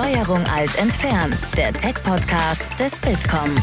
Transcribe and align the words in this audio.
Steuerung 0.00 0.42
Alt 0.46 0.78
entfernen, 0.78 1.36
der 1.58 1.74
Tech-Podcast 1.74 2.80
des 2.80 2.98
Bitkom. 3.00 3.54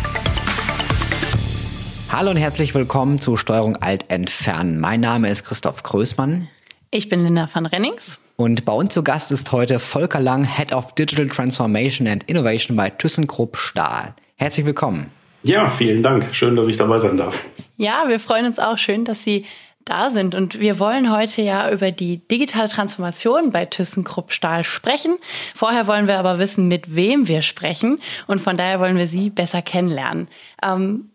Hallo 2.11 2.29
und 2.29 2.37
herzlich 2.37 2.75
willkommen 2.75 3.17
zu 3.17 3.37
Steuerung 3.37 3.75
Alt 3.77 4.05
entfernen. 4.09 4.79
Mein 4.79 4.99
Name 4.99 5.31
ist 5.31 5.45
Christoph 5.45 5.81
Größmann. 5.81 6.47
Ich 6.91 7.09
bin 7.09 7.23
Linda 7.23 7.49
van 7.51 7.65
Rennings. 7.65 8.19
Und 8.35 8.65
bei 8.65 8.71
uns 8.71 8.93
zu 8.93 9.03
Gast 9.03 9.31
ist 9.31 9.51
heute 9.51 9.79
Volker 9.79 10.19
Lang, 10.19 10.43
Head 10.43 10.73
of 10.73 10.93
Digital 10.93 11.25
Transformation 11.25 12.07
and 12.07 12.23
Innovation 12.25 12.77
bei 12.77 12.91
ThyssenKrupp 12.91 13.57
Stahl. 13.57 14.13
Herzlich 14.35 14.67
willkommen. 14.67 15.09
Ja, 15.41 15.71
vielen 15.71 16.03
Dank. 16.03 16.35
Schön, 16.35 16.55
dass 16.55 16.67
ich 16.67 16.77
dabei 16.77 16.99
sein 16.99 17.17
darf. 17.17 17.43
Ja, 17.77 18.03
wir 18.07 18.19
freuen 18.19 18.45
uns 18.45 18.59
auch. 18.59 18.77
Schön, 18.77 19.05
dass 19.05 19.23
Sie 19.23 19.45
da 19.89 20.09
sind. 20.09 20.35
Und 20.35 20.59
wir 20.59 20.79
wollen 20.79 21.11
heute 21.11 21.41
ja 21.41 21.71
über 21.71 21.91
die 21.91 22.17
digitale 22.27 22.69
Transformation 22.69 23.51
bei 23.51 23.65
ThyssenKrupp 23.65 24.31
Stahl 24.31 24.63
sprechen. 24.63 25.17
Vorher 25.55 25.87
wollen 25.87 26.07
wir 26.07 26.19
aber 26.19 26.39
wissen, 26.39 26.67
mit 26.67 26.95
wem 26.95 27.27
wir 27.27 27.41
sprechen. 27.41 27.99
Und 28.27 28.41
von 28.41 28.57
daher 28.57 28.79
wollen 28.79 28.97
wir 28.97 29.07
Sie 29.07 29.29
besser 29.29 29.61
kennenlernen. 29.61 30.27
Ähm, 30.63 31.09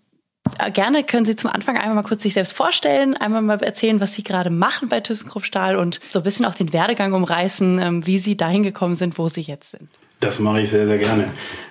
Gerne 0.74 1.04
können 1.04 1.24
Sie 1.24 1.36
zum 1.36 1.50
Anfang 1.50 1.76
einmal 1.76 1.94
mal 1.94 2.02
kurz 2.02 2.22
sich 2.22 2.34
selbst 2.34 2.52
vorstellen, 2.52 3.16
einmal 3.16 3.42
mal 3.42 3.62
erzählen, 3.62 4.00
was 4.00 4.14
Sie 4.14 4.24
gerade 4.24 4.50
machen 4.50 4.88
bei 4.88 5.00
ThyssenKrupp 5.00 5.44
Stahl 5.44 5.76
und 5.76 6.00
so 6.10 6.18
ein 6.18 6.24
bisschen 6.24 6.44
auch 6.44 6.54
den 6.54 6.72
Werdegang 6.72 7.12
umreißen, 7.12 7.78
ähm, 7.78 8.06
wie 8.06 8.18
Sie 8.18 8.36
dahin 8.36 8.64
gekommen 8.64 8.96
sind, 8.96 9.18
wo 9.18 9.28
Sie 9.28 9.40
jetzt 9.40 9.70
sind. 9.70 9.88
Das 10.22 10.38
mache 10.38 10.60
ich 10.60 10.70
sehr, 10.70 10.86
sehr 10.86 10.98
gerne. 10.98 11.24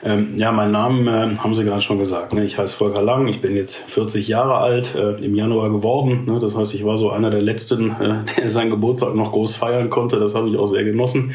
Ähm, 0.04 0.34
ja, 0.36 0.52
meinen 0.52 0.74
Namen 0.74 1.08
äh, 1.08 1.38
haben 1.38 1.56
Sie 1.56 1.64
gerade 1.64 1.82
schon 1.82 2.00
gesagt. 2.00 2.34
Ne? 2.34 2.44
Ich 2.44 2.58
heiße 2.58 2.76
Volker 2.76 3.02
Lang, 3.02 3.30
ich 3.30 3.40
bin 3.40 3.56
jetzt 3.56 3.78
40 3.90 4.28
Jahre 4.28 4.58
alt, 4.58 4.94
äh, 4.94 5.24
im 5.24 5.36
Januar 5.36 5.70
geworden. 5.70 6.26
Ne? 6.26 6.38
Das 6.42 6.58
heißt, 6.58 6.74
ich 6.74 6.84
war 6.84 6.98
so 6.98 7.12
einer 7.12 7.30
der 7.30 7.42
Letzten, 7.42 7.92
äh, 7.92 8.16
der 8.38 8.52
seinen 8.52 8.70
Geburtstag 8.70 9.16
noch 9.16 9.32
groß 9.32 9.56
feiern 9.56 9.90
konnte. 9.90 10.20
Das 10.20 10.36
habe 10.36 10.50
ich 10.50 10.58
auch 10.58 10.66
sehr 10.66 10.84
genossen. 10.84 11.34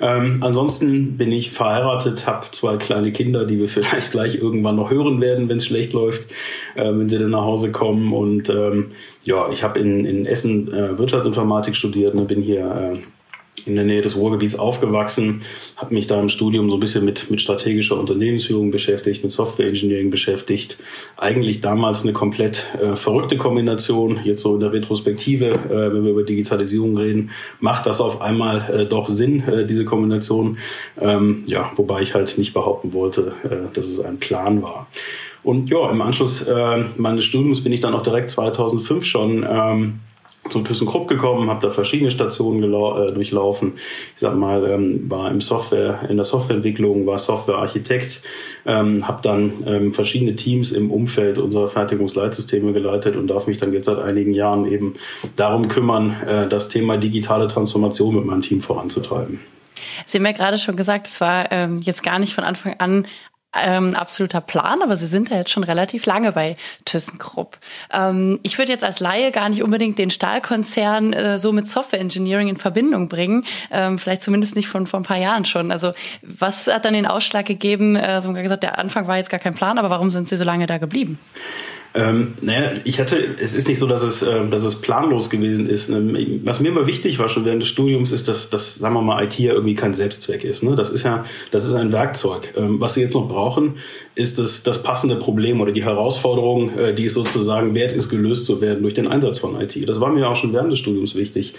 Ähm, 0.00 0.38
ansonsten 0.40 1.18
bin 1.18 1.30
ich 1.30 1.50
verheiratet, 1.50 2.26
habe 2.26 2.46
zwei 2.52 2.78
kleine 2.78 3.12
Kinder, 3.12 3.44
die 3.44 3.58
wir 3.58 3.68
vielleicht 3.68 4.12
gleich 4.12 4.36
irgendwann 4.36 4.76
noch 4.76 4.90
hören 4.90 5.20
werden, 5.20 5.50
wenn 5.50 5.58
es 5.58 5.66
schlecht 5.66 5.92
läuft, 5.92 6.30
äh, 6.74 6.84
wenn 6.84 7.10
sie 7.10 7.18
dann 7.18 7.30
nach 7.32 7.44
Hause 7.44 7.70
kommen. 7.70 8.14
Und 8.14 8.48
ähm, 8.48 8.92
ja, 9.24 9.50
ich 9.52 9.62
habe 9.62 9.78
in, 9.78 10.06
in 10.06 10.24
Essen 10.24 10.72
äh, 10.72 10.96
Wirtschaftsinformatik 10.96 11.76
studiert 11.76 12.14
und 12.14 12.20
ne? 12.20 12.26
bin 12.26 12.40
hier 12.40 12.94
äh, 12.94 12.98
in 13.64 13.74
der 13.74 13.84
Nähe 13.84 14.02
des 14.02 14.16
Ruhrgebiets 14.16 14.58
aufgewachsen, 14.58 15.42
habe 15.76 15.94
mich 15.94 16.06
da 16.06 16.20
im 16.20 16.28
Studium 16.28 16.70
so 16.70 16.76
ein 16.76 16.80
bisschen 16.80 17.04
mit, 17.04 17.30
mit 17.30 17.40
strategischer 17.40 17.98
Unternehmensführung 17.98 18.70
beschäftigt, 18.70 19.24
mit 19.24 19.32
Software 19.32 19.66
Engineering 19.66 20.10
beschäftigt. 20.10 20.76
Eigentlich 21.16 21.60
damals 21.60 22.02
eine 22.02 22.12
komplett 22.12 22.64
äh, 22.80 22.96
verrückte 22.96 23.36
Kombination. 23.36 24.20
Jetzt 24.24 24.42
so 24.42 24.54
in 24.54 24.60
der 24.60 24.72
Retrospektive, 24.72 25.50
äh, 25.50 25.92
wenn 25.92 26.04
wir 26.04 26.12
über 26.12 26.22
Digitalisierung 26.22 26.96
reden, 26.96 27.30
macht 27.60 27.86
das 27.86 28.00
auf 28.00 28.20
einmal 28.20 28.70
äh, 28.70 28.86
doch 28.86 29.08
Sinn, 29.08 29.40
äh, 29.48 29.66
diese 29.66 29.84
Kombination. 29.84 30.58
Ähm, 31.00 31.44
ja, 31.46 31.72
wobei 31.76 32.02
ich 32.02 32.14
halt 32.14 32.38
nicht 32.38 32.52
behaupten 32.52 32.92
wollte, 32.92 33.32
äh, 33.44 33.74
dass 33.74 33.88
es 33.88 34.00
ein 34.00 34.18
Plan 34.18 34.62
war. 34.62 34.86
Und 35.42 35.70
ja, 35.70 35.90
im 35.90 36.02
Anschluss 36.02 36.42
äh, 36.42 36.84
meines 36.96 37.24
Studiums 37.24 37.62
bin 37.62 37.72
ich 37.72 37.80
dann 37.80 37.94
auch 37.94 38.02
direkt 38.02 38.30
2005 38.30 39.04
schon 39.04 39.46
ähm, 39.48 40.00
zum 40.50 40.64
ThyssenKrupp 40.64 41.08
gekommen, 41.08 41.50
habe 41.50 41.60
da 41.60 41.70
verschiedene 41.70 42.10
Stationen 42.10 42.62
äh, 42.62 43.12
durchlaufen. 43.12 43.74
Ich 44.14 44.20
sag 44.20 44.36
mal, 44.36 44.68
ähm, 44.70 45.10
war 45.10 45.30
im 45.30 45.40
Software, 45.40 46.00
in 46.08 46.16
der 46.16 46.24
Softwareentwicklung, 46.24 47.06
war 47.06 47.18
Softwarearchitekt, 47.18 48.22
ähm, 48.66 49.06
habe 49.06 49.20
dann 49.22 49.52
ähm, 49.66 49.92
verschiedene 49.92 50.36
Teams 50.36 50.72
im 50.72 50.90
Umfeld 50.90 51.38
unserer 51.38 51.68
Fertigungsleitsysteme 51.68 52.72
geleitet 52.72 53.16
und 53.16 53.28
darf 53.28 53.46
mich 53.46 53.58
dann 53.58 53.72
jetzt 53.72 53.86
seit 53.86 53.98
einigen 53.98 54.34
Jahren 54.34 54.70
eben 54.70 54.94
darum 55.36 55.68
kümmern, 55.68 56.16
äh, 56.26 56.48
das 56.48 56.68
Thema 56.68 56.96
digitale 56.96 57.48
Transformation 57.48 58.16
mit 58.16 58.24
meinem 58.24 58.42
Team 58.42 58.60
voranzutreiben. 58.60 59.40
Sie 60.06 60.18
haben 60.18 60.26
ja 60.26 60.32
gerade 60.32 60.58
schon 60.58 60.76
gesagt, 60.76 61.06
es 61.06 61.20
war 61.20 61.50
ähm, 61.52 61.80
jetzt 61.82 62.02
gar 62.02 62.18
nicht 62.18 62.34
von 62.34 62.44
Anfang 62.44 62.76
an 62.78 63.06
ähm, 63.64 63.94
absoluter 63.94 64.40
Plan, 64.40 64.82
aber 64.82 64.96
Sie 64.96 65.06
sind 65.06 65.30
ja 65.30 65.36
jetzt 65.36 65.50
schon 65.50 65.64
relativ 65.64 66.06
lange 66.06 66.32
bei 66.32 66.56
ThyssenKrupp. 66.84 67.58
Ähm, 67.92 68.40
ich 68.42 68.58
würde 68.58 68.72
jetzt 68.72 68.84
als 68.84 69.00
Laie 69.00 69.30
gar 69.30 69.48
nicht 69.48 69.62
unbedingt 69.62 69.98
den 69.98 70.10
Stahlkonzern 70.10 71.12
äh, 71.12 71.38
so 71.38 71.52
mit 71.52 71.66
Software 71.66 72.00
Engineering 72.00 72.48
in 72.48 72.56
Verbindung 72.56 73.08
bringen, 73.08 73.44
ähm, 73.70 73.98
vielleicht 73.98 74.22
zumindest 74.22 74.56
nicht 74.56 74.68
von 74.68 74.86
vor 74.86 75.00
ein 75.00 75.04
paar 75.04 75.18
Jahren 75.18 75.44
schon. 75.44 75.70
Also 75.70 75.92
was 76.22 76.66
hat 76.66 76.84
dann 76.84 76.94
den 76.94 77.06
Ausschlag 77.06 77.46
gegeben? 77.46 77.96
Äh, 77.96 78.20
Sie 78.20 78.28
haben 78.28 78.34
gesagt, 78.34 78.62
der 78.62 78.78
Anfang 78.78 79.06
war 79.06 79.16
jetzt 79.16 79.30
gar 79.30 79.40
kein 79.40 79.54
Plan, 79.54 79.78
aber 79.78 79.90
warum 79.90 80.10
sind 80.10 80.28
Sie 80.28 80.36
so 80.36 80.44
lange 80.44 80.66
da 80.66 80.78
geblieben? 80.78 81.18
Ähm, 81.96 82.34
naja, 82.42 82.72
ich 82.84 83.00
hatte, 83.00 83.16
es 83.40 83.54
ist 83.54 83.68
nicht 83.68 83.78
so, 83.78 83.86
dass 83.86 84.02
es, 84.02 84.22
äh, 84.22 84.46
dass 84.50 84.64
es 84.64 84.82
planlos 84.82 85.30
gewesen 85.30 85.68
ist. 85.68 85.88
Ähm, 85.88 86.42
was 86.44 86.60
mir 86.60 86.68
immer 86.68 86.86
wichtig 86.86 87.18
war 87.18 87.30
schon 87.30 87.46
während 87.46 87.62
des 87.62 87.70
Studiums, 87.70 88.12
ist, 88.12 88.28
dass, 88.28 88.50
dass 88.50 88.74
sagen 88.74 88.94
wir 88.94 89.00
mal, 89.00 89.24
IT 89.24 89.38
ja 89.38 89.54
irgendwie 89.54 89.74
kein 89.74 89.94
Selbstzweck 89.94 90.44
ist. 90.44 90.62
Ne? 90.62 90.76
Das 90.76 90.90
ist 90.90 91.04
ja, 91.04 91.24
das 91.52 91.64
ist 91.64 91.72
ein 91.72 91.92
Werkzeug. 91.92 92.52
Ähm, 92.54 92.80
was 92.80 92.94
Sie 92.94 93.00
jetzt 93.00 93.14
noch 93.14 93.28
brauchen, 93.28 93.76
ist 94.14 94.38
das, 94.38 94.62
das 94.62 94.82
passende 94.82 95.16
Problem 95.16 95.62
oder 95.62 95.72
die 95.72 95.84
Herausforderung, 95.84 96.76
äh, 96.76 96.94
die 96.94 97.06
es 97.06 97.14
sozusagen 97.14 97.74
wert 97.74 97.92
ist, 97.92 98.10
gelöst 98.10 98.44
zu 98.44 98.60
werden 98.60 98.82
durch 98.82 98.94
den 98.94 99.08
Einsatz 99.08 99.38
von 99.38 99.58
IT. 99.58 99.88
Das 99.88 99.98
war 99.98 100.10
mir 100.10 100.28
auch 100.28 100.36
schon 100.36 100.52
während 100.52 100.70
des 100.70 100.80
Studiums 100.80 101.14
wichtig. 101.14 101.54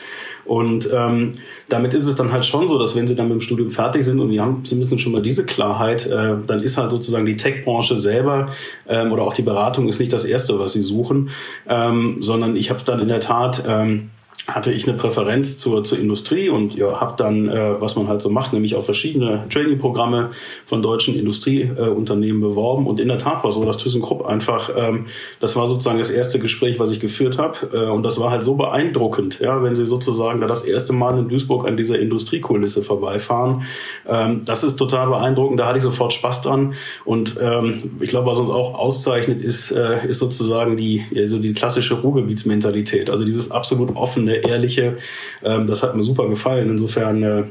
Und 0.47 0.89
ähm, 0.93 1.31
damit 1.69 1.93
ist 1.93 2.07
es 2.07 2.15
dann 2.15 2.31
halt 2.31 2.45
schon 2.45 2.67
so, 2.67 2.79
dass 2.79 2.95
wenn 2.95 3.07
sie 3.07 3.15
dann 3.15 3.27
mit 3.27 3.39
dem 3.39 3.41
Studium 3.41 3.69
fertig 3.69 4.03
sind 4.05 4.19
und 4.19 4.29
die 4.29 4.39
haben 4.39 4.63
zumindest 4.63 5.01
schon 5.01 5.11
mal 5.11 5.21
diese 5.21 5.45
Klarheit, 5.45 6.05
äh, 6.05 6.35
dann 6.45 6.63
ist 6.63 6.77
halt 6.77 6.91
sozusagen 6.91 7.25
die 7.25 7.35
Tech-Branche 7.35 7.97
selber 7.97 8.53
ähm, 8.87 9.11
oder 9.11 9.23
auch 9.23 9.33
die 9.33 9.41
Beratung 9.41 9.89
ist 9.89 9.99
nicht 9.99 10.13
das 10.13 10.25
Erste, 10.25 10.57
was 10.59 10.73
sie 10.73 10.83
suchen, 10.83 11.29
ähm, 11.67 12.17
sondern 12.21 12.55
ich 12.55 12.69
habe 12.69 12.79
dann 12.85 12.99
in 12.99 13.09
der 13.09 13.19
Tat 13.19 13.63
ähm, 13.67 14.09
hatte 14.47 14.71
ich 14.71 14.87
eine 14.87 14.97
Präferenz 14.97 15.57
zur, 15.57 15.83
zur 15.83 15.99
Industrie 15.99 16.47
und 16.47 16.73
ja, 16.73 17.01
habe 17.01 17.15
dann, 17.17 17.49
äh, 17.49 17.81
was 17.81 17.97
man 17.97 18.07
halt 18.07 18.21
so 18.21 18.29
macht, 18.29 18.53
nämlich 18.53 18.75
auch 18.75 18.83
verschiedene 18.83 19.43
Training-Programme 19.49 20.29
von 20.65 20.81
deutschen 20.81 21.19
Industrieunternehmen 21.19 22.41
äh, 22.41 22.45
beworben. 22.45 22.87
Und 22.87 23.01
in 23.01 23.09
der 23.09 23.17
Tat 23.17 23.43
war 23.43 23.51
so, 23.51 23.65
dass 23.65 23.77
ThyssenKrupp 23.77 24.25
einfach, 24.25 24.71
ähm, 24.75 25.07
das 25.41 25.57
war 25.57 25.67
sozusagen 25.67 25.99
das 25.99 26.09
erste 26.09 26.39
Gespräch, 26.39 26.79
was 26.79 26.91
ich 26.91 27.01
geführt 27.01 27.37
habe. 27.37 27.57
Äh, 27.73 27.89
und 27.89 28.03
das 28.03 28.21
war 28.21 28.31
halt 28.31 28.45
so 28.45 28.55
beeindruckend, 28.55 29.41
ja, 29.41 29.61
wenn 29.61 29.75
sie 29.75 29.85
sozusagen 29.85 30.39
da 30.39 30.47
das 30.47 30.63
erste 30.63 30.93
Mal 30.93 31.19
in 31.19 31.27
Duisburg 31.27 31.67
an 31.67 31.75
dieser 31.75 31.99
Industriekulisse 31.99 32.83
vorbeifahren. 32.83 33.63
Ähm, 34.07 34.43
das 34.45 34.63
ist 34.63 34.77
total 34.77 35.07
beeindruckend, 35.07 35.59
da 35.59 35.67
hatte 35.67 35.79
ich 35.79 35.83
sofort 35.83 36.13
Spaß 36.13 36.43
dran. 36.43 36.73
Und 37.03 37.35
ähm, 37.41 37.91
ich 37.99 38.09
glaube, 38.09 38.27
was 38.27 38.37
uns 38.37 38.49
auch 38.49 38.75
auszeichnet, 38.75 39.41
ist, 39.41 39.71
äh, 39.71 40.07
ist 40.07 40.19
sozusagen 40.19 40.77
die, 40.77 41.03
also 41.13 41.37
die 41.37 41.53
klassische 41.53 41.95
Ruhrgebietsmentalität. 41.95 43.09
Also 43.09 43.25
dieses 43.25 43.51
absolut 43.51 43.93
offene, 43.97 44.36
ehrliche. 44.45 44.97
Ähm, 45.43 45.67
das 45.67 45.83
hat 45.83 45.95
mir 45.95 46.03
super 46.03 46.27
gefallen. 46.29 46.69
Insofern, 46.69 47.23
äh, 47.23 47.43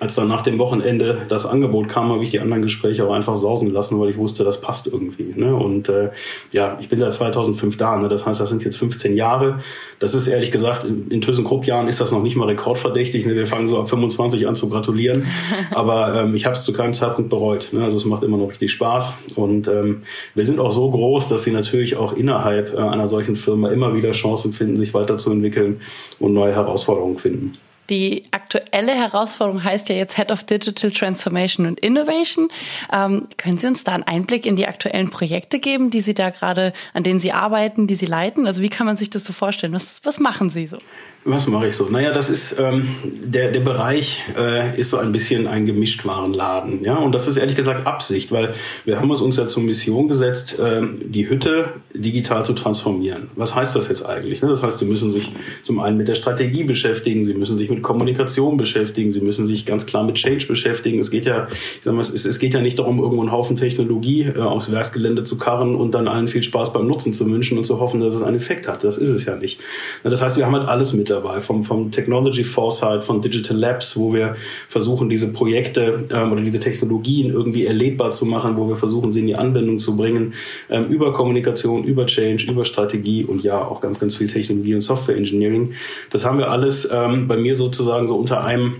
als 0.00 0.14
dann 0.14 0.28
nach 0.28 0.42
dem 0.42 0.58
Wochenende 0.58 1.22
das 1.28 1.46
Angebot 1.46 1.88
kam, 1.88 2.10
habe 2.10 2.22
ich 2.22 2.30
die 2.30 2.40
anderen 2.40 2.62
Gespräche 2.62 3.06
auch 3.06 3.12
einfach 3.12 3.36
sausen 3.36 3.72
lassen, 3.72 3.98
weil 4.00 4.10
ich 4.10 4.16
wusste, 4.16 4.44
das 4.44 4.60
passt 4.60 4.86
irgendwie. 4.86 5.34
Ne? 5.36 5.54
Und 5.54 5.88
äh, 5.88 6.10
ja, 6.52 6.78
ich 6.80 6.88
bin 6.88 7.00
seit 7.00 7.14
2005 7.14 7.76
da. 7.76 7.96
Ne? 7.96 8.08
Das 8.08 8.26
heißt, 8.26 8.40
das 8.40 8.48
sind 8.50 8.64
jetzt 8.64 8.76
15 8.76 9.16
Jahre. 9.16 9.60
Das 9.98 10.14
ist 10.14 10.26
ehrlich 10.26 10.50
gesagt, 10.50 10.84
in, 10.84 11.08
in 11.08 11.20
ThyssenKrupp-Jahren 11.20 11.88
ist 11.88 12.00
das 12.00 12.12
noch 12.12 12.22
nicht 12.22 12.36
mal 12.36 12.46
rekordverdächtig. 12.46 13.26
Ne? 13.26 13.34
Wir 13.34 13.46
fangen 13.46 13.68
so 13.68 13.78
ab 13.78 13.88
25 13.88 14.46
an 14.46 14.56
zu 14.56 14.68
gratulieren. 14.68 15.26
Aber 15.70 16.22
ähm, 16.22 16.34
ich 16.34 16.46
habe 16.46 16.56
es 16.56 16.64
zu 16.64 16.72
keinem 16.72 16.94
Zeitpunkt 16.94 17.30
bereut. 17.30 17.68
Ne? 17.72 17.82
Also 17.82 17.96
es 17.96 18.04
macht 18.04 18.22
immer 18.22 18.36
noch 18.36 18.50
richtig 18.50 18.72
Spaß. 18.72 19.14
Und 19.36 19.68
ähm, 19.68 20.02
wir 20.34 20.44
sind 20.44 20.60
auch 20.60 20.72
so 20.72 20.90
groß, 20.90 21.28
dass 21.28 21.44
sie 21.44 21.52
natürlich 21.52 21.96
auch 21.96 22.14
innerhalb 22.14 22.74
äh, 22.74 22.78
einer 22.78 23.06
solchen 23.06 23.36
Firma 23.36 23.70
immer 23.70 23.94
wieder 23.94 24.12
Chancen 24.12 24.52
finden, 24.52 24.76
sich 24.76 24.94
weiterzuentwickeln 24.94 25.80
und 26.18 26.32
neue 26.32 26.54
Herausforderungen 26.54 27.18
finden. 27.18 27.58
Die 27.90 28.22
aktuelle 28.30 28.92
Herausforderung 28.92 29.62
heißt 29.62 29.88
ja 29.90 29.96
jetzt 29.96 30.16
Head 30.16 30.30
of 30.30 30.44
Digital 30.44 30.90
Transformation 30.90 31.66
und 31.66 31.80
Innovation. 31.80 32.48
Ähm, 32.92 33.28
können 33.36 33.58
Sie 33.58 33.66
uns 33.66 33.84
da 33.84 33.92
einen 33.92 34.04
Einblick 34.04 34.46
in 34.46 34.56
die 34.56 34.66
aktuellen 34.66 35.10
Projekte 35.10 35.58
geben, 35.58 35.90
die 35.90 36.00
Sie 36.00 36.14
da 36.14 36.30
gerade, 36.30 36.72
an 36.94 37.02
denen 37.02 37.20
Sie 37.20 37.32
arbeiten, 37.32 37.86
die 37.86 37.96
Sie 37.96 38.06
leiten? 38.06 38.46
Also 38.46 38.62
wie 38.62 38.70
kann 38.70 38.86
man 38.86 38.96
sich 38.96 39.10
das 39.10 39.24
so 39.24 39.32
vorstellen? 39.32 39.74
Was, 39.74 40.00
was 40.02 40.18
machen 40.18 40.48
Sie 40.48 40.66
so? 40.66 40.78
Was 41.26 41.46
mache 41.46 41.68
ich 41.68 41.76
so? 41.76 41.86
Naja, 41.86 42.12
das 42.12 42.28
ist 42.28 42.58
ähm, 42.58 42.88
der 43.02 43.50
der 43.50 43.60
Bereich 43.60 44.22
äh, 44.36 44.78
ist 44.78 44.90
so 44.90 44.98
ein 44.98 45.10
bisschen 45.10 45.46
ein 45.46 45.64
Gemischtwarenladen, 45.64 46.84
ja. 46.84 46.96
Und 46.96 47.14
das 47.14 47.26
ist 47.26 47.38
ehrlich 47.38 47.56
gesagt 47.56 47.86
Absicht, 47.86 48.30
weil 48.30 48.54
wir 48.84 49.00
haben 49.00 49.10
es 49.10 49.22
uns 49.22 49.38
ja 49.38 49.46
zur 49.46 49.62
Mission 49.62 50.08
gesetzt, 50.08 50.58
äh, 50.58 50.82
die 51.02 51.28
Hütte 51.30 51.70
digital 51.94 52.44
zu 52.44 52.52
transformieren. 52.52 53.30
Was 53.36 53.54
heißt 53.54 53.74
das 53.74 53.88
jetzt 53.88 54.04
eigentlich? 54.04 54.42
Ne? 54.42 54.50
Das 54.50 54.62
heißt, 54.62 54.80
Sie 54.80 54.84
müssen 54.84 55.12
sich 55.12 55.32
zum 55.62 55.80
einen 55.80 55.96
mit 55.96 56.08
der 56.08 56.14
Strategie 56.14 56.64
beschäftigen, 56.64 57.24
Sie 57.24 57.32
müssen 57.32 57.56
sich 57.56 57.70
mit 57.70 57.82
Kommunikation 57.82 58.58
beschäftigen, 58.58 59.10
Sie 59.10 59.20
müssen 59.22 59.46
sich 59.46 59.64
ganz 59.64 59.86
klar 59.86 60.04
mit 60.04 60.16
Change 60.16 60.46
beschäftigen. 60.46 60.98
Es 60.98 61.10
geht 61.10 61.24
ja, 61.24 61.46
ich 61.50 61.84
sag 61.84 61.94
mal, 61.94 62.02
es, 62.02 62.12
es 62.12 62.38
geht 62.38 62.52
ja 62.52 62.60
nicht 62.60 62.78
darum, 62.78 62.98
irgendwo 62.98 63.22
einen 63.22 63.32
Haufen 63.32 63.56
Technologie 63.56 64.24
äh, 64.24 64.40
aufs 64.40 64.70
Werksgelände 64.70 65.24
zu 65.24 65.38
karren 65.38 65.74
und 65.74 65.94
dann 65.94 66.06
allen 66.06 66.28
viel 66.28 66.42
Spaß 66.42 66.74
beim 66.74 66.86
Nutzen 66.86 67.14
zu 67.14 67.30
wünschen 67.30 67.56
und 67.56 67.64
zu 67.64 67.80
hoffen, 67.80 68.00
dass 68.00 68.14
es 68.14 68.22
einen 68.22 68.36
Effekt 68.36 68.68
hat. 68.68 68.84
Das 68.84 68.98
ist 68.98 69.08
es 69.08 69.24
ja 69.24 69.36
nicht. 69.36 69.60
Das 70.02 70.20
heißt, 70.20 70.36
wir 70.36 70.44
haben 70.44 70.54
halt 70.54 70.68
alles 70.68 70.92
mit 70.92 71.13
dabei, 71.14 71.40
vom, 71.40 71.64
vom 71.64 71.90
Technology 71.90 72.44
Foresight, 72.44 73.04
von 73.04 73.20
Digital 73.20 73.56
Labs, 73.56 73.96
wo 73.96 74.12
wir 74.12 74.36
versuchen, 74.68 75.08
diese 75.08 75.32
Projekte 75.32 76.04
ähm, 76.10 76.32
oder 76.32 76.40
diese 76.40 76.60
Technologien 76.60 77.32
irgendwie 77.32 77.66
erlebbar 77.66 78.12
zu 78.12 78.26
machen, 78.26 78.56
wo 78.56 78.68
wir 78.68 78.76
versuchen, 78.76 79.12
sie 79.12 79.20
in 79.20 79.26
die 79.26 79.36
Anwendung 79.36 79.78
zu 79.78 79.96
bringen, 79.96 80.34
ähm, 80.70 80.86
über 80.88 81.12
Kommunikation, 81.12 81.84
über 81.84 82.06
Change, 82.06 82.50
über 82.50 82.64
Strategie 82.64 83.24
und 83.24 83.42
ja, 83.42 83.58
auch 83.58 83.80
ganz, 83.80 83.98
ganz 84.00 84.14
viel 84.14 84.28
Technologie 84.28 84.74
und 84.74 84.82
Software 84.82 85.16
Engineering. 85.16 85.72
Das 86.10 86.24
haben 86.24 86.38
wir 86.38 86.50
alles 86.50 86.88
ähm, 86.92 87.28
bei 87.28 87.36
mir 87.36 87.56
sozusagen 87.56 88.08
so 88.08 88.16
unter 88.16 88.44
einem 88.44 88.76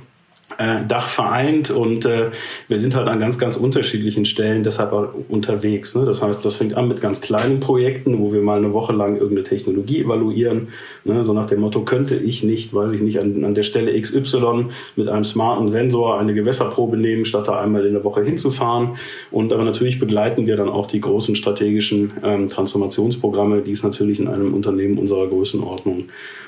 Dach 0.88 1.08
vereint 1.08 1.70
und 1.70 2.04
äh, 2.04 2.30
wir 2.68 2.78
sind 2.78 2.94
halt 2.94 3.08
an 3.08 3.18
ganz, 3.18 3.38
ganz 3.38 3.56
unterschiedlichen 3.56 4.24
Stellen 4.24 4.62
deshalb 4.62 4.92
unterwegs. 5.28 5.94
Ne? 5.94 6.04
Das 6.04 6.22
heißt, 6.22 6.44
das 6.44 6.54
fängt 6.54 6.74
an 6.74 6.88
mit 6.88 7.00
ganz 7.00 7.20
kleinen 7.20 7.60
Projekten, 7.60 8.18
wo 8.20 8.32
wir 8.32 8.40
mal 8.40 8.58
eine 8.58 8.72
Woche 8.72 8.92
lang 8.92 9.14
irgendeine 9.14 9.42
Technologie 9.42 10.02
evaluieren, 10.02 10.68
ne? 11.04 11.24
so 11.24 11.32
nach 11.32 11.46
dem 11.46 11.60
Motto, 11.60 11.80
könnte 11.82 12.14
ich 12.14 12.42
nicht, 12.42 12.74
weiß 12.74 12.92
ich 12.92 13.00
nicht, 13.00 13.20
an, 13.20 13.44
an 13.44 13.54
der 13.54 13.62
Stelle 13.62 14.00
XY 14.00 14.66
mit 14.96 15.08
einem 15.08 15.24
smarten 15.24 15.68
Sensor 15.68 16.18
eine 16.18 16.34
Gewässerprobe 16.34 16.96
nehmen, 16.96 17.24
statt 17.24 17.48
da 17.48 17.60
einmal 17.60 17.86
in 17.86 17.94
der 17.94 18.04
Woche 18.04 18.22
hinzufahren. 18.22 18.96
Und 19.30 19.52
aber 19.52 19.64
natürlich 19.64 19.98
begleiten 19.98 20.46
wir 20.46 20.56
dann 20.56 20.68
auch 20.68 20.86
die 20.86 21.00
großen 21.00 21.36
strategischen 21.36 22.12
ähm, 22.22 22.48
Transformationsprogramme, 22.48 23.62
die 23.62 23.72
es 23.72 23.82
natürlich 23.82 24.20
in 24.20 24.28
einem 24.28 24.54
Unternehmen 24.54 24.98
unserer 24.98 25.26
Größenordnung 25.26 26.04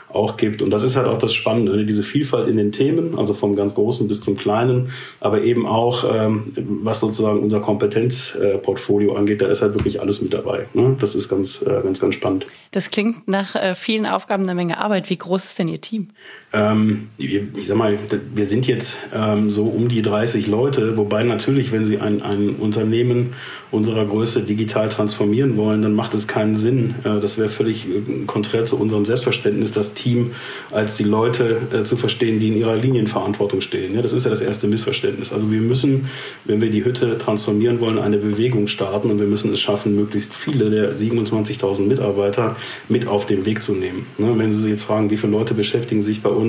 auch 0.08 0.36
gibt. 0.36 0.62
Und 0.62 0.70
das 0.70 0.82
ist 0.82 0.96
halt 0.96 1.06
auch 1.06 1.18
das 1.18 1.34
Spannende, 1.34 1.76
ne? 1.76 1.84
diese 1.84 2.02
Vielfalt 2.02 2.48
in 2.48 2.56
den 2.56 2.72
Themen, 2.72 3.18
also 3.18 3.34
vom 3.34 3.56
ganz 3.56 3.74
Großen 3.74 4.06
bis 4.08 4.20
zum 4.20 4.36
Kleinen, 4.36 4.92
aber 5.20 5.42
eben 5.42 5.66
auch, 5.66 6.04
ähm, 6.10 6.52
was 6.82 7.00
sozusagen 7.00 7.40
unser 7.40 7.60
Kompetenzportfolio 7.60 9.14
angeht, 9.14 9.42
da 9.42 9.48
ist 9.48 9.62
halt 9.62 9.74
wirklich 9.74 10.00
alles 10.00 10.22
mit 10.22 10.32
dabei. 10.32 10.66
Ne? 10.74 10.96
Das 11.00 11.14
ist 11.14 11.28
ganz, 11.28 11.62
äh, 11.62 11.80
ganz, 11.82 12.00
ganz 12.00 12.14
spannend. 12.14 12.46
Das 12.70 12.90
klingt 12.90 13.28
nach 13.28 13.54
äh, 13.54 13.74
vielen 13.74 14.06
Aufgaben 14.06 14.44
eine 14.44 14.54
Menge 14.54 14.78
Arbeit. 14.78 15.10
Wie 15.10 15.18
groß 15.18 15.44
ist 15.44 15.58
denn 15.58 15.68
Ihr 15.68 15.80
Team? 15.80 16.08
Ähm, 16.56 17.08
ich 17.18 17.66
sag 17.66 17.76
mal, 17.76 17.98
wir 18.34 18.46
sind 18.46 18.66
jetzt 18.66 18.96
ähm, 19.14 19.50
so 19.50 19.64
um 19.64 19.88
die 19.88 20.00
30 20.00 20.46
Leute, 20.46 20.96
wobei 20.96 21.22
natürlich, 21.22 21.70
wenn 21.70 21.84
Sie 21.84 21.98
ein, 21.98 22.22
ein 22.22 22.50
Unternehmen 22.50 23.34
unserer 23.70 24.06
Größe 24.06 24.42
digital 24.42 24.88
transformieren 24.88 25.56
wollen, 25.56 25.82
dann 25.82 25.94
macht 25.94 26.14
es 26.14 26.28
keinen 26.28 26.54
Sinn. 26.54 26.94
Äh, 27.04 27.20
das 27.20 27.36
wäre 27.36 27.50
völlig 27.50 27.86
äh, 27.86 28.24
konträr 28.26 28.64
zu 28.64 28.78
unserem 28.78 29.04
Selbstverständnis, 29.04 29.72
das 29.72 29.92
Team 29.92 30.32
als 30.70 30.96
die 30.96 31.04
Leute 31.04 31.58
äh, 31.72 31.82
zu 31.82 31.96
verstehen, 31.96 32.38
die 32.38 32.48
in 32.48 32.56
ihrer 32.56 32.76
Linienverantwortung 32.76 33.60
stehen. 33.60 34.00
Das 34.00 34.12
ist 34.12 34.24
ja 34.24 34.30
das 34.30 34.40
erste 34.40 34.66
Missverständnis. 34.66 35.32
Also 35.32 35.50
wir 35.50 35.60
müssen, 35.60 36.08
wenn 36.44 36.62
wir 36.62 36.70
die 36.70 36.84
Hütte 36.84 37.18
transformieren 37.18 37.80
wollen, 37.80 37.98
eine 37.98 38.16
Bewegung 38.16 38.68
starten 38.68 39.10
und 39.10 39.18
wir 39.18 39.26
müssen 39.26 39.52
es 39.52 39.60
schaffen, 39.60 39.94
möglichst 39.94 40.34
viele 40.34 40.70
der 40.70 40.96
27.000 40.96 41.82
Mitarbeiter 41.82 42.56
mit 42.88 43.06
auf 43.06 43.26
den 43.26 43.44
Weg 43.44 43.62
zu 43.62 43.74
nehmen. 43.74 44.06
Ne, 44.16 44.32
wenn 44.36 44.52
Sie 44.52 44.62
sich 44.62 44.70
jetzt 44.70 44.84
fragen, 44.84 45.10
wie 45.10 45.18
viele 45.18 45.32
Leute 45.32 45.54
beschäftigen 45.54 46.02
sich 46.02 46.22
bei 46.22 46.30
uns 46.30 46.45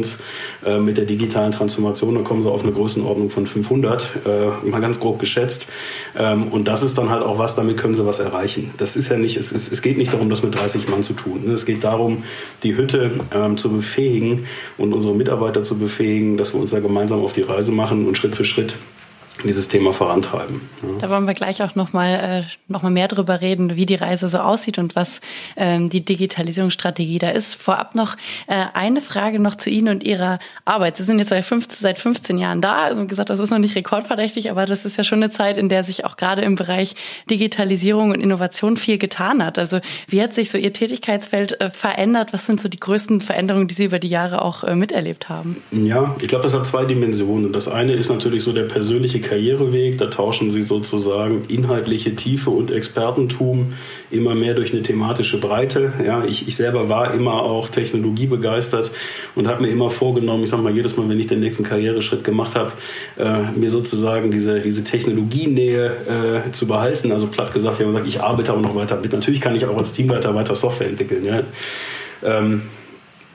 mit 0.79 0.97
der 0.97 1.05
digitalen 1.05 1.51
Transformation, 1.51 2.15
dann 2.15 2.23
kommen 2.23 2.43
Sie 2.43 2.49
auf 2.49 2.63
eine 2.63 2.71
Größenordnung 2.71 3.29
von 3.29 3.47
500, 3.47 4.25
mal 4.63 4.81
ganz 4.81 4.99
grob 4.99 5.19
geschätzt. 5.19 5.67
Ähm, 6.15 6.47
und 6.49 6.67
das 6.67 6.83
ist 6.83 6.97
dann 6.97 7.09
halt 7.09 7.23
auch 7.23 7.39
was, 7.39 7.55
damit 7.55 7.77
können 7.77 7.95
Sie 7.95 8.05
was 8.05 8.19
erreichen. 8.19 8.71
Das 8.77 8.95
ist 8.95 9.09
ja 9.09 9.17
nicht, 9.17 9.37
es, 9.37 9.51
es, 9.51 9.71
es 9.71 9.81
geht 9.81 9.97
nicht 9.97 10.13
darum, 10.13 10.29
das 10.29 10.43
mit 10.43 10.55
30 10.55 10.87
Mann 10.89 11.03
zu 11.03 11.13
tun. 11.13 11.45
Ne. 11.45 11.53
Es 11.53 11.65
geht 11.65 11.83
darum, 11.83 12.23
die 12.63 12.75
Hütte 12.75 13.11
ähm, 13.33 13.57
zu 13.57 13.71
befähigen 13.71 14.45
und 14.77 14.93
unsere 14.93 15.13
Mitarbeiter 15.13 15.63
zu 15.63 15.77
befähigen, 15.77 16.37
dass 16.37 16.53
wir 16.53 16.61
uns 16.61 16.71
da 16.71 16.79
gemeinsam 16.79 17.23
auf 17.23 17.33
die 17.33 17.41
Reise 17.41 17.71
machen 17.71 18.07
und 18.07 18.17
Schritt 18.17 18.35
für 18.35 18.45
Schritt 18.45 18.75
dieses 19.43 19.67
Thema 19.67 19.93
vorantreiben. 19.93 20.61
Ja. 20.81 20.89
Da 20.99 21.09
wollen 21.09 21.27
wir 21.27 21.33
gleich 21.33 21.61
auch 21.61 21.75
nochmal 21.75 22.45
äh, 22.47 22.71
noch 22.71 22.81
mal 22.81 22.89
mehr 22.89 23.07
drüber 23.07 23.41
reden, 23.41 23.75
wie 23.75 23.85
die 23.85 23.95
Reise 23.95 24.29
so 24.29 24.39
aussieht 24.39 24.77
und 24.77 24.95
was 24.95 25.21
ähm, 25.55 25.89
die 25.89 26.03
Digitalisierungsstrategie 26.03 27.19
da 27.19 27.29
ist. 27.29 27.55
Vorab 27.55 27.95
noch 27.95 28.15
äh, 28.47 28.65
eine 28.73 29.01
Frage 29.01 29.39
noch 29.39 29.55
zu 29.55 29.69
Ihnen 29.69 29.89
und 29.89 30.03
Ihrer 30.03 30.39
Arbeit. 30.65 30.97
Sie 30.97 31.03
sind 31.03 31.19
jetzt 31.19 31.29
seit 31.29 31.45
15, 31.45 31.77
seit 31.79 31.99
15 31.99 32.37
Jahren 32.37 32.61
da. 32.61 32.83
Also 32.83 33.05
gesagt, 33.05 33.29
das 33.29 33.39
ist 33.39 33.51
noch 33.51 33.59
nicht 33.59 33.75
rekordverdächtig, 33.75 34.49
aber 34.49 34.65
das 34.65 34.85
ist 34.85 34.97
ja 34.97 35.03
schon 35.03 35.21
eine 35.21 35.29
Zeit, 35.29 35.57
in 35.57 35.69
der 35.69 35.83
sich 35.83 36.05
auch 36.05 36.17
gerade 36.17 36.41
im 36.41 36.55
Bereich 36.55 36.95
Digitalisierung 37.29 38.11
und 38.11 38.21
Innovation 38.21 38.77
viel 38.77 38.97
getan 38.97 39.43
hat. 39.45 39.59
Also 39.59 39.79
wie 40.07 40.21
hat 40.21 40.33
sich 40.33 40.49
so 40.49 40.57
Ihr 40.57 40.73
Tätigkeitsfeld 40.73 41.61
äh, 41.61 41.69
verändert? 41.69 42.33
Was 42.33 42.45
sind 42.45 42.59
so 42.59 42.69
die 42.69 42.79
größten 42.79 43.21
Veränderungen, 43.21 43.67
die 43.67 43.75
Sie 43.75 43.85
über 43.85 43.99
die 43.99 44.07
Jahre 44.07 44.41
auch 44.41 44.63
äh, 44.63 44.75
miterlebt 44.75 45.29
haben? 45.29 45.57
Ja, 45.71 46.15
ich 46.21 46.27
glaube, 46.27 46.43
das 46.43 46.53
hat 46.53 46.65
zwei 46.65 46.85
Dimensionen. 46.85 47.53
Das 47.53 47.67
eine 47.67 47.93
ist 47.93 48.09
natürlich 48.09 48.43
so 48.43 48.51
der 48.51 48.63
persönliche 48.63 49.21
Karriereweg. 49.27 49.97
Da 49.97 50.07
tauschen 50.07 50.51
sie 50.51 50.61
sozusagen 50.61 51.45
inhaltliche 51.47 52.15
Tiefe 52.15 52.49
und 52.49 52.71
Expertentum 52.71 53.73
immer 54.09 54.35
mehr 54.35 54.53
durch 54.53 54.73
eine 54.73 54.81
thematische 54.81 55.39
Breite. 55.39 55.93
Ja, 56.05 56.23
ich, 56.25 56.47
ich 56.47 56.55
selber 56.55 56.89
war 56.89 57.13
immer 57.13 57.43
auch 57.43 57.69
technologiebegeistert 57.69 58.91
und 59.35 59.47
habe 59.47 59.63
mir 59.63 59.69
immer 59.69 59.89
vorgenommen, 59.89 60.43
ich 60.43 60.49
sag 60.49 60.61
mal, 60.63 60.73
jedes 60.73 60.97
Mal, 60.97 61.09
wenn 61.09 61.19
ich 61.19 61.27
den 61.27 61.39
nächsten 61.39 61.63
Karriereschritt 61.63 62.23
gemacht 62.23 62.55
habe, 62.55 62.71
äh, 63.17 63.51
mir 63.57 63.69
sozusagen 63.69 64.31
diese, 64.31 64.59
diese 64.61 64.83
Technologienähe 64.83 66.45
äh, 66.47 66.51
zu 66.51 66.67
behalten. 66.67 67.11
Also 67.11 67.27
platt 67.27 67.53
gesagt, 67.53 67.79
ich 67.79 67.85
gesagt, 67.85 68.07
ich 68.07 68.21
arbeite 68.21 68.53
auch 68.53 68.61
noch 68.61 68.75
weiter 68.75 68.99
mit. 68.99 69.13
Natürlich 69.13 69.41
kann 69.41 69.55
ich 69.55 69.65
auch 69.65 69.77
als 69.77 69.93
Teamleiter 69.93 70.33
weiter 70.35 70.55
Software 70.55 70.87
entwickeln. 70.87 71.25
Ja. 71.25 71.43
Ähm, 72.23 72.63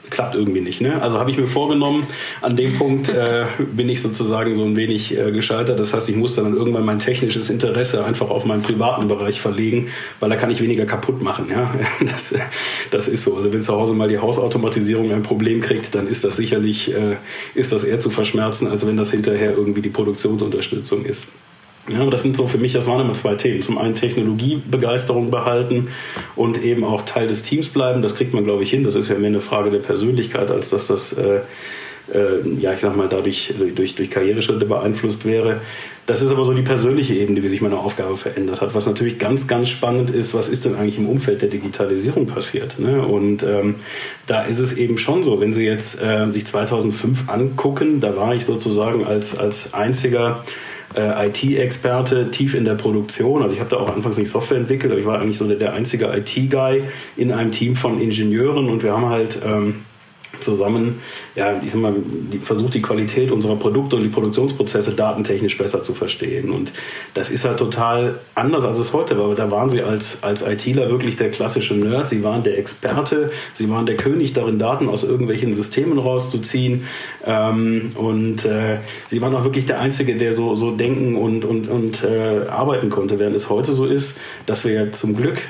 klappt 0.09 0.35
irgendwie 0.35 0.61
nicht. 0.61 0.81
Ne? 0.81 1.01
Also 1.01 1.19
habe 1.19 1.31
ich 1.31 1.37
mir 1.37 1.47
vorgenommen, 1.47 2.07
an 2.41 2.55
dem 2.55 2.77
Punkt 2.77 3.09
äh, 3.09 3.45
bin 3.75 3.89
ich 3.89 4.01
sozusagen 4.01 4.53
so 4.55 4.63
ein 4.63 4.75
wenig 4.75 5.17
äh, 5.17 5.31
gescheitert. 5.31 5.79
Das 5.79 5.93
heißt, 5.93 6.09
ich 6.09 6.15
musste 6.15 6.41
dann 6.41 6.55
irgendwann 6.55 6.85
mein 6.85 6.99
technisches 6.99 7.49
Interesse 7.49 8.05
einfach 8.05 8.29
auf 8.29 8.45
meinen 8.45 8.61
privaten 8.61 9.07
Bereich 9.07 9.41
verlegen, 9.41 9.87
weil 10.19 10.29
da 10.29 10.35
kann 10.35 10.51
ich 10.51 10.61
weniger 10.61 10.85
kaputt 10.85 11.21
machen. 11.21 11.47
Ja? 11.49 11.73
Das, 12.13 12.35
das 12.91 13.07
ist 13.07 13.23
so. 13.23 13.37
Also 13.37 13.51
wenn 13.53 13.61
zu 13.61 13.73
Hause 13.73 13.93
mal 13.93 14.07
die 14.07 14.19
Hausautomatisierung 14.19 15.11
ein 15.11 15.23
Problem 15.23 15.61
kriegt, 15.61 15.95
dann 15.95 16.07
ist 16.07 16.23
das 16.23 16.35
sicherlich 16.35 16.93
äh, 16.93 17.15
ist 17.55 17.71
das 17.71 17.83
eher 17.83 17.99
zu 17.99 18.09
verschmerzen, 18.09 18.67
als 18.67 18.85
wenn 18.85 18.97
das 18.97 19.11
hinterher 19.11 19.51
irgendwie 19.51 19.81
die 19.81 19.89
Produktionsunterstützung 19.89 21.05
ist. 21.05 21.29
Ja, 21.89 22.05
das 22.05 22.23
sind 22.23 22.37
so 22.37 22.47
für 22.47 22.57
mich, 22.57 22.71
das 22.71 22.87
waren 22.87 23.01
immer 23.01 23.13
zwei 23.13 23.35
Themen. 23.35 23.61
Zum 23.61 23.77
einen 23.77 23.95
Technologiebegeisterung 23.95 25.31
behalten 25.31 25.89
und 26.35 26.63
eben 26.63 26.85
auch 26.85 27.03
Teil 27.03 27.27
des 27.27 27.43
Teams 27.43 27.67
bleiben. 27.67 28.01
Das 28.01 28.15
kriegt 28.15 28.33
man, 28.33 28.45
glaube 28.45 28.63
ich, 28.63 28.69
hin. 28.69 28.85
Das 28.85 28.95
ist 28.95 29.09
ja 29.09 29.17
mehr 29.17 29.27
eine 29.27 29.41
Frage 29.41 29.69
der 29.69 29.79
Persönlichkeit, 29.79 30.49
als 30.49 30.69
dass 30.69 30.87
das, 30.87 31.11
äh, 31.11 31.41
äh, 32.13 32.47
ja, 32.57 32.71
ich 32.71 32.79
sag 32.79 32.95
mal, 32.95 33.09
dadurch 33.09 33.53
durch, 33.75 33.95
durch 33.95 34.09
Karriereschritte 34.09 34.65
beeinflusst 34.65 35.25
wäre. 35.25 35.59
Das 36.05 36.21
ist 36.21 36.31
aber 36.31 36.45
so 36.45 36.53
die 36.53 36.61
persönliche 36.61 37.15
Ebene, 37.15 37.43
wie 37.43 37.49
sich 37.49 37.59
meine 37.59 37.77
Aufgabe 37.77 38.15
verändert 38.15 38.61
hat. 38.61 38.73
Was 38.75 38.85
natürlich 38.85 39.19
ganz, 39.19 39.47
ganz 39.47 39.67
spannend 39.67 40.09
ist, 40.09 40.33
was 40.33 40.47
ist 40.47 40.63
denn 40.63 40.75
eigentlich 40.75 40.97
im 40.97 41.09
Umfeld 41.09 41.41
der 41.41 41.49
Digitalisierung 41.49 42.27
passiert? 42.27 42.79
Ne? 42.79 43.01
Und 43.01 43.43
ähm, 43.43 43.75
da 44.25 44.43
ist 44.43 44.59
es 44.59 44.77
eben 44.77 44.97
schon 44.97 45.23
so, 45.23 45.41
wenn 45.41 45.51
Sie 45.51 45.65
jetzt 45.65 46.01
äh, 46.01 46.31
sich 46.31 46.45
2005 46.45 47.29
angucken, 47.29 47.99
da 47.99 48.15
war 48.15 48.35
ich 48.35 48.45
sozusagen 48.45 49.05
als, 49.05 49.37
als 49.37 49.73
einziger 49.73 50.45
äh, 50.95 51.27
IT-Experte 51.27 52.31
tief 52.31 52.55
in 52.55 52.65
der 52.65 52.75
Produktion. 52.75 53.41
Also 53.41 53.55
ich 53.55 53.59
habe 53.59 53.69
da 53.69 53.77
auch 53.77 53.93
anfangs 53.93 54.17
nicht 54.17 54.29
Software 54.29 54.57
entwickelt, 54.57 54.91
aber 54.91 54.99
ich 54.99 55.05
war 55.05 55.19
eigentlich 55.19 55.37
so 55.37 55.47
der, 55.47 55.57
der 55.57 55.73
einzige 55.73 56.05
IT-Guy 56.05 56.83
in 57.17 57.31
einem 57.31 57.51
Team 57.51 57.75
von 57.75 57.99
Ingenieuren 57.99 58.69
und 58.69 58.83
wir 58.83 58.93
haben 58.93 59.09
halt 59.09 59.39
ähm, 59.45 59.85
zusammen, 60.43 61.01
ja, 61.35 61.61
ich 61.63 61.71
sag 61.71 61.81
mal, 61.81 61.95
versucht 62.41 62.73
die 62.73 62.81
Qualität 62.81 63.31
unserer 63.31 63.55
Produkte 63.55 63.95
und 63.95 64.03
die 64.03 64.09
Produktionsprozesse 64.09 64.91
datentechnisch 64.91 65.57
besser 65.57 65.83
zu 65.83 65.93
verstehen. 65.93 66.51
Und 66.51 66.71
das 67.13 67.29
ist 67.29 67.45
halt 67.45 67.57
total 67.57 68.19
anders, 68.35 68.65
als 68.65 68.79
es 68.79 68.93
heute 68.93 69.17
war. 69.17 69.33
Da 69.35 69.49
waren 69.51 69.69
sie 69.69 69.81
als, 69.81 70.21
als 70.21 70.45
ITler 70.45 70.89
wirklich 70.89 71.15
der 71.17 71.31
klassische 71.31 71.75
Nerd. 71.75 72.07
Sie 72.07 72.23
waren 72.23 72.43
der 72.43 72.57
Experte. 72.57 73.31
Sie 73.53 73.69
waren 73.69 73.85
der 73.85 73.95
König 73.95 74.33
darin, 74.33 74.59
Daten 74.59 74.89
aus 74.89 75.03
irgendwelchen 75.03 75.53
Systemen 75.53 75.97
rauszuziehen. 75.97 76.83
Ähm, 77.25 77.91
und 77.95 78.45
äh, 78.45 78.79
sie 79.07 79.21
waren 79.21 79.35
auch 79.35 79.43
wirklich 79.43 79.65
der 79.65 79.79
Einzige, 79.79 80.15
der 80.15 80.33
so, 80.33 80.55
so 80.55 80.71
denken 80.71 81.15
und, 81.15 81.45
und, 81.45 81.67
und 81.67 82.03
äh, 82.03 82.47
arbeiten 82.49 82.89
konnte. 82.89 83.19
Während 83.19 83.35
es 83.35 83.49
heute 83.49 83.73
so 83.73 83.85
ist, 83.85 84.17
dass 84.45 84.65
wir 84.65 84.91
zum 84.91 85.15
Glück, 85.15 85.41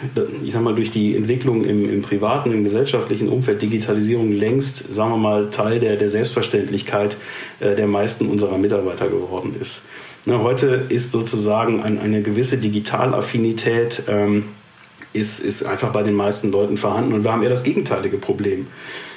ich 0.44 0.54
sag 0.54 0.62
mal, 0.62 0.76
durch 0.76 0.92
die 0.92 1.16
Entwicklung 1.16 1.66
im, 1.66 1.90
im 1.90 2.02
privaten, 2.02 2.52
im 2.52 2.64
gesellschaftlichen 2.64 3.30
Umfeld 3.30 3.62
Digitalisierung 3.62 4.32
längst 4.32 4.83
sagen 4.90 5.12
wir 5.12 5.18
mal, 5.18 5.50
Teil 5.50 5.80
der, 5.80 5.96
der 5.96 6.10
Selbstverständlichkeit 6.10 7.18
äh, 7.60 7.76
der 7.76 7.88
meisten 7.88 8.30
unserer 8.30 8.58
Mitarbeiter 8.58 9.08
geworden 9.08 9.56
ist. 9.60 9.82
Ne, 10.26 10.42
heute 10.42 10.86
ist 10.90 11.12
sozusagen 11.12 11.84
ein, 11.84 12.00
eine 12.00 12.22
gewisse 12.22 12.58
Digitalaffinität 12.58 14.04
ähm, 14.08 14.46
ist, 15.12 15.40
ist 15.40 15.64
einfach 15.64 15.92
bei 15.92 16.04
den 16.04 16.16
meisten 16.16 16.52
Leuten 16.52 16.78
vorhanden 16.78 17.14
und 17.14 17.24
wir 17.24 17.32
haben 17.32 17.44
eher 17.44 17.50
das 17.50 17.64
gegenteilige 17.64 18.18
Problem. 18.18 18.68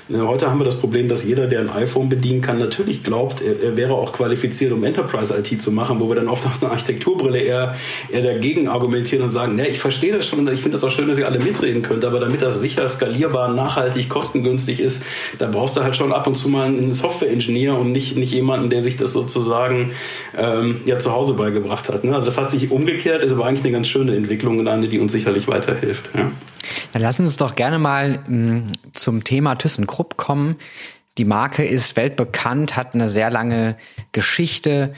Heute 0.08 0.48
haben 0.48 0.60
wir 0.60 0.64
das 0.64 0.76
Problem, 0.76 1.08
dass 1.08 1.24
jeder, 1.24 1.48
der 1.48 1.58
ein 1.58 1.70
iPhone 1.70 2.08
bedienen 2.08 2.40
kann, 2.40 2.58
natürlich 2.58 3.02
glaubt, 3.02 3.42
er, 3.42 3.76
wäre 3.76 3.94
auch 3.94 4.12
qualifiziert, 4.12 4.70
um 4.70 4.84
Enterprise-IT 4.84 5.60
zu 5.60 5.72
machen, 5.72 5.98
wo 5.98 6.08
wir 6.08 6.14
dann 6.14 6.28
oft 6.28 6.46
aus 6.46 6.62
einer 6.62 6.72
Architekturbrille 6.72 7.38
eher, 7.38 7.74
eher 8.12 8.22
dagegen 8.22 8.68
argumentieren 8.68 9.24
und 9.24 9.32
sagen, 9.32 9.56
ne, 9.56 9.66
ich 9.66 9.80
verstehe 9.80 10.12
das 10.12 10.24
schon, 10.24 10.46
ich 10.46 10.60
finde 10.60 10.76
das 10.76 10.84
auch 10.84 10.92
schön, 10.92 11.08
dass 11.08 11.18
ihr 11.18 11.26
alle 11.26 11.40
mitreden 11.40 11.82
könnt, 11.82 12.04
aber 12.04 12.20
damit 12.20 12.40
das 12.40 12.60
sicher, 12.60 12.88
skalierbar, 12.88 13.48
nachhaltig, 13.48 14.08
kostengünstig 14.08 14.78
ist, 14.78 15.02
da 15.40 15.48
brauchst 15.48 15.76
du 15.76 15.82
halt 15.82 15.96
schon 15.96 16.12
ab 16.12 16.28
und 16.28 16.36
zu 16.36 16.48
mal 16.48 16.66
einen 16.66 16.94
Software-Ingenieur 16.94 17.76
und 17.76 17.90
nicht, 17.90 18.16
nicht 18.16 18.32
jemanden, 18.32 18.70
der 18.70 18.84
sich 18.84 18.96
das 18.96 19.12
sozusagen 19.12 19.90
ähm, 20.38 20.82
ja 20.86 21.00
zu 21.00 21.12
Hause 21.12 21.32
beigebracht 21.32 21.88
hat. 21.88 22.04
Ne? 22.04 22.14
Also 22.14 22.26
das 22.26 22.38
hat 22.38 22.52
sich 22.52 22.70
umgekehrt, 22.70 23.24
ist 23.24 23.32
aber 23.32 23.46
eigentlich 23.46 23.64
eine 23.64 23.72
ganz 23.72 23.88
schöne 23.88 24.14
Entwicklung 24.14 24.60
und 24.60 24.68
eine, 24.68 24.86
die 24.86 25.00
uns 25.00 25.10
sicherlich 25.10 25.48
weiterhilft. 25.48 26.04
Ja. 26.14 26.30
Dann 26.92 27.02
lassen 27.02 27.22
Sie 27.22 27.28
uns 27.28 27.36
doch 27.36 27.54
gerne 27.54 27.78
mal 27.78 28.18
mh, 28.18 28.26
hm, 28.26 28.64
zum 28.92 29.24
Thema 29.24 29.54
ThyssenKrupp 29.54 30.16
kommen. 30.16 30.56
Die 31.18 31.24
Marke 31.24 31.64
ist 31.64 31.96
weltbekannt, 31.96 32.76
hat 32.76 32.94
eine 32.94 33.08
sehr 33.08 33.30
lange 33.30 33.76
Geschichte. 34.12 34.94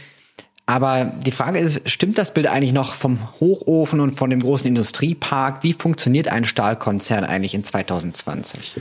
Aber 0.66 1.12
die 1.24 1.30
Frage 1.30 1.60
ist, 1.60 1.88
stimmt 1.88 2.18
das 2.18 2.34
Bild 2.34 2.46
eigentlich 2.46 2.72
noch 2.72 2.94
vom 2.94 3.18
Hochofen 3.40 4.00
und 4.00 4.10
von 4.10 4.28
dem 4.28 4.40
großen 4.40 4.66
Industriepark? 4.66 5.62
Wie 5.62 5.72
funktioniert 5.72 6.28
ein 6.28 6.44
Stahlkonzern 6.44 7.24
eigentlich 7.24 7.54
in 7.54 7.64
2020? 7.64 8.76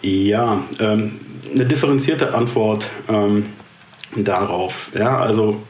Ja, 0.00 0.64
ähm, 0.80 1.20
eine 1.54 1.66
differenzierte 1.66 2.34
Antwort. 2.34 2.88
Ähm, 3.08 3.46
darauf. 4.16 4.90
Ja, 4.94 5.18
also 5.18 5.62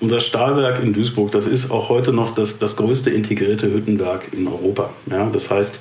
unser 0.00 0.20
Stahlwerk 0.20 0.82
in 0.82 0.94
Duisburg, 0.94 1.30
das 1.30 1.46
ist 1.46 1.70
auch 1.70 1.90
heute 1.90 2.12
noch 2.12 2.34
das, 2.34 2.58
das 2.58 2.76
größte 2.76 3.10
integrierte 3.10 3.72
Hüttenwerk 3.72 4.28
in 4.32 4.48
Europa. 4.48 4.90
Ja, 5.10 5.28
das 5.30 5.50
heißt, 5.50 5.78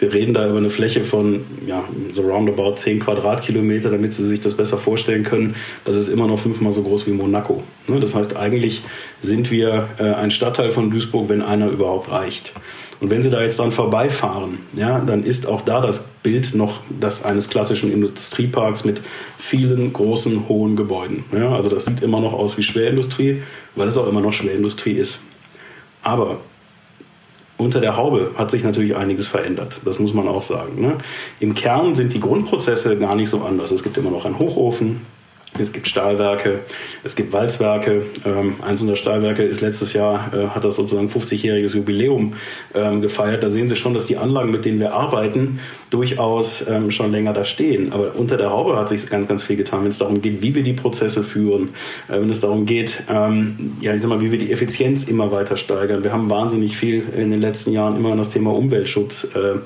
wir 0.00 0.12
reden 0.12 0.34
da 0.34 0.48
über 0.48 0.58
eine 0.58 0.70
Fläche 0.70 1.02
von 1.02 1.44
ja, 1.66 1.84
so 2.12 2.22
roundabout 2.22 2.74
10 2.74 3.00
Quadratkilometer, 3.00 3.90
damit 3.90 4.12
Sie 4.12 4.26
sich 4.26 4.40
das 4.40 4.54
besser 4.54 4.76
vorstellen 4.76 5.22
können. 5.22 5.54
Das 5.84 5.96
ist 5.96 6.08
immer 6.08 6.26
noch 6.26 6.40
fünfmal 6.40 6.72
so 6.72 6.82
groß 6.82 7.06
wie 7.06 7.12
Monaco. 7.12 7.62
Ne, 7.86 8.00
das 8.00 8.14
heißt, 8.16 8.36
eigentlich 8.36 8.82
sind 9.22 9.52
wir 9.52 9.88
äh, 9.98 10.04
ein 10.04 10.32
Stadtteil 10.32 10.72
von 10.72 10.90
Duisburg, 10.90 11.28
wenn 11.28 11.42
einer 11.42 11.68
überhaupt 11.68 12.10
reicht. 12.10 12.52
Und 13.00 13.08
wenn 13.08 13.22
Sie 13.22 13.30
da 13.30 13.40
jetzt 13.42 13.58
dann 13.58 13.72
vorbeifahren, 13.72 14.58
ja, 14.76 15.00
dann 15.00 15.24
ist 15.24 15.46
auch 15.46 15.62
da 15.62 15.80
das 15.80 16.08
Bild 16.22 16.54
noch 16.54 16.80
das 17.00 17.24
eines 17.24 17.48
klassischen 17.48 17.90
Industrieparks 17.90 18.84
mit 18.84 19.00
vielen 19.38 19.92
großen, 19.92 20.48
hohen 20.48 20.76
Gebäuden. 20.76 21.24
Ja, 21.32 21.54
also 21.54 21.70
das 21.70 21.86
sieht 21.86 22.02
immer 22.02 22.20
noch 22.20 22.34
aus 22.34 22.58
wie 22.58 22.62
Schwerindustrie, 22.62 23.42
weil 23.74 23.88
es 23.88 23.96
auch 23.96 24.06
immer 24.06 24.20
noch 24.20 24.34
Schwerindustrie 24.34 24.92
ist. 24.92 25.18
Aber 26.02 26.38
unter 27.56 27.80
der 27.80 27.96
Haube 27.96 28.32
hat 28.36 28.50
sich 28.50 28.64
natürlich 28.64 28.96
einiges 28.96 29.28
verändert. 29.28 29.76
Das 29.84 29.98
muss 29.98 30.14
man 30.14 30.28
auch 30.28 30.42
sagen. 30.42 30.80
Ne? 30.80 30.98
Im 31.40 31.54
Kern 31.54 31.94
sind 31.94 32.12
die 32.12 32.20
Grundprozesse 32.20 32.96
gar 32.98 33.14
nicht 33.14 33.30
so 33.30 33.42
anders. 33.42 33.70
Es 33.70 33.82
gibt 33.82 33.96
immer 33.96 34.10
noch 34.10 34.24
einen 34.24 34.38
Hochofen, 34.38 35.02
es 35.58 35.72
gibt 35.72 35.88
Stahlwerke, 35.88 36.60
es 37.02 37.16
gibt 37.16 37.32
Walzwerke. 37.32 38.04
Ähm, 38.24 38.54
eins 38.62 38.80
unserer 38.80 38.96
Stahlwerke 38.96 39.42
ist 39.42 39.60
letztes 39.60 39.92
Jahr, 39.92 40.32
äh, 40.32 40.48
hat 40.48 40.64
das 40.64 40.76
sozusagen 40.76 41.08
50-jähriges 41.08 41.74
Jubiläum 41.74 42.34
ähm, 42.74 43.00
gefeiert. 43.00 43.42
Da 43.42 43.50
sehen 43.50 43.68
Sie 43.68 43.76
schon, 43.76 43.92
dass 43.94 44.06
die 44.06 44.16
Anlagen, 44.16 44.50
mit 44.50 44.64
denen 44.64 44.78
wir 44.78 44.94
arbeiten, 44.94 45.60
durchaus 45.90 46.68
ähm, 46.68 46.90
schon 46.90 47.10
länger 47.10 47.32
da 47.32 47.44
stehen. 47.44 47.92
Aber 47.92 48.14
unter 48.14 48.36
der 48.36 48.50
Haube 48.50 48.76
hat 48.76 48.88
sich 48.88 49.08
ganz, 49.08 49.26
ganz 49.26 49.42
viel 49.42 49.56
getan, 49.56 49.82
wenn 49.82 49.90
es 49.90 49.98
darum 49.98 50.22
geht, 50.22 50.40
wie 50.40 50.54
wir 50.54 50.62
die 50.62 50.72
Prozesse 50.72 51.24
führen, 51.24 51.70
äh, 52.08 52.20
wenn 52.20 52.30
es 52.30 52.40
darum 52.40 52.64
geht, 52.64 53.02
ähm, 53.08 53.76
ja, 53.80 53.94
ich 53.94 54.02
sag 54.02 54.08
mal, 54.08 54.20
wie 54.20 54.30
wir 54.30 54.38
die 54.38 54.52
Effizienz 54.52 55.08
immer 55.08 55.32
weiter 55.32 55.56
steigern. 55.56 56.04
Wir 56.04 56.12
haben 56.12 56.30
wahnsinnig 56.30 56.76
viel 56.76 57.02
in 57.16 57.30
den 57.30 57.40
letzten 57.40 57.72
Jahren 57.72 57.96
immer 57.96 58.12
in 58.12 58.18
das 58.18 58.30
Thema 58.30 58.54
Umweltschutz 58.54 59.34
äh, 59.34 59.58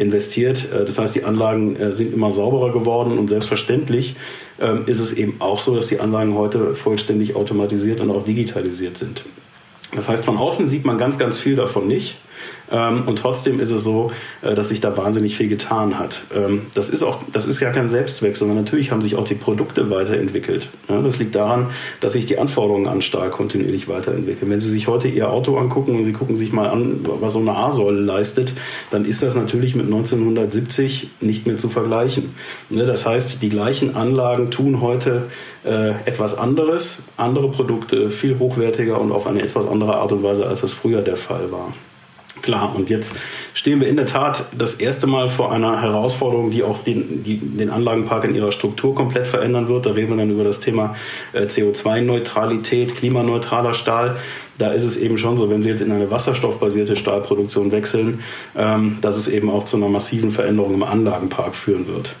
investiert. 0.00 0.66
Äh, 0.72 0.84
das 0.84 0.98
heißt, 0.98 1.14
die 1.14 1.24
Anlagen 1.24 1.76
äh, 1.76 1.92
sind 1.92 2.14
immer 2.14 2.32
sauberer 2.32 2.72
geworden 2.72 3.18
und 3.18 3.28
selbstverständlich 3.28 4.16
ähm, 4.60 4.84
ist 4.86 5.00
es 5.00 5.12
eben 5.12 5.36
auch 5.40 5.60
so, 5.60 5.74
dass 5.74 5.88
die 5.88 6.00
Anlagen 6.00 6.34
heute 6.34 6.74
vollständig 6.74 7.36
automatisiert 7.36 8.00
und 8.00 8.10
auch 8.10 8.24
digitalisiert 8.24 8.96
sind. 8.96 9.24
Das 9.94 10.08
heißt, 10.08 10.24
von 10.24 10.36
außen 10.36 10.68
sieht 10.68 10.84
man 10.84 10.98
ganz, 10.98 11.18
ganz 11.18 11.38
viel 11.38 11.56
davon 11.56 11.86
nicht. 11.86 12.16
Ähm, 12.70 13.04
und 13.06 13.18
trotzdem 13.18 13.60
ist 13.60 13.70
es 13.70 13.84
so, 13.84 14.10
äh, 14.42 14.54
dass 14.54 14.70
sich 14.70 14.80
da 14.80 14.96
wahnsinnig 14.96 15.36
viel 15.36 15.48
getan 15.48 15.98
hat. 15.98 16.22
Ähm, 16.34 16.62
das 16.74 16.88
ist 16.88 17.02
auch, 17.02 17.20
das 17.32 17.46
ist 17.46 17.60
ja 17.60 17.70
kein 17.70 17.88
Selbstzweck, 17.88 18.36
sondern 18.36 18.56
natürlich 18.56 18.90
haben 18.90 19.02
sich 19.02 19.16
auch 19.16 19.26
die 19.26 19.34
Produkte 19.34 19.90
weiterentwickelt. 19.90 20.68
das 20.88 21.18
liegt 21.18 21.34
daran, 21.34 21.70
dass 22.00 22.14
sich 22.14 22.26
die 22.26 22.38
Anforderungen 22.38 22.88
an 22.88 23.02
Stahl 23.02 23.30
kontinuierlich 23.30 23.88
weiterentwickeln. 23.88 24.50
Wenn 24.50 24.60
Sie 24.60 24.70
sich 24.70 24.88
heute 24.88 25.08
Ihr 25.08 25.30
Auto 25.30 25.56
angucken 25.58 25.96
und 25.96 26.04
Sie 26.04 26.12
gucken 26.12 26.36
sich 26.36 26.52
mal 26.52 26.68
an, 26.68 27.00
was 27.04 27.34
so 27.34 27.40
eine 27.40 27.54
A-Säule 27.56 28.00
leistet, 28.00 28.52
dann 28.90 29.04
ist 29.04 29.22
das 29.22 29.34
natürlich 29.34 29.74
mit 29.74 29.86
1970 29.86 31.10
nicht 31.20 31.46
mehr 31.46 31.56
zu 31.56 31.68
vergleichen. 31.68 32.34
Ne, 32.70 32.84
das 32.84 33.06
heißt, 33.06 33.42
die 33.42 33.48
gleichen 33.48 33.96
Anlagen 33.96 34.50
tun 34.50 34.80
heute 34.80 35.24
äh, 35.64 35.90
etwas 36.04 36.36
anderes, 36.36 36.98
andere 37.16 37.50
Produkte, 37.50 38.10
viel 38.10 38.38
hochwertiger 38.38 39.00
und 39.00 39.12
auf 39.12 39.26
eine 39.26 39.42
etwas 39.42 39.66
andere 39.66 39.96
Art 39.96 40.12
und 40.12 40.22
Weise, 40.22 40.46
als 40.46 40.60
das 40.60 40.72
früher 40.72 41.02
der 41.02 41.16
Fall 41.16 41.50
war. 41.50 41.72
Klar, 42.46 42.76
und 42.76 42.90
jetzt 42.90 43.12
stehen 43.54 43.80
wir 43.80 43.88
in 43.88 43.96
der 43.96 44.06
Tat 44.06 44.44
das 44.56 44.74
erste 44.74 45.08
Mal 45.08 45.28
vor 45.28 45.50
einer 45.50 45.82
Herausforderung, 45.82 46.52
die 46.52 46.62
auch 46.62 46.84
den, 46.84 47.24
die, 47.24 47.38
den 47.38 47.70
Anlagenpark 47.70 48.22
in 48.22 48.36
ihrer 48.36 48.52
Struktur 48.52 48.94
komplett 48.94 49.26
verändern 49.26 49.68
wird. 49.68 49.84
Da 49.84 49.90
reden 49.90 50.10
wir 50.10 50.18
dann 50.18 50.30
über 50.30 50.44
das 50.44 50.60
Thema 50.60 50.94
äh, 51.32 51.46
CO2-Neutralität, 51.46 52.94
klimaneutraler 52.94 53.74
Stahl. 53.74 54.18
Da 54.58 54.70
ist 54.70 54.84
es 54.84 54.96
eben 54.96 55.18
schon 55.18 55.36
so, 55.36 55.50
wenn 55.50 55.64
Sie 55.64 55.70
jetzt 55.70 55.80
in 55.80 55.90
eine 55.90 56.08
wasserstoffbasierte 56.08 56.94
Stahlproduktion 56.94 57.72
wechseln, 57.72 58.20
ähm, 58.56 58.98
dass 59.00 59.16
es 59.16 59.26
eben 59.26 59.50
auch 59.50 59.64
zu 59.64 59.76
einer 59.76 59.88
massiven 59.88 60.30
Veränderung 60.30 60.74
im 60.74 60.84
Anlagenpark 60.84 61.56
führen 61.56 61.88
wird. 61.88 62.14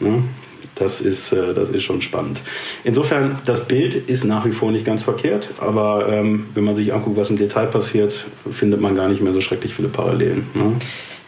Ne? 0.00 0.22
Das 0.78 1.00
ist, 1.00 1.32
äh, 1.32 1.54
das 1.54 1.70
ist 1.70 1.82
schon 1.82 2.02
spannend. 2.02 2.40
Insofern, 2.84 3.38
das 3.44 3.66
Bild 3.66 3.94
ist 3.94 4.24
nach 4.24 4.44
wie 4.44 4.52
vor 4.52 4.70
nicht 4.72 4.84
ganz 4.84 5.02
verkehrt, 5.02 5.48
aber 5.60 6.08
ähm, 6.08 6.46
wenn 6.54 6.64
man 6.64 6.76
sich 6.76 6.92
anguckt, 6.92 7.16
was 7.16 7.30
im 7.30 7.38
Detail 7.38 7.66
passiert, 7.66 8.26
findet 8.50 8.80
man 8.80 8.94
gar 8.94 9.08
nicht 9.08 9.20
mehr 9.20 9.32
so 9.32 9.40
schrecklich 9.40 9.74
viele 9.74 9.88
Parallelen. 9.88 10.46
Ne? 10.54 10.72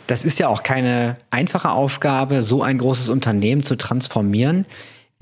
Das 0.07 0.25
ist 0.25 0.38
ja 0.38 0.49
auch 0.49 0.62
keine 0.62 1.19
einfache 1.30 1.71
Aufgabe, 1.71 2.42
so 2.42 2.62
ein 2.62 2.78
großes 2.78 3.11
Unternehmen 3.11 3.62
zu 3.62 3.76
transformieren. 3.76 4.66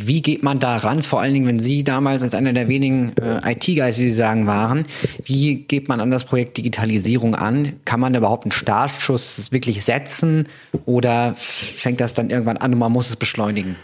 Wie 0.01 0.23
geht 0.23 0.45
man 0.45 0.61
da 0.61 0.77
ran? 0.77 1.03
Vor 1.03 1.21
allen 1.21 1.35
Dingen, 1.35 1.47
wenn 1.49 1.59
Sie 1.59 1.83
damals 1.83 2.23
als 2.23 2.35
einer 2.35 2.53
der 2.53 2.69
wenigen 2.69 3.13
äh, 3.21 3.53
IT-Guys, 3.53 3.99
wie 3.99 4.07
Sie 4.07 4.13
sagen, 4.13 4.47
waren. 4.47 4.87
Wie 5.25 5.57
geht 5.57 5.89
man 5.89 6.01
an 6.01 6.13
das 6.13 6.25
Projekt 6.25 6.57
Digitalisierung 6.57 7.35
an? 7.35 7.73
Kann 7.85 7.99
man 7.99 8.15
überhaupt 8.15 8.45
einen 8.45 8.53
Startschuss 8.53 9.51
wirklich 9.51 9.85
setzen 9.85 10.47
oder 10.87 11.35
fängt 11.37 12.01
das 12.01 12.15
dann 12.15 12.31
irgendwann 12.31 12.59
an 12.59 12.73
und 12.73 12.79
man 12.79 12.93
muss 12.93 13.11
es 13.11 13.17
beschleunigen? 13.17 13.75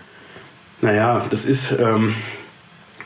Naja, 0.80 1.24
das 1.30 1.44
ist, 1.44 1.76
ähm, 1.78 2.14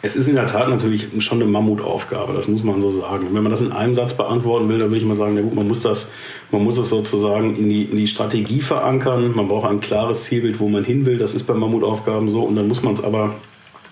es 0.00 0.14
ist 0.14 0.28
in 0.28 0.36
der 0.36 0.46
Tat 0.46 0.68
natürlich 0.68 1.08
schon 1.18 1.42
eine 1.42 1.50
Mammutaufgabe, 1.50 2.32
das 2.32 2.46
muss 2.46 2.62
man 2.62 2.80
so 2.80 2.90
sagen. 2.90 3.28
wenn 3.32 3.42
man 3.42 3.50
das 3.50 3.62
in 3.62 3.72
einem 3.72 3.94
Satz 3.94 4.16
beantworten 4.16 4.68
will, 4.68 4.78
dann 4.78 4.88
würde 4.88 4.98
ich 4.98 5.04
mal 5.04 5.14
sagen, 5.14 5.34
na 5.34 5.42
gut, 5.42 5.54
man 5.54 5.66
muss 5.66 5.80
das, 5.80 6.12
man 6.50 6.62
muss 6.62 6.78
es 6.78 6.88
sozusagen 6.88 7.56
in 7.56 7.68
die, 7.68 7.82
in 7.84 7.96
die 7.96 8.06
Strategie 8.06 8.60
verankern. 8.60 9.32
Man 9.34 9.48
braucht 9.48 9.68
ein 9.68 9.80
klares 9.80 10.24
Zielbild, 10.24 10.60
wo 10.60 10.68
man 10.68 10.84
hin 10.84 11.04
will. 11.04 11.18
Das 11.18 11.34
ist 11.34 11.44
bei 11.44 11.54
Mammutaufgaben 11.54 12.28
so. 12.28 12.42
Und 12.42 12.56
dann 12.56 12.68
muss 12.68 12.82
man 12.82 12.94
es 12.94 13.02
aber 13.02 13.34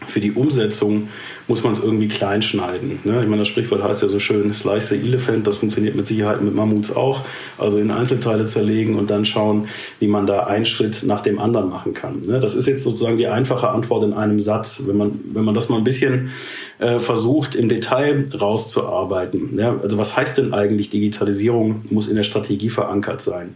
für 0.07 0.21
die 0.21 0.33
Umsetzung 0.33 1.09
muss 1.49 1.63
man 1.63 1.73
es 1.73 1.83
irgendwie 1.83 2.09
klein 2.09 2.43
schneiden. 2.43 2.99
Ne? 3.05 3.23
Ich 3.23 3.29
meine, 3.29 3.43
das 3.43 3.49
Sprichwort 3.49 3.83
heißt 3.83 4.03
ja 4.03 4.09
so 4.09 4.19
schön, 4.19 4.53
slice 4.53 4.89
the 4.89 4.97
elephant, 4.97 5.47
das 5.47 5.57
funktioniert 5.57 5.95
mit 5.95 6.07
Sicherheit 6.07 6.41
mit 6.43 6.55
Mammuts 6.55 6.95
auch. 6.95 7.25
Also 7.57 7.79
in 7.79 7.91
Einzelteile 7.91 8.47
zerlegen 8.47 8.97
und 8.97 9.11
dann 9.11 9.25
schauen, 9.25 9.69
wie 10.01 10.09
man 10.09 10.27
da 10.27 10.45
einen 10.45 10.67
Schritt 10.67 11.05
nach 11.05 11.21
dem 11.21 11.39
anderen 11.39 11.71
machen 11.71 11.95
kann. 11.95 12.23
Ne? 12.23 12.41
Das 12.41 12.55
ist 12.55 12.67
jetzt 12.67 12.83
sozusagen 12.83 13.17
die 13.17 13.29
einfache 13.29 13.69
Antwort 13.69 14.03
in 14.03 14.13
einem 14.13 14.41
Satz. 14.41 14.83
Wenn 14.87 14.97
man, 14.97 15.21
wenn 15.33 15.45
man 15.45 15.55
das 15.55 15.69
mal 15.69 15.77
ein 15.77 15.85
bisschen 15.85 16.31
äh, 16.79 16.99
versucht, 16.99 17.55
im 17.55 17.69
Detail 17.69 18.29
rauszuarbeiten. 18.35 19.57
Ja? 19.57 19.79
Also 19.83 19.99
was 19.99 20.17
heißt 20.17 20.39
denn 20.39 20.53
eigentlich 20.53 20.91
Digitalisierung 20.91 21.85
muss 21.91 22.09
in 22.09 22.17
der 22.17 22.25
Strategie 22.25 22.71
verankert 22.71 23.21
sein? 23.21 23.55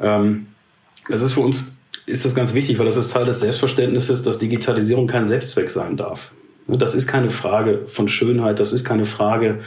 Ähm, 0.00 0.46
das 1.08 1.22
ist 1.22 1.32
für 1.32 1.40
uns 1.40 1.72
ist 2.06 2.24
das 2.24 2.34
ganz 2.34 2.54
wichtig, 2.54 2.78
weil 2.78 2.86
das 2.86 2.96
ist 2.96 3.12
Teil 3.12 3.26
des 3.26 3.40
Selbstverständnisses, 3.40 4.22
dass 4.22 4.38
Digitalisierung 4.38 5.08
kein 5.08 5.26
Selbstzweck 5.26 5.70
sein 5.70 5.96
darf. 5.96 6.30
Das 6.68 6.94
ist 6.94 7.06
keine 7.06 7.30
Frage 7.30 7.82
von 7.86 8.08
Schönheit, 8.08 8.58
das 8.58 8.72
ist 8.72 8.84
keine 8.84 9.06
Frage 9.06 9.60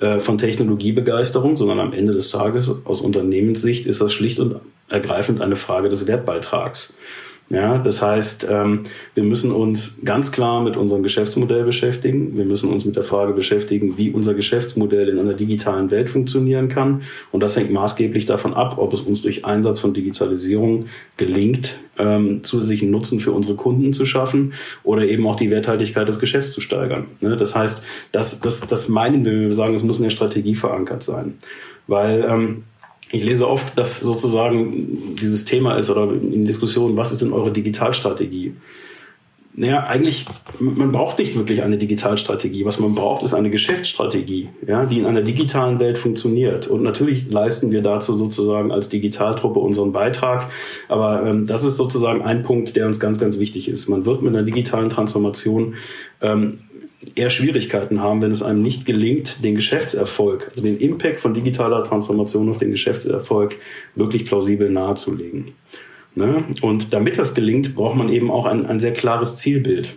äh, 0.00 0.20
von 0.20 0.38
Technologiebegeisterung, 0.38 1.56
sondern 1.56 1.80
am 1.80 1.92
Ende 1.92 2.12
des 2.12 2.30
Tages 2.30 2.70
aus 2.84 3.00
Unternehmenssicht 3.00 3.86
ist 3.86 4.00
das 4.00 4.12
schlicht 4.12 4.38
und 4.38 4.60
ergreifend 4.88 5.40
eine 5.40 5.56
Frage 5.56 5.88
des 5.88 6.06
Wertbeitrags. 6.06 6.94
Ja, 7.50 7.76
das 7.76 8.00
heißt, 8.00 8.48
ähm, 8.50 8.84
wir 9.14 9.22
müssen 9.22 9.52
uns 9.52 10.00
ganz 10.02 10.32
klar 10.32 10.62
mit 10.62 10.78
unserem 10.78 11.02
Geschäftsmodell 11.02 11.64
beschäftigen. 11.64 12.38
Wir 12.38 12.46
müssen 12.46 12.70
uns 12.70 12.86
mit 12.86 12.96
der 12.96 13.04
Frage 13.04 13.34
beschäftigen, 13.34 13.98
wie 13.98 14.10
unser 14.10 14.32
Geschäftsmodell 14.32 15.10
in 15.10 15.18
einer 15.18 15.34
digitalen 15.34 15.90
Welt 15.90 16.08
funktionieren 16.08 16.68
kann. 16.68 17.02
Und 17.32 17.42
das 17.42 17.56
hängt 17.56 17.70
maßgeblich 17.70 18.24
davon 18.24 18.54
ab, 18.54 18.78
ob 18.78 18.94
es 18.94 19.02
uns 19.02 19.20
durch 19.20 19.44
Einsatz 19.44 19.78
von 19.78 19.92
Digitalisierung 19.92 20.86
gelingt, 21.18 21.78
ähm, 21.98 22.42
zusätzlichen 22.44 22.90
Nutzen 22.90 23.20
für 23.20 23.32
unsere 23.32 23.56
Kunden 23.56 23.92
zu 23.92 24.06
schaffen 24.06 24.54
oder 24.82 25.06
eben 25.06 25.26
auch 25.26 25.36
die 25.36 25.50
Werthaltigkeit 25.50 26.08
des 26.08 26.18
Geschäfts 26.20 26.52
zu 26.52 26.62
steigern. 26.62 27.06
Ne? 27.20 27.36
Das 27.36 27.54
heißt, 27.54 27.84
das, 28.10 28.40
das, 28.40 28.66
das 28.68 28.88
meinen 28.88 29.22
wir, 29.26 29.32
wenn 29.32 29.46
wir 29.48 29.54
sagen, 29.54 29.74
es 29.74 29.82
muss 29.82 29.98
in 29.98 30.04
der 30.04 30.10
Strategie 30.10 30.54
verankert 30.54 31.02
sein. 31.02 31.34
Weil 31.86 32.24
ähm, 32.26 32.62
ich 33.14 33.24
lese 33.24 33.48
oft, 33.48 33.78
dass 33.78 34.00
sozusagen 34.00 35.16
dieses 35.20 35.44
Thema 35.44 35.78
ist 35.78 35.88
oder 35.88 36.12
in 36.12 36.44
Diskussionen, 36.44 36.96
was 36.96 37.12
ist 37.12 37.22
denn 37.22 37.32
eure 37.32 37.52
Digitalstrategie? 37.52 38.54
Naja, 39.56 39.84
eigentlich, 39.84 40.24
man 40.58 40.90
braucht 40.90 41.20
nicht 41.20 41.36
wirklich 41.36 41.62
eine 41.62 41.78
Digitalstrategie. 41.78 42.64
Was 42.64 42.80
man 42.80 42.96
braucht, 42.96 43.22
ist 43.22 43.34
eine 43.34 43.50
Geschäftsstrategie, 43.50 44.48
ja, 44.66 44.84
die 44.84 44.98
in 44.98 45.06
einer 45.06 45.22
digitalen 45.22 45.78
Welt 45.78 45.96
funktioniert. 45.96 46.66
Und 46.66 46.82
natürlich 46.82 47.30
leisten 47.30 47.70
wir 47.70 47.80
dazu 47.80 48.14
sozusagen 48.14 48.72
als 48.72 48.88
Digitaltruppe 48.88 49.60
unseren 49.60 49.92
Beitrag. 49.92 50.50
Aber 50.88 51.24
ähm, 51.24 51.46
das 51.46 51.62
ist 51.62 51.76
sozusagen 51.76 52.22
ein 52.22 52.42
Punkt, 52.42 52.74
der 52.74 52.86
uns 52.86 52.98
ganz, 52.98 53.20
ganz 53.20 53.38
wichtig 53.38 53.68
ist. 53.68 53.88
Man 53.88 54.06
wird 54.06 54.22
mit 54.22 54.34
einer 54.34 54.42
digitalen 54.42 54.88
Transformation 54.88 55.74
ähm, 56.20 56.58
eher 57.14 57.30
Schwierigkeiten 57.30 58.00
haben, 58.00 58.22
wenn 58.22 58.32
es 58.32 58.42
einem 58.42 58.62
nicht 58.62 58.86
gelingt, 58.86 59.42
den 59.44 59.54
Geschäftserfolg, 59.54 60.50
also 60.50 60.62
den 60.62 60.78
Impact 60.78 61.20
von 61.20 61.34
digitaler 61.34 61.84
Transformation 61.84 62.48
auf 62.48 62.58
den 62.58 62.70
Geschäftserfolg 62.70 63.56
wirklich 63.94 64.26
plausibel 64.26 64.70
nahezulegen. 64.70 65.52
Ne? 66.14 66.44
Und 66.62 66.92
damit 66.92 67.18
das 67.18 67.34
gelingt, 67.34 67.74
braucht 67.74 67.96
man 67.96 68.08
eben 68.08 68.30
auch 68.30 68.46
ein, 68.46 68.66
ein 68.66 68.78
sehr 68.78 68.92
klares 68.92 69.36
Zielbild. 69.36 69.94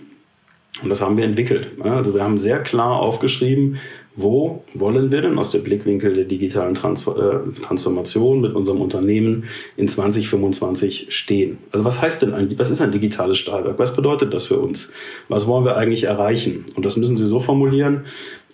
Und 0.82 0.90
das 0.90 1.02
haben 1.02 1.18
wir 1.18 1.26
entwickelt. 1.26 1.72
Also 1.80 2.14
wir 2.14 2.24
haben 2.24 2.38
sehr 2.38 2.60
klar 2.60 3.00
aufgeschrieben, 3.00 3.78
wo 4.18 4.64
wollen 4.74 5.12
wir 5.12 5.22
denn 5.22 5.38
aus 5.38 5.52
dem 5.52 5.62
Blickwinkel 5.62 6.16
der 6.16 6.26
digitalen 6.26 6.76
äh, 6.76 7.62
Transformation 7.62 8.42
mit 8.42 8.54
unserem 8.54 8.82
Unternehmen 8.82 9.46
in 9.78 9.88
2025 9.88 11.08
stehen? 11.10 11.60
Also 11.72 11.86
was 11.86 12.02
heißt 12.02 12.24
denn 12.24 12.34
ein, 12.34 12.58
was 12.58 12.72
ist 12.72 12.82
ein 12.82 12.92
digitales 12.92 13.38
Stahlwerk? 13.38 13.78
Was 13.78 13.96
bedeutet 13.96 14.34
das 14.34 14.46
für 14.46 14.60
uns? 14.60 14.92
Was 15.30 15.46
wollen 15.46 15.66
wir 15.66 15.78
eigentlich 15.78 16.06
erreichen? 16.06 16.66
Und 16.76 16.84
das 16.84 16.98
müssen 16.98 17.16
Sie 17.16 17.28
so 17.28 17.40
formulieren, 17.40 18.06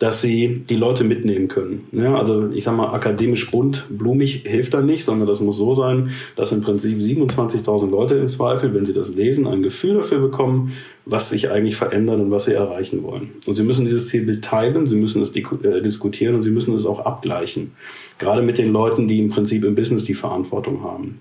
dass 0.03 0.21
sie 0.21 0.65
die 0.67 0.75
Leute 0.75 1.05
mitnehmen 1.05 1.47
können. 1.47 1.87
Ja, 1.93 2.17
also 2.17 2.49
ich 2.49 2.65
sage 2.65 2.75
mal, 2.75 2.93
akademisch 2.93 3.49
bunt, 3.49 3.85
blumig 3.89 4.43
hilft 4.45 4.73
da 4.73 4.81
nicht, 4.81 5.05
sondern 5.05 5.29
das 5.29 5.39
muss 5.39 5.55
so 5.55 5.75
sein, 5.75 6.09
dass 6.35 6.51
im 6.51 6.59
Prinzip 6.59 6.97
27.000 6.97 7.89
Leute 7.89 8.15
im 8.15 8.27
Zweifel, 8.27 8.73
wenn 8.73 8.83
sie 8.83 8.91
das 8.91 9.15
lesen, 9.15 9.47
ein 9.47 9.63
Gefühl 9.63 9.93
dafür 9.95 10.19
bekommen, 10.19 10.73
was 11.05 11.29
sich 11.29 11.51
eigentlich 11.51 11.77
verändert 11.77 12.19
und 12.19 12.31
was 12.31 12.43
sie 12.43 12.51
erreichen 12.51 13.01
wollen. 13.03 13.29
Und 13.45 13.55
sie 13.55 13.63
müssen 13.63 13.85
dieses 13.85 14.09
Zielbild 14.09 14.43
teilen, 14.43 14.87
sie 14.87 14.97
müssen 14.97 15.21
es 15.21 15.33
äh, 15.33 15.81
diskutieren 15.81 16.35
und 16.35 16.41
sie 16.41 16.51
müssen 16.51 16.75
es 16.75 16.85
auch 16.85 17.05
abgleichen. 17.05 17.71
Gerade 18.19 18.41
mit 18.41 18.57
den 18.57 18.73
Leuten, 18.73 19.07
die 19.07 19.19
im 19.19 19.29
Prinzip 19.29 19.63
im 19.63 19.73
Business 19.73 20.03
die 20.03 20.15
Verantwortung 20.15 20.83
haben. 20.83 21.19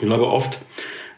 Ich 0.00 0.06
glaube, 0.06 0.26
oft 0.26 0.60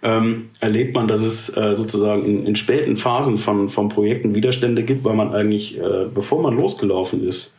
ähm, 0.07 0.51
erlebt 0.61 0.95
man, 0.95 1.09
dass 1.09 1.21
es 1.21 1.55
äh, 1.57 1.75
sozusagen 1.75 2.25
in, 2.25 2.47
in, 2.47 2.55
späten 2.55 2.97
Phasen 2.97 3.39
von, 3.39 3.69
von 3.69 3.89
Projekten 3.89 4.37
Widerstände 4.37 4.85
gibt, 4.85 5.05
weil 5.05 5.17
man 5.17 5.35
eigentlich, 5.35 5.81
äh, 5.81 6.07
bevor 6.15 6.41
man 6.41 6.57
losgelaufen 6.57 7.27
ist, 7.27 7.55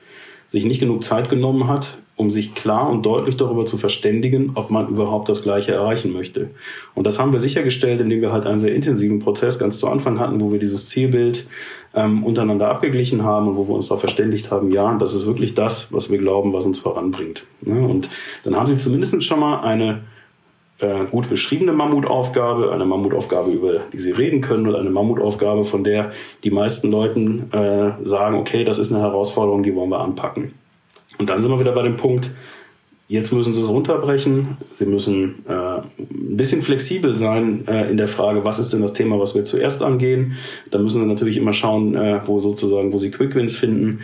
sich 0.49 0.63
nicht 0.63 0.79
genug 0.79 1.03
Zeit 1.03 1.29
genommen 1.29 1.67
hat, 1.67 1.97
um 2.15 2.31
sich 2.31 2.55
klar 2.55 2.89
und 2.89 3.05
deutlich 3.05 3.35
darüber 3.35 3.65
zu 3.65 3.77
verständigen, 3.77 4.51
ob 4.55 4.71
man 4.71 4.87
überhaupt 4.87 5.27
das 5.27 5.43
Gleiche 5.43 5.73
erreichen 5.73 6.13
möchte. 6.13 6.51
Und 6.95 7.05
das 7.05 7.19
haben 7.19 7.33
wir 7.33 7.41
sichergestellt, 7.41 7.99
indem 7.99 8.21
wir 8.21 8.31
halt 8.31 8.45
einen 8.45 8.59
sehr 8.59 8.73
intensiven 8.73 9.19
Prozess 9.19 9.59
ganz 9.59 9.77
zu 9.77 9.89
Anfang 9.89 10.17
hatten, 10.17 10.39
wo 10.39 10.49
wir 10.49 10.59
dieses 10.59 10.87
Zielbild 10.87 11.47
ähm, 11.95 12.23
untereinander 12.23 12.69
abgeglichen 12.69 13.23
haben 13.23 13.49
und 13.49 13.57
wo 13.57 13.67
wir 13.67 13.75
uns 13.75 13.89
darauf 13.89 13.99
verständigt 13.99 14.51
haben, 14.51 14.71
ja, 14.71 14.97
das 14.97 15.13
ist 15.13 15.25
wirklich 15.25 15.53
das, 15.53 15.91
was 15.91 16.09
wir 16.09 16.17
glauben, 16.17 16.53
was 16.53 16.65
uns 16.65 16.79
voranbringt. 16.79 17.43
Ja, 17.65 17.75
und 17.75 18.07
dann 18.45 18.55
haben 18.55 18.67
Sie 18.67 18.77
zumindest 18.77 19.21
schon 19.25 19.41
mal 19.41 19.59
eine 19.59 20.03
äh, 20.79 21.05
gut 21.09 21.29
beschriebene 21.29 21.73
Mammutaufgabe, 21.73 22.71
eine 22.71 22.85
Mammutaufgabe, 22.85 23.51
über 23.51 23.81
die 23.91 23.99
sie 23.99 24.11
reden 24.11 24.41
können 24.41 24.67
und 24.67 24.75
eine 24.75 24.89
Mammutaufgabe, 24.89 25.65
von 25.65 25.83
der 25.83 26.11
die 26.43 26.51
meisten 26.51 26.91
Leuten 26.91 27.51
äh, 27.51 28.05
sagen, 28.07 28.37
okay, 28.37 28.63
das 28.63 28.79
ist 28.79 28.91
eine 28.91 29.01
Herausforderung, 29.01 29.63
die 29.63 29.75
wollen 29.75 29.89
wir 29.89 29.99
anpacken. 29.99 30.53
Und 31.17 31.29
dann 31.29 31.41
sind 31.41 31.51
wir 31.51 31.59
wieder 31.59 31.71
bei 31.71 31.83
dem 31.83 31.97
Punkt, 31.97 32.29
jetzt 33.07 33.31
müssen 33.31 33.53
sie 33.53 33.61
es 33.61 33.69
runterbrechen, 33.69 34.57
sie 34.77 34.85
müssen 34.85 35.45
äh, 35.47 35.77
ein 35.97 36.37
bisschen 36.37 36.61
flexibel 36.61 37.15
sein 37.15 37.67
äh, 37.67 37.89
in 37.89 37.97
der 37.97 38.07
Frage, 38.07 38.43
was 38.43 38.59
ist 38.59 38.73
denn 38.73 38.81
das 38.81 38.93
Thema, 38.93 39.19
was 39.19 39.33
wir 39.33 39.45
zuerst 39.45 39.81
angehen. 39.81 40.37
Da 40.69 40.77
müssen 40.77 41.01
sie 41.01 41.07
natürlich 41.07 41.37
immer 41.37 41.53
schauen, 41.53 41.95
äh, 41.95 42.19
wo 42.25 42.39
sozusagen, 42.39 42.91
wo 42.91 42.97
sie 42.97 43.11
Quickwins 43.11 43.55
finden. 43.55 44.01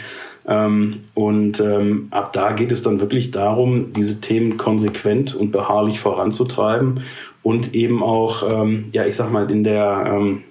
Ähm, 0.47 1.01
und 1.13 1.59
ähm, 1.59 2.07
ab 2.11 2.33
da 2.33 2.51
geht 2.51 2.71
es 2.71 2.83
dann 2.83 2.99
wirklich 2.99 3.31
darum, 3.31 3.93
diese 3.93 4.19
Themen 4.19 4.57
konsequent 4.57 5.35
und 5.35 5.51
beharrlich 5.51 5.99
voranzutreiben 5.99 7.01
und 7.43 7.73
eben 7.73 8.03
auch, 8.03 8.43
ähm, 8.49 8.85
ja, 8.91 9.05
ich 9.05 9.15
sag 9.15 9.31
mal, 9.31 9.49
in 9.49 9.63
der, 9.63 10.05
ähm, 10.07 10.43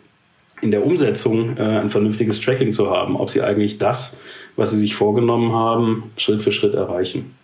in 0.60 0.70
der 0.70 0.86
Umsetzung 0.86 1.56
äh, 1.56 1.80
ein 1.80 1.90
vernünftiges 1.90 2.40
Tracking 2.40 2.72
zu 2.72 2.90
haben, 2.90 3.16
ob 3.16 3.30
sie 3.30 3.42
eigentlich 3.42 3.78
das, 3.78 4.18
was 4.56 4.70
sie 4.70 4.78
sich 4.78 4.94
vorgenommen 4.94 5.52
haben, 5.52 6.04
Schritt 6.16 6.42
für 6.42 6.52
Schritt 6.52 6.74
erreichen. 6.74 7.34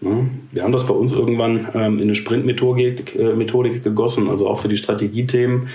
Ne? 0.00 0.30
Wir 0.52 0.62
haben 0.62 0.72
das 0.72 0.86
bei 0.86 0.94
uns 0.94 1.12
irgendwann 1.12 1.68
ähm, 1.74 1.96
in 1.96 2.04
eine 2.04 2.14
Sprintmethodik 2.14 3.16
äh, 3.16 3.34
Methodik 3.34 3.84
gegossen, 3.84 4.28
also 4.30 4.48
auch 4.48 4.60
für 4.60 4.68
die 4.68 4.78
Strategiethemen 4.78 5.68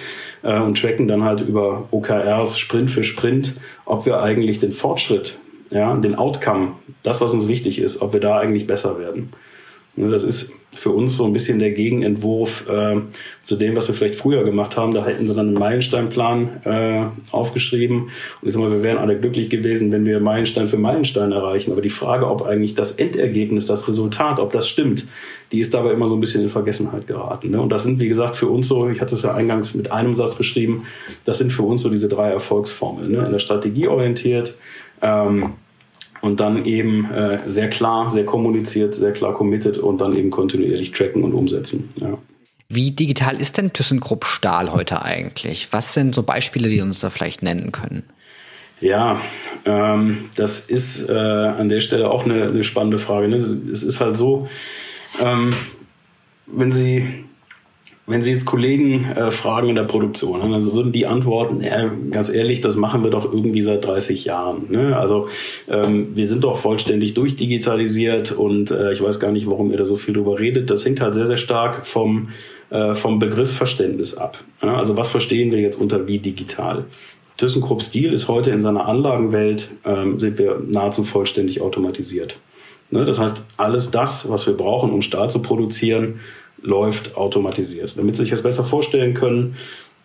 äh, 0.44 0.60
und 0.60 0.80
tracken 0.80 1.08
dann 1.08 1.24
halt 1.24 1.42
über 1.42 1.88
OKRs 1.92 2.58
Sprint 2.58 2.90
für 2.90 3.04
Sprint, 3.04 3.60
ob 3.86 4.06
wir 4.06 4.22
eigentlich 4.22 4.60
den 4.60 4.72
Fortschritt 4.72 5.38
ja, 5.70 5.96
den 5.96 6.16
Outcome, 6.16 6.74
das, 7.04 7.22
was 7.22 7.34
uns 7.34 7.48
wichtig 7.48 7.80
ist, 7.80 8.02
ob 8.02 8.14
wir 8.14 8.20
da 8.20 8.40
eigentlich 8.40 8.68
besser 8.68 9.00
werden. 9.00 9.32
Ne, 9.98 10.10
das 10.10 10.24
ist 10.26 10.52
für 10.74 10.90
uns 10.90 11.16
so 11.16 11.24
ein 11.26 11.32
bisschen 11.32 11.60
der 11.60 11.72
Gegenentwurf 11.72 12.68
äh, 12.70 12.98
zu 13.44 13.56
dem, 13.56 13.78
was 13.78 13.88
wir 13.88 13.96
vielleicht 13.96 14.16
früher 14.16 14.44
gemacht 14.44 14.76
haben. 14.76 14.94
Da 14.94 15.06
hätten 15.06 15.26
sie 15.26 15.34
dann 15.34 15.48
einen 15.48 15.58
Meilensteinplan 15.58 16.50
äh, 16.66 17.06
aufgeschrieben. 17.32 18.10
Und 18.42 18.48
ich 18.48 18.54
sag 18.54 18.62
mal, 18.62 18.72
wir 18.72 18.84
wären 18.84 18.98
alle 18.98 19.18
glücklich 19.18 19.50
gewesen, 19.50 19.94
wenn 19.94 20.06
wir 20.06 20.20
Meilenstein 20.20 20.68
für 20.68 20.78
Meilenstein 20.78 21.32
erreichen. 21.32 21.72
Aber 21.72 21.82
die 21.82 21.90
Frage, 21.90 22.28
ob 22.28 22.42
eigentlich 22.42 22.76
das 22.76 22.94
Endergebnis, 22.94 23.68
das 23.68 23.88
Resultat, 23.88 24.40
ob 24.40 24.52
das 24.52 24.68
stimmt, 24.68 25.08
die 25.54 25.62
ist 25.62 25.74
dabei 25.74 25.92
immer 25.92 26.10
so 26.10 26.16
ein 26.16 26.20
bisschen 26.20 26.44
in 26.44 26.50
Vergessenheit 26.50 27.08
geraten. 27.08 27.52
Ne? 27.52 27.62
Und 27.62 27.70
das 27.70 27.84
sind, 27.84 28.02
wie 28.02 28.10
gesagt, 28.10 28.36
für 28.36 28.48
uns 28.50 28.68
so, 28.68 28.90
ich 28.90 29.00
hatte 29.00 29.16
es 29.16 29.22
ja 29.22 29.34
eingangs 29.34 29.76
mit 29.76 29.92
einem 29.92 30.16
Satz 30.16 30.36
beschrieben, 30.36 30.86
das 31.24 31.38
sind 31.38 31.54
für 31.54 31.64
uns 31.64 31.82
so 31.82 31.90
diese 31.90 32.10
drei 32.10 32.32
Erfolgsformeln. 32.32 33.12
Ne? 33.12 33.24
In 33.24 33.32
der 33.32 33.40
Strategie 33.40 33.88
orientiert, 33.88 34.56
ähm, 35.02 35.54
und 36.22 36.40
dann 36.40 36.66
eben 36.66 37.12
äh, 37.12 37.40
sehr 37.48 37.70
klar, 37.70 38.10
sehr 38.10 38.26
kommuniziert, 38.26 38.96
sehr 38.96 39.14
klar 39.14 39.34
committed 39.34 39.78
und 39.78 40.02
dann 40.02 40.16
eben 40.16 40.32
kontinuierlich 40.32 40.92
tracken 40.92 41.24
und 41.24 41.34
umsetzen. 41.34 41.94
Ja. 41.98 42.18
Wie 42.68 42.92
digital 42.92 43.40
ist 43.40 43.58
denn 43.58 43.74
ThyssenKrupp 43.74 44.26
Stahl 44.26 44.72
heute 44.72 45.04
eigentlich? 45.04 45.72
Was 45.72 45.94
sind 45.94 46.16
so 46.16 46.24
Beispiele, 46.24 46.68
die 46.68 46.82
uns 46.82 47.00
da 47.00 47.12
vielleicht 47.12 47.44
nennen 47.44 47.72
können? 47.72 48.04
Ja, 48.82 49.22
ähm, 49.66 50.30
das 50.36 50.66
ist 50.66 51.08
äh, 51.08 51.14
an 51.14 51.70
der 51.70 51.80
Stelle 51.80 52.10
auch 52.10 52.26
eine, 52.26 52.48
eine 52.48 52.64
spannende 52.64 52.98
Frage. 52.98 53.28
Ne? 53.28 53.38
Es 53.38 53.84
ist 53.84 54.02
halt 54.02 54.18
so, 54.18 54.48
ähm, 55.24 55.54
wenn 56.48 56.72
Sie 56.72 57.26
wenn 58.08 58.22
Sie 58.22 58.32
jetzt 58.32 58.46
Kollegen 58.46 59.06
äh, 59.06 59.32
fragen 59.32 59.70
in 59.70 59.76
der 59.76 59.84
Produktion, 59.84 60.40
dann 60.40 60.74
würden 60.74 60.92
die 60.92 61.08
antworten, 61.08 61.62
ja, 61.62 61.90
ganz 62.12 62.30
ehrlich, 62.30 62.62
das 62.62 62.76
machen 62.76 63.04
wir 63.04 63.10
doch 63.10 63.26
irgendwie 63.26 63.64
seit 63.64 63.84
30 63.84 64.26
Jahren. 64.26 64.68
Ne? 64.70 64.96
Also 64.96 65.28
ähm, 65.68 66.16
wir 66.16 66.28
sind 66.28 66.44
doch 66.44 66.60
vollständig 66.60 67.16
durchdigitalisiert 67.16 68.32
und 68.32 68.70
äh, 68.70 68.94
ich 68.94 69.02
weiß 69.02 69.20
gar 69.20 69.32
nicht, 69.32 69.48
warum 69.48 69.72
ihr 69.72 69.78
da 69.78 69.86
so 69.86 69.98
viel 69.98 70.14
drüber 70.14 70.40
redet. 70.40 70.70
Das 70.70 70.86
hängt 70.86 71.02
halt 71.02 71.16
sehr, 71.16 71.26
sehr 71.26 71.38
stark 71.38 71.88
vom, 71.88 72.30
äh, 72.70 72.94
vom 72.94 73.18
Begriffsverständnis 73.18 74.16
ab. 74.16 74.38
Ja? 74.62 74.78
Also 74.78 74.96
was 74.98 75.10
verstehen 75.10 75.52
wir 75.52 75.60
jetzt 75.60 75.82
unter 75.82 76.08
wie 76.08 76.20
digital? 76.20 76.86
ThyssenKrupp 77.38 77.82
Steel 77.82 78.14
ist 78.14 78.28
heute 78.28 78.52
in 78.52 78.62
seiner 78.62 78.86
Anlagenwelt, 78.88 79.70
ähm, 79.84 80.20
sind 80.20 80.38
wir 80.38 80.62
nahezu 80.66 81.04
vollständig 81.04 81.60
automatisiert. 81.60 82.38
Ne? 82.92 83.04
Das 83.04 83.18
heißt, 83.18 83.42
alles 83.58 83.90
das, 83.90 84.30
was 84.30 84.46
wir 84.46 84.56
brauchen, 84.56 84.92
um 84.92 85.02
Stahl 85.02 85.30
zu 85.32 85.42
produzieren, 85.42 86.20
läuft 86.66 87.16
automatisiert. 87.16 87.98
Damit 87.98 88.16
Sie 88.16 88.24
sich 88.24 88.32
das 88.32 88.44
besser 88.44 88.64
vorstellen 88.64 89.14
können, 89.14 89.56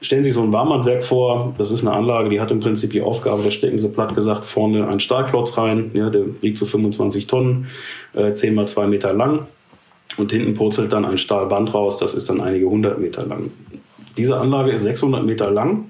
stellen 0.01 0.23
Sie 0.23 0.31
sich 0.31 0.35
so 0.35 0.43
ein 0.43 0.53
Warmhandwerk 0.53 1.05
vor. 1.05 1.55
Das 1.59 1.71
ist 1.71 1.81
eine 1.87 1.93
Anlage, 1.93 2.29
die 2.31 2.41
hat 2.41 2.51
im 2.51 2.61
Prinzip 2.61 2.93
die 2.93 3.03
Aufgabe, 3.03 3.43
da 3.43 3.51
stecken 3.51 3.79
Sie 3.79 3.89
platt 3.89 4.15
gesagt 4.15 4.45
vorne 4.45 4.87
einen 4.87 5.01
Stahlklotz 5.01 5.57
rein. 5.59 5.91
Ja, 5.95 6.11
der 6.11 6.43
wiegt 6.43 6.59
so 6.59 6.67
25 6.67 7.27
Tonnen, 7.27 7.67
äh, 8.15 8.33
10 8.33 8.55
mal 8.55 8.69
2 8.69 8.87
Meter 8.87 9.13
lang. 9.13 9.47
Und 10.17 10.33
hinten 10.33 10.55
purzelt 10.55 10.93
dann 10.93 11.05
ein 11.05 11.19
Stahlband 11.19 11.73
raus, 11.73 11.99
das 11.99 12.15
ist 12.15 12.29
dann 12.29 12.41
einige 12.41 12.67
hundert 12.67 12.99
Meter 12.99 13.25
lang. 13.25 13.51
Diese 14.17 14.37
Anlage 14.37 14.73
ist 14.73 14.83
600 14.83 15.25
Meter 15.25 15.51
lang. 15.51 15.87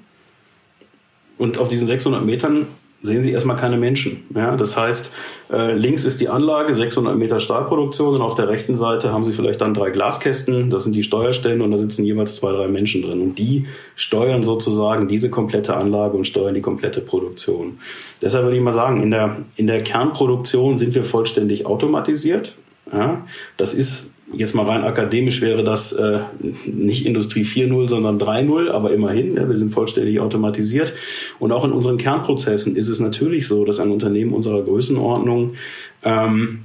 Und 1.37 1.57
auf 1.57 1.69
diesen 1.69 1.87
600 1.87 2.23
Metern 2.23 2.67
sehen 3.03 3.23
Sie 3.23 3.31
erstmal 3.31 3.55
keine 3.55 3.77
Menschen. 3.77 4.25
Ja, 4.35 4.55
das 4.55 4.77
heißt, 4.77 5.11
äh, 5.51 5.73
links 5.73 6.03
ist 6.03 6.21
die 6.21 6.29
Anlage, 6.29 6.73
600 6.73 7.17
Meter 7.17 7.39
Stahlproduktion 7.39 8.15
und 8.15 8.21
auf 8.21 8.35
der 8.35 8.47
rechten 8.47 8.77
Seite 8.77 9.11
haben 9.11 9.23
Sie 9.23 9.33
vielleicht 9.33 9.61
dann 9.61 9.73
drei 9.73 9.89
Glaskästen, 9.89 10.69
das 10.69 10.83
sind 10.83 10.93
die 10.93 11.03
Steuerstände 11.03 11.63
und 11.63 11.71
da 11.71 11.77
sitzen 11.77 12.05
jeweils 12.05 12.35
zwei, 12.35 12.51
drei 12.51 12.67
Menschen 12.67 13.01
drin 13.01 13.21
und 13.21 13.39
die 13.39 13.67
steuern 13.95 14.43
sozusagen 14.43 15.07
diese 15.07 15.29
komplette 15.29 15.75
Anlage 15.75 16.15
und 16.15 16.25
steuern 16.25 16.53
die 16.53 16.61
komplette 16.61 17.01
Produktion. 17.01 17.79
Deshalb 18.21 18.43
würde 18.43 18.57
ich 18.57 18.63
mal 18.63 18.71
sagen, 18.71 19.01
in 19.01 19.11
der, 19.11 19.37
in 19.55 19.67
der 19.67 19.81
Kernproduktion 19.81 20.77
sind 20.77 20.93
wir 20.93 21.03
vollständig 21.03 21.65
automatisiert. 21.65 22.55
Ja, 22.91 23.25
das 23.57 23.73
ist 23.73 24.10
jetzt 24.33 24.55
mal 24.55 24.65
rein 24.65 24.83
akademisch 24.83 25.41
wäre 25.41 25.63
das 25.63 25.91
äh, 25.91 26.19
nicht 26.65 27.05
Industrie 27.05 27.43
4.0, 27.43 27.89
sondern 27.89 28.19
3.0, 28.19 28.69
aber 28.69 28.93
immerhin, 28.93 29.35
ja, 29.35 29.47
wir 29.47 29.57
sind 29.57 29.69
vollständig 29.69 30.19
automatisiert. 30.19 30.93
Und 31.39 31.51
auch 31.51 31.65
in 31.65 31.71
unseren 31.71 31.97
Kernprozessen 31.97 32.75
ist 32.75 32.89
es 32.89 32.99
natürlich 32.99 33.47
so, 33.47 33.65
dass 33.65 33.79
ein 33.79 33.91
Unternehmen 33.91 34.33
unserer 34.33 34.61
Größenordnung 34.61 35.55
ähm, 36.03 36.61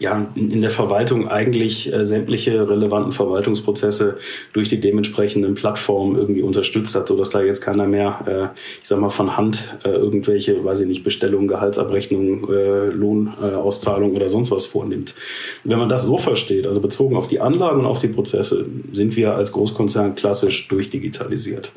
ja, 0.00 0.26
in 0.34 0.62
der 0.62 0.70
Verwaltung 0.70 1.28
eigentlich 1.28 1.92
äh, 1.92 2.06
sämtliche 2.06 2.66
relevanten 2.66 3.12
Verwaltungsprozesse 3.12 4.16
durch 4.54 4.70
die 4.70 4.80
dementsprechenden 4.80 5.54
Plattformen 5.54 6.16
irgendwie 6.16 6.40
unterstützt 6.40 6.94
hat, 6.94 7.06
sodass 7.06 7.28
da 7.28 7.42
jetzt 7.42 7.60
keiner 7.60 7.86
mehr, 7.86 8.20
äh, 8.26 8.58
ich 8.80 8.88
sag 8.88 8.98
mal, 8.98 9.10
von 9.10 9.36
Hand 9.36 9.62
äh, 9.84 9.90
irgendwelche, 9.90 10.64
weiß 10.64 10.80
ich 10.80 10.88
nicht, 10.88 11.04
Bestellungen, 11.04 11.48
Gehaltsabrechnungen, 11.48 12.48
äh, 12.48 12.86
Lohnauszahlungen 12.86 14.16
oder 14.16 14.30
sonst 14.30 14.50
was 14.50 14.64
vornimmt. 14.64 15.14
Wenn 15.64 15.78
man 15.78 15.90
das 15.90 16.04
so 16.04 16.16
versteht, 16.16 16.66
also 16.66 16.80
bezogen 16.80 17.14
auf 17.14 17.28
die 17.28 17.40
Anlagen 17.40 17.80
und 17.80 17.86
auf 17.86 18.00
die 18.00 18.08
Prozesse, 18.08 18.64
sind 18.92 19.16
wir 19.16 19.34
als 19.34 19.52
Großkonzern 19.52 20.14
klassisch 20.14 20.66
durchdigitalisiert. 20.68 21.72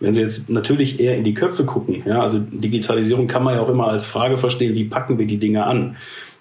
Wenn 0.00 0.14
Sie 0.14 0.22
jetzt 0.22 0.48
natürlich 0.48 0.98
eher 0.98 1.14
in 1.14 1.24
die 1.24 1.34
Köpfe 1.34 1.66
gucken, 1.66 2.02
ja, 2.06 2.22
also 2.22 2.38
Digitalisierung 2.38 3.26
kann 3.26 3.44
man 3.44 3.54
ja 3.54 3.60
auch 3.60 3.68
immer 3.68 3.88
als 3.88 4.06
Frage 4.06 4.38
verstehen, 4.38 4.74
wie 4.74 4.84
packen 4.84 5.18
wir 5.18 5.26
die 5.26 5.36
Dinge 5.36 5.66
an? 5.66 5.96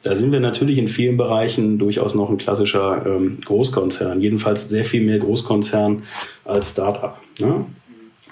Da 0.06 0.14
sind 0.14 0.32
wir 0.32 0.40
natürlich 0.40 0.78
in 0.78 0.88
vielen 0.88 1.18
Bereichen 1.18 1.80
durchaus 1.80 2.14
noch 2.14 2.30
ein 2.30 2.38
klassischer 2.38 3.04
ähm, 3.08 3.40
Großkonzern, 3.44 4.22
jedenfalls 4.22 4.70
sehr 4.70 4.86
viel 4.86 5.04
mehr 5.04 5.18
Großkonzern 5.18 6.04
als 6.44 6.74
Startup. 6.74 7.20
Ne? 7.40 7.66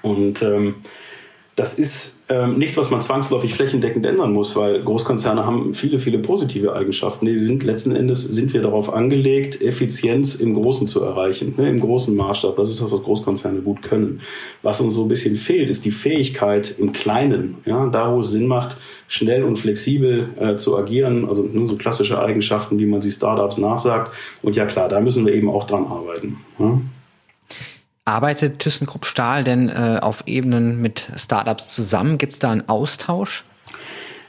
Und 0.03 0.43
ähm, 0.43 0.75
das 1.55 1.79
ist 1.79 2.22
ähm, 2.33 2.57
nichts, 2.57 2.77
was 2.77 2.89
man 2.89 2.99
zwangsläufig 2.99 3.53
flächendeckend 3.53 4.05
ändern 4.07 4.33
muss, 4.33 4.55
weil 4.55 4.81
Großkonzerne 4.81 5.45
haben 5.45 5.75
viele, 5.75 5.99
viele 5.99 6.17
positive 6.17 6.73
Eigenschaften. 6.73 7.27
Die 7.27 7.37
sind 7.37 7.63
letzten 7.63 7.95
Endes 7.95 8.23
sind 8.23 8.53
wir 8.53 8.63
darauf 8.63 8.91
angelegt, 8.91 9.61
Effizienz 9.61 10.33
im 10.35 10.55
Großen 10.55 10.87
zu 10.87 11.03
erreichen, 11.03 11.53
ne, 11.57 11.69
im 11.69 11.79
großen 11.79 12.15
Maßstab. 12.15 12.55
Das 12.55 12.71
ist 12.71 12.81
das, 12.81 12.91
was 12.91 13.03
Großkonzerne 13.03 13.61
gut 13.61 13.83
können. 13.83 14.21
Was 14.63 14.81
uns 14.81 14.95
so 14.95 15.03
ein 15.03 15.09
bisschen 15.09 15.35
fehlt, 15.35 15.69
ist 15.69 15.85
die 15.85 15.91
Fähigkeit 15.91 16.73
im 16.79 16.91
Kleinen, 16.91 17.57
ja, 17.65 17.85
da 17.87 18.11
wo 18.11 18.21
es 18.21 18.31
Sinn 18.31 18.47
macht, 18.47 18.77
schnell 19.07 19.43
und 19.43 19.57
flexibel 19.57 20.29
äh, 20.39 20.55
zu 20.55 20.75
agieren. 20.75 21.29
Also 21.29 21.43
ne, 21.43 21.67
so 21.67 21.75
klassische 21.75 22.19
Eigenschaften, 22.19 22.79
wie 22.79 22.87
man 22.87 23.01
sie 23.01 23.11
Startups 23.11 23.59
nachsagt. 23.59 24.11
Und 24.41 24.55
ja 24.55 24.65
klar, 24.65 24.89
da 24.89 24.99
müssen 25.01 25.23
wir 25.25 25.33
eben 25.33 25.49
auch 25.49 25.65
dran 25.65 25.85
arbeiten. 25.85 26.37
Ja. 26.57 26.81
Arbeitet 28.05 28.59
ThyssenKrupp 28.59 29.05
Stahl 29.05 29.45
denn 29.45 29.69
äh, 29.69 29.99
auf 30.01 30.23
Ebenen 30.25 30.81
mit 30.81 31.09
Startups 31.15 31.73
zusammen? 31.73 32.17
Gibt 32.17 32.33
es 32.33 32.39
da 32.39 32.51
einen 32.51 32.67
Austausch? 32.67 33.45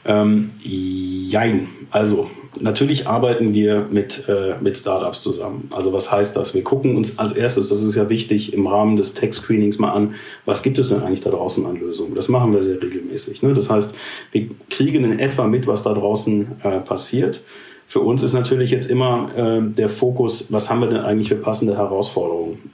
Ähm, 0.05 0.51
jein. 0.63 1.67
Also 1.91 2.29
natürlich 2.61 3.05
arbeiten 3.05 3.53
wir 3.53 3.85
mit, 3.91 4.29
äh, 4.29 4.55
mit 4.61 4.77
Startups 4.77 5.21
zusammen. 5.21 5.69
Also 5.75 5.91
was 5.91 6.09
heißt 6.09 6.37
das? 6.37 6.53
Wir 6.53 6.63
gucken 6.63 6.95
uns 6.95 7.19
als 7.19 7.33
erstes, 7.33 7.67
das 7.67 7.81
ist 7.81 7.95
ja 7.95 8.07
wichtig, 8.07 8.53
im 8.53 8.65
Rahmen 8.65 8.95
des 8.95 9.13
Tech-Screenings 9.13 9.77
mal 9.77 9.91
an, 9.91 10.15
was 10.45 10.63
gibt 10.63 10.79
es 10.79 10.87
denn 10.87 11.01
eigentlich 11.01 11.21
da 11.21 11.31
draußen 11.31 11.65
an 11.65 11.77
Lösungen? 11.77 12.15
Das 12.15 12.29
machen 12.29 12.53
wir 12.53 12.61
sehr 12.61 12.81
regelmäßig. 12.81 13.43
Ne? 13.43 13.53
Das 13.53 13.69
heißt, 13.69 13.93
wir 14.31 14.51
kriegen 14.69 15.03
in 15.03 15.19
etwa 15.19 15.47
mit, 15.47 15.67
was 15.67 15.83
da 15.83 15.91
draußen 15.91 16.61
äh, 16.63 16.79
passiert. 16.79 17.41
Für 17.87 17.99
uns 17.99 18.23
ist 18.23 18.33
natürlich 18.33 18.71
jetzt 18.71 18.89
immer 18.89 19.31
äh, 19.35 19.61
der 19.61 19.89
Fokus, 19.89 20.53
was 20.53 20.69
haben 20.69 20.79
wir 20.79 20.87
denn 20.87 21.01
eigentlich 21.01 21.27
für 21.27 21.35
passende 21.35 21.75
Herausforderungen? 21.75 22.71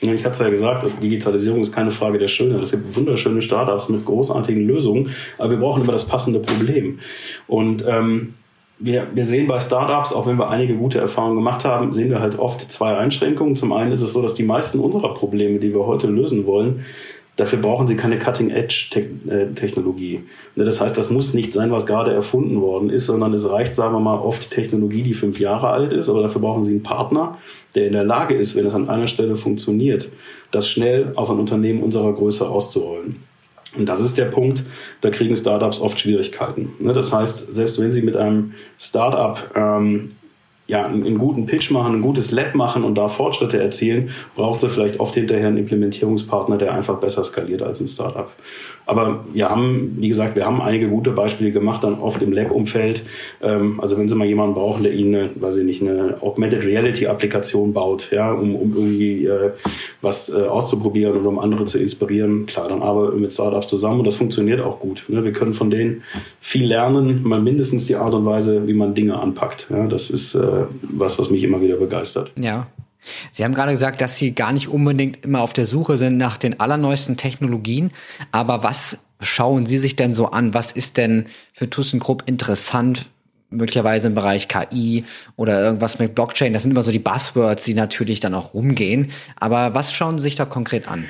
Ich 0.00 0.24
hatte 0.24 0.32
es 0.32 0.38
ja 0.38 0.48
gesagt, 0.48 0.86
Digitalisierung 1.02 1.60
ist 1.60 1.72
keine 1.72 1.90
Frage 1.90 2.18
der 2.18 2.28
Schönheit. 2.28 2.62
Es 2.62 2.70
gibt 2.70 2.96
wunderschöne 2.96 3.42
Startups 3.42 3.88
mit 3.88 4.04
großartigen 4.04 4.64
Lösungen, 4.64 5.10
aber 5.38 5.50
wir 5.50 5.58
brauchen 5.58 5.82
immer 5.82 5.92
das 5.92 6.06
passende 6.06 6.38
Problem. 6.38 7.00
Und 7.48 7.84
ähm, 7.86 8.34
wir, 8.78 9.08
wir 9.12 9.24
sehen 9.24 9.48
bei 9.48 9.58
Startups, 9.58 10.12
auch 10.12 10.26
wenn 10.26 10.38
wir 10.38 10.50
einige 10.50 10.74
gute 10.74 11.00
Erfahrungen 11.00 11.34
gemacht 11.34 11.64
haben, 11.64 11.92
sehen 11.92 12.10
wir 12.10 12.20
halt 12.20 12.38
oft 12.38 12.70
zwei 12.70 12.96
Einschränkungen. 12.96 13.56
Zum 13.56 13.72
einen 13.72 13.90
ist 13.90 14.02
es 14.02 14.12
so, 14.12 14.22
dass 14.22 14.34
die 14.34 14.44
meisten 14.44 14.78
unserer 14.78 15.14
Probleme, 15.14 15.58
die 15.58 15.74
wir 15.74 15.84
heute 15.84 16.06
lösen 16.06 16.46
wollen, 16.46 16.84
Dafür 17.38 17.60
brauchen 17.60 17.86
sie 17.86 17.94
keine 17.94 18.18
Cutting-Edge-Technologie. 18.18 20.24
Ne, 20.56 20.64
das 20.64 20.80
heißt, 20.80 20.98
das 20.98 21.08
muss 21.08 21.34
nicht 21.34 21.52
sein, 21.52 21.70
was 21.70 21.86
gerade 21.86 22.12
erfunden 22.12 22.60
worden 22.60 22.90
ist, 22.90 23.06
sondern 23.06 23.32
es 23.32 23.48
reicht, 23.48 23.76
sagen 23.76 23.94
wir 23.94 24.00
mal, 24.00 24.18
oft 24.18 24.50
Technologie, 24.50 25.04
die 25.04 25.14
fünf 25.14 25.38
Jahre 25.38 25.68
alt 25.68 25.92
ist, 25.92 26.08
aber 26.08 26.22
dafür 26.22 26.40
brauchen 26.40 26.64
sie 26.64 26.72
einen 26.72 26.82
Partner, 26.82 27.38
der 27.76 27.86
in 27.86 27.92
der 27.92 28.02
Lage 28.02 28.34
ist, 28.34 28.56
wenn 28.56 28.66
es 28.66 28.74
an 28.74 28.88
einer 28.88 29.06
Stelle 29.06 29.36
funktioniert, 29.36 30.08
das 30.50 30.68
schnell 30.68 31.12
auf 31.14 31.30
ein 31.30 31.38
Unternehmen 31.38 31.80
unserer 31.80 32.12
Größe 32.12 32.48
auszurollen. 32.48 33.20
Und 33.76 33.86
das 33.86 34.00
ist 34.00 34.18
der 34.18 34.24
Punkt, 34.24 34.64
da 35.02 35.10
kriegen 35.10 35.36
Startups 35.36 35.80
oft 35.80 36.00
Schwierigkeiten. 36.00 36.72
Ne, 36.80 36.92
das 36.92 37.12
heißt, 37.12 37.54
selbst 37.54 37.80
wenn 37.80 37.92
sie 37.92 38.02
mit 38.02 38.16
einem 38.16 38.54
Startup 38.80 39.38
ähm, 39.54 40.08
ja, 40.68 40.86
einen, 40.86 41.16
guten 41.16 41.46
Pitch 41.46 41.70
machen, 41.70 41.94
ein 41.94 42.02
gutes 42.02 42.30
Lab 42.30 42.54
machen 42.54 42.84
und 42.84 42.94
da 42.94 43.08
Fortschritte 43.08 43.58
erzielen, 43.58 44.10
braucht 44.36 44.60
sie 44.60 44.68
vielleicht 44.68 45.00
oft 45.00 45.14
hinterher 45.14 45.48
einen 45.48 45.56
Implementierungspartner, 45.56 46.58
der 46.58 46.74
einfach 46.74 47.00
besser 47.00 47.24
skaliert 47.24 47.62
als 47.62 47.80
ein 47.80 47.88
Startup. 47.88 48.30
Aber 48.88 49.26
wir 49.34 49.50
haben, 49.50 49.98
wie 50.00 50.08
gesagt, 50.08 50.34
wir 50.34 50.46
haben 50.46 50.62
einige 50.62 50.88
gute 50.88 51.10
Beispiele 51.10 51.52
gemacht, 51.52 51.84
dann 51.84 51.98
oft 52.00 52.22
im 52.22 52.32
Lab-Umfeld. 52.32 53.04
Ähm, 53.42 53.80
also 53.80 53.98
wenn 53.98 54.08
Sie 54.08 54.14
mal 54.14 54.26
jemanden 54.26 54.54
brauchen, 54.54 54.82
der 54.82 54.94
Ihnen, 54.94 55.14
eine, 55.14 55.30
weiß 55.34 55.58
ich 55.58 55.64
nicht, 55.64 55.82
eine 55.82 56.16
Augmented 56.22 56.64
Reality-Applikation 56.64 57.74
baut, 57.74 58.08
ja, 58.10 58.32
um, 58.32 58.56
um 58.56 58.74
irgendwie 58.74 59.26
äh, 59.26 59.50
was 60.00 60.30
äh, 60.30 60.40
auszuprobieren 60.40 61.18
oder 61.18 61.28
um 61.28 61.38
andere 61.38 61.66
zu 61.66 61.78
inspirieren, 61.78 62.46
klar, 62.46 62.66
dann 62.68 62.80
arbeiten 62.80 63.12
wir 63.12 63.20
mit 63.20 63.32
Startups 63.34 63.66
zusammen 63.66 63.98
und 63.98 64.06
das 64.06 64.14
funktioniert 64.14 64.62
auch 64.62 64.80
gut. 64.80 65.04
Ne? 65.08 65.22
Wir 65.22 65.32
können 65.32 65.52
von 65.52 65.70
denen 65.70 66.02
viel 66.40 66.66
lernen, 66.66 67.24
mal 67.24 67.42
mindestens 67.42 67.88
die 67.88 67.96
Art 67.96 68.14
und 68.14 68.24
Weise, 68.24 68.66
wie 68.68 68.72
man 68.72 68.94
Dinge 68.94 69.20
anpackt. 69.20 69.66
Ja? 69.68 69.86
Das 69.86 70.08
ist 70.08 70.34
äh, 70.34 70.64
was, 70.80 71.18
was 71.18 71.28
mich 71.28 71.44
immer 71.44 71.60
wieder 71.60 71.76
begeistert. 71.76 72.32
Ja, 72.40 72.68
Sie 73.30 73.44
haben 73.44 73.54
gerade 73.54 73.72
gesagt, 73.72 74.00
dass 74.00 74.16
Sie 74.16 74.34
gar 74.34 74.52
nicht 74.52 74.68
unbedingt 74.68 75.24
immer 75.24 75.40
auf 75.40 75.52
der 75.52 75.66
Suche 75.66 75.96
sind 75.96 76.16
nach 76.16 76.36
den 76.36 76.60
allerneuesten 76.60 77.16
Technologien. 77.16 77.92
Aber 78.32 78.62
was 78.62 78.98
schauen 79.20 79.66
Sie 79.66 79.78
sich 79.78 79.96
denn 79.96 80.14
so 80.14 80.26
an? 80.26 80.54
Was 80.54 80.72
ist 80.72 80.96
denn 80.96 81.26
für 81.52 81.68
ThyssenKrupp 81.68 82.24
interessant? 82.26 83.06
Möglicherweise 83.50 84.08
im 84.08 84.14
Bereich 84.14 84.46
KI 84.48 85.04
oder 85.36 85.62
irgendwas 85.62 85.98
mit 85.98 86.14
Blockchain. 86.14 86.52
Das 86.52 86.62
sind 86.62 86.72
immer 86.72 86.82
so 86.82 86.92
die 86.92 86.98
Buzzwords, 86.98 87.64
die 87.64 87.74
natürlich 87.74 88.20
dann 88.20 88.34
auch 88.34 88.52
rumgehen. 88.52 89.10
Aber 89.36 89.74
was 89.74 89.92
schauen 89.92 90.18
Sie 90.18 90.24
sich 90.24 90.34
da 90.34 90.44
konkret 90.44 90.86
an? 90.86 91.06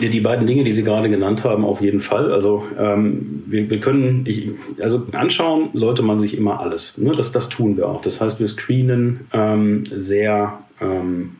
Ja, 0.00 0.08
die 0.08 0.20
beiden 0.20 0.46
Dinge, 0.46 0.64
die 0.64 0.72
Sie 0.72 0.82
gerade 0.82 1.08
genannt 1.08 1.44
haben, 1.44 1.64
auf 1.64 1.80
jeden 1.80 2.00
Fall. 2.00 2.32
Also 2.32 2.66
ähm, 2.78 3.44
wir, 3.46 3.70
wir 3.70 3.80
können, 3.80 4.24
ich, 4.26 4.50
also 4.82 5.06
anschauen 5.12 5.70
sollte 5.74 6.02
man 6.02 6.18
sich 6.18 6.36
immer 6.36 6.60
alles. 6.60 6.98
Ne? 6.98 7.12
Das, 7.12 7.30
das 7.30 7.48
tun 7.48 7.76
wir 7.76 7.88
auch. 7.88 8.02
Das 8.02 8.20
heißt, 8.20 8.40
wir 8.40 8.48
screenen 8.48 9.28
ähm, 9.32 9.84
sehr 9.86 10.58
ähm, 10.80 11.36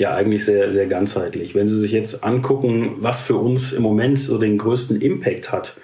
ja 0.00 0.14
eigentlich 0.14 0.44
sehr, 0.44 0.70
sehr 0.70 0.86
ganzheitlich. 0.86 1.54
Wenn 1.54 1.68
Sie 1.68 1.78
sich 1.78 1.92
jetzt 1.92 2.24
angucken, 2.24 2.96
was 3.00 3.20
für 3.20 3.36
uns 3.36 3.72
im 3.72 3.82
Moment 3.82 4.18
so 4.18 4.38
den 4.38 4.58
größten 4.58 5.00
Impact 5.00 5.52
hat, 5.52 5.76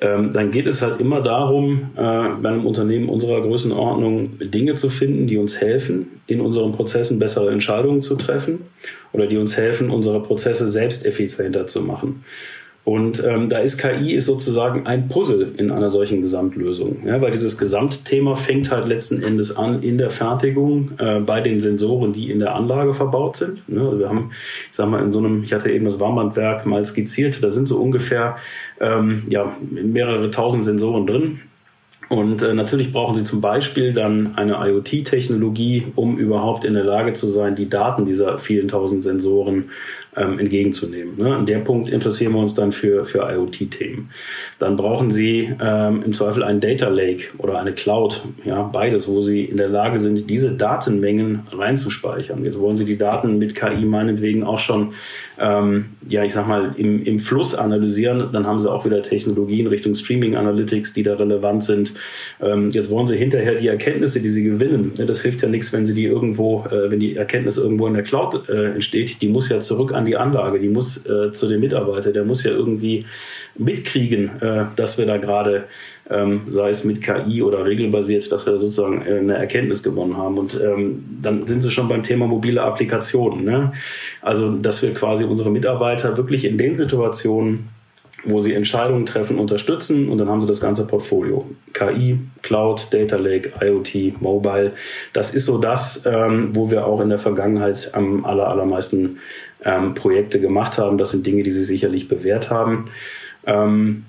ähm, 0.00 0.32
dann 0.32 0.50
geht 0.50 0.66
es 0.66 0.80
halt 0.80 1.00
immer 1.00 1.20
darum, 1.20 1.90
äh, 1.96 2.00
bei 2.00 2.48
einem 2.48 2.66
Unternehmen 2.66 3.08
unserer 3.08 3.40
Größenordnung 3.40 4.38
Dinge 4.38 4.74
zu 4.74 4.90
finden, 4.90 5.26
die 5.26 5.38
uns 5.38 5.60
helfen, 5.60 6.20
in 6.26 6.40
unseren 6.40 6.72
Prozessen 6.72 7.18
bessere 7.18 7.50
Entscheidungen 7.50 8.00
zu 8.00 8.14
treffen 8.16 8.60
oder 9.12 9.26
die 9.26 9.36
uns 9.36 9.56
helfen, 9.56 9.90
unsere 9.90 10.22
Prozesse 10.22 10.68
selbst 10.68 11.04
effizienter 11.04 11.66
zu 11.66 11.82
machen. 11.82 12.24
Und 12.88 13.22
ähm, 13.22 13.50
da 13.50 13.58
ist 13.58 13.76
KI 13.76 14.14
ist 14.14 14.24
sozusagen 14.24 14.86
ein 14.86 15.08
Puzzle 15.08 15.52
in 15.58 15.70
einer 15.70 15.90
solchen 15.90 16.22
Gesamtlösung, 16.22 17.02
ja, 17.04 17.20
weil 17.20 17.32
dieses 17.32 17.58
Gesamtthema 17.58 18.34
fängt 18.34 18.70
halt 18.70 18.88
letzten 18.88 19.22
Endes 19.22 19.54
an 19.54 19.82
in 19.82 19.98
der 19.98 20.08
Fertigung 20.08 20.92
äh, 20.96 21.20
bei 21.20 21.42
den 21.42 21.60
Sensoren, 21.60 22.14
die 22.14 22.30
in 22.30 22.38
der 22.38 22.54
Anlage 22.54 22.94
verbaut 22.94 23.36
sind. 23.36 23.68
Ne? 23.68 23.82
Also 23.82 23.98
wir 23.98 24.08
haben, 24.08 24.30
ich 24.70 24.74
sag 24.74 24.88
mal, 24.88 25.02
in 25.02 25.10
so 25.10 25.18
einem, 25.18 25.44
ich 25.44 25.52
hatte 25.52 25.70
eben 25.70 25.84
das 25.84 26.00
Warmbandwerk 26.00 26.64
mal 26.64 26.82
skizziert, 26.82 27.44
da 27.44 27.50
sind 27.50 27.68
so 27.68 27.76
ungefähr 27.76 28.36
ähm, 28.80 29.24
ja, 29.28 29.54
mehrere 29.70 30.30
tausend 30.30 30.64
Sensoren 30.64 31.06
drin. 31.06 31.40
Und 32.08 32.40
äh, 32.40 32.54
natürlich 32.54 32.90
brauchen 32.90 33.16
Sie 33.16 33.22
zum 33.22 33.42
Beispiel 33.42 33.92
dann 33.92 34.34
eine 34.36 34.66
IoT-Technologie, 34.66 35.88
um 35.94 36.16
überhaupt 36.16 36.64
in 36.64 36.72
der 36.72 36.84
Lage 36.84 37.12
zu 37.12 37.26
sein, 37.26 37.54
die 37.54 37.68
Daten 37.68 38.06
dieser 38.06 38.38
vielen 38.38 38.68
tausend 38.68 39.04
Sensoren 39.04 39.68
ähm, 40.18 40.38
entgegenzunehmen. 40.38 41.16
Ne? 41.16 41.36
An 41.36 41.46
der 41.46 41.58
Punkt 41.58 41.88
interessieren 41.88 42.32
wir 42.32 42.40
uns 42.40 42.54
dann 42.54 42.72
für, 42.72 43.04
für 43.04 43.20
IoT-Themen. 43.30 44.10
Dann 44.58 44.76
brauchen 44.76 45.10
Sie 45.10 45.50
ähm, 45.60 46.02
im 46.04 46.12
Zweifel 46.12 46.42
einen 46.42 46.60
Data 46.60 46.88
Lake 46.88 47.24
oder 47.38 47.58
eine 47.60 47.72
Cloud, 47.72 48.22
ja, 48.44 48.62
beides, 48.62 49.08
wo 49.08 49.22
Sie 49.22 49.44
in 49.44 49.56
der 49.56 49.68
Lage 49.68 49.98
sind, 49.98 50.28
diese 50.28 50.52
Datenmengen 50.52 51.40
reinzuspeichern. 51.52 52.44
Jetzt 52.44 52.58
wollen 52.60 52.76
Sie 52.76 52.84
die 52.84 52.96
Daten 52.96 53.38
mit 53.38 53.54
KI 53.54 53.84
meinetwegen 53.84 54.42
auch 54.42 54.58
schon, 54.58 54.94
ähm, 55.38 55.86
ja, 56.08 56.24
ich 56.24 56.32
sag 56.32 56.48
mal, 56.48 56.74
im, 56.76 57.04
im 57.04 57.18
Fluss 57.18 57.54
analysieren. 57.54 58.28
Dann 58.32 58.46
haben 58.46 58.58
Sie 58.58 58.70
auch 58.70 58.84
wieder 58.84 59.02
Technologien 59.02 59.66
Richtung 59.66 59.94
Streaming 59.94 60.36
Analytics, 60.36 60.94
die 60.94 61.02
da 61.02 61.14
relevant 61.14 61.64
sind. 61.64 61.92
Ähm, 62.40 62.70
jetzt 62.70 62.90
wollen 62.90 63.06
Sie 63.06 63.16
hinterher 63.16 63.54
die 63.54 63.68
Erkenntnisse, 63.68 64.20
die 64.20 64.28
Sie 64.28 64.42
gewinnen. 64.42 64.92
Ne? 64.98 65.06
Das 65.06 65.22
hilft 65.22 65.42
ja 65.42 65.48
nichts, 65.48 65.72
wenn 65.72 65.86
Sie 65.86 65.94
die 65.94 66.04
irgendwo, 66.04 66.64
äh, 66.64 66.90
wenn 66.90 67.00
die 67.00 67.16
Erkenntnis 67.16 67.56
irgendwo 67.56 67.86
in 67.86 67.94
der 67.94 68.02
Cloud 68.02 68.48
äh, 68.48 68.72
entsteht. 68.72 69.22
Die 69.22 69.28
muss 69.28 69.48
ja 69.48 69.60
zurück 69.60 69.92
an 69.92 70.07
die 70.08 70.16
Anlage, 70.16 70.58
die 70.58 70.68
muss 70.68 71.06
äh, 71.06 71.32
zu 71.32 71.48
den 71.48 71.60
Mitarbeitern, 71.60 72.12
der 72.12 72.24
muss 72.24 72.42
ja 72.42 72.50
irgendwie 72.50 73.06
mitkriegen, 73.56 74.40
äh, 74.40 74.64
dass 74.76 74.98
wir 74.98 75.06
da 75.06 75.16
gerade, 75.18 75.64
ähm, 76.10 76.42
sei 76.48 76.70
es 76.70 76.84
mit 76.84 77.02
KI 77.02 77.42
oder 77.42 77.64
regelbasiert, 77.64 78.30
dass 78.32 78.46
wir 78.46 78.54
da 78.54 78.58
sozusagen 78.58 79.02
äh, 79.02 79.18
eine 79.18 79.36
Erkenntnis 79.36 79.82
gewonnen 79.82 80.16
haben. 80.16 80.38
Und 80.38 80.60
ähm, 80.60 81.04
dann 81.22 81.46
sind 81.46 81.62
sie 81.62 81.70
schon 81.70 81.88
beim 81.88 82.02
Thema 82.02 82.26
mobile 82.26 82.62
Applikationen. 82.62 83.44
Ne? 83.44 83.72
Also, 84.22 84.52
dass 84.56 84.82
wir 84.82 84.94
quasi 84.94 85.24
unsere 85.24 85.50
Mitarbeiter 85.50 86.16
wirklich 86.16 86.44
in 86.44 86.58
den 86.58 86.76
Situationen 86.76 87.68
wo 88.24 88.40
sie 88.40 88.54
Entscheidungen 88.54 89.06
treffen, 89.06 89.38
unterstützen 89.38 90.08
und 90.08 90.18
dann 90.18 90.28
haben 90.28 90.40
sie 90.40 90.48
das 90.48 90.60
ganze 90.60 90.86
Portfolio. 90.86 91.46
KI, 91.72 92.18
Cloud, 92.42 92.88
Data 92.90 93.16
Lake, 93.16 93.52
IoT, 93.60 94.20
Mobile. 94.20 94.72
Das 95.12 95.34
ist 95.34 95.46
so 95.46 95.58
das, 95.58 96.04
ähm, 96.06 96.50
wo 96.54 96.70
wir 96.70 96.86
auch 96.86 97.00
in 97.00 97.10
der 97.10 97.18
Vergangenheit 97.18 97.90
am 97.94 98.24
aller, 98.24 98.48
allermeisten 98.48 99.18
ähm, 99.64 99.94
Projekte 99.94 100.40
gemacht 100.40 100.78
haben. 100.78 100.98
Das 100.98 101.10
sind 101.10 101.26
Dinge, 101.26 101.42
die 101.42 101.52
sie 101.52 101.64
sicherlich 101.64 102.08
bewährt 102.08 102.50
haben. 102.50 102.86
Ähm, 103.46 104.04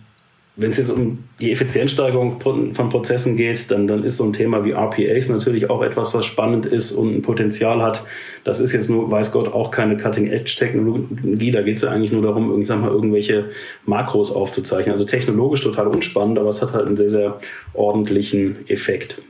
wenn 0.60 0.72
es 0.72 0.78
jetzt 0.78 0.90
um 0.90 1.24
die 1.40 1.54
Effizienzsteigerung 1.54 2.42
von 2.42 2.90
Prozessen 2.90 3.38
geht, 3.38 3.72
dann, 3.72 3.88
dann 3.88 4.04
ist 4.04 4.18
so 4.18 4.26
ein 4.26 4.34
Thema 4.34 4.66
wie 4.66 4.72
RPAs 4.72 5.30
natürlich 5.30 5.70
auch 5.70 5.82
etwas, 5.82 6.14
was 6.14 6.26
spannend 6.26 6.66
ist 6.66 6.92
und 6.92 7.16
ein 7.16 7.22
Potenzial 7.22 7.82
hat. 7.82 8.04
Das 8.44 8.60
ist 8.60 8.74
jetzt 8.74 8.90
nur, 8.90 9.10
weiß 9.10 9.32
Gott, 9.32 9.54
auch 9.54 9.72
keine 9.72 9.96
Cutting-Edge-Technologie. 9.96 11.52
Da 11.52 11.62
geht 11.62 11.78
es 11.78 11.84
ja 11.84 11.92
eigentlich 11.92 12.12
nur 12.12 12.24
darum, 12.24 12.60
ich 12.60 12.68
sag 12.68 12.82
mal, 12.82 12.92
irgendwelche 12.92 13.46
Makros 13.86 14.34
aufzuzeichnen. 14.34 14.92
Also 14.92 15.06
technologisch 15.06 15.64
total 15.64 15.88
unspannend, 15.88 16.38
aber 16.38 16.50
es 16.50 16.62
hat 16.62 16.74
halt 16.74 16.88
einen 16.88 16.98
sehr, 16.98 17.10
sehr 17.10 17.40
ordentlichen 17.74 18.68
Effekt. 18.68 19.22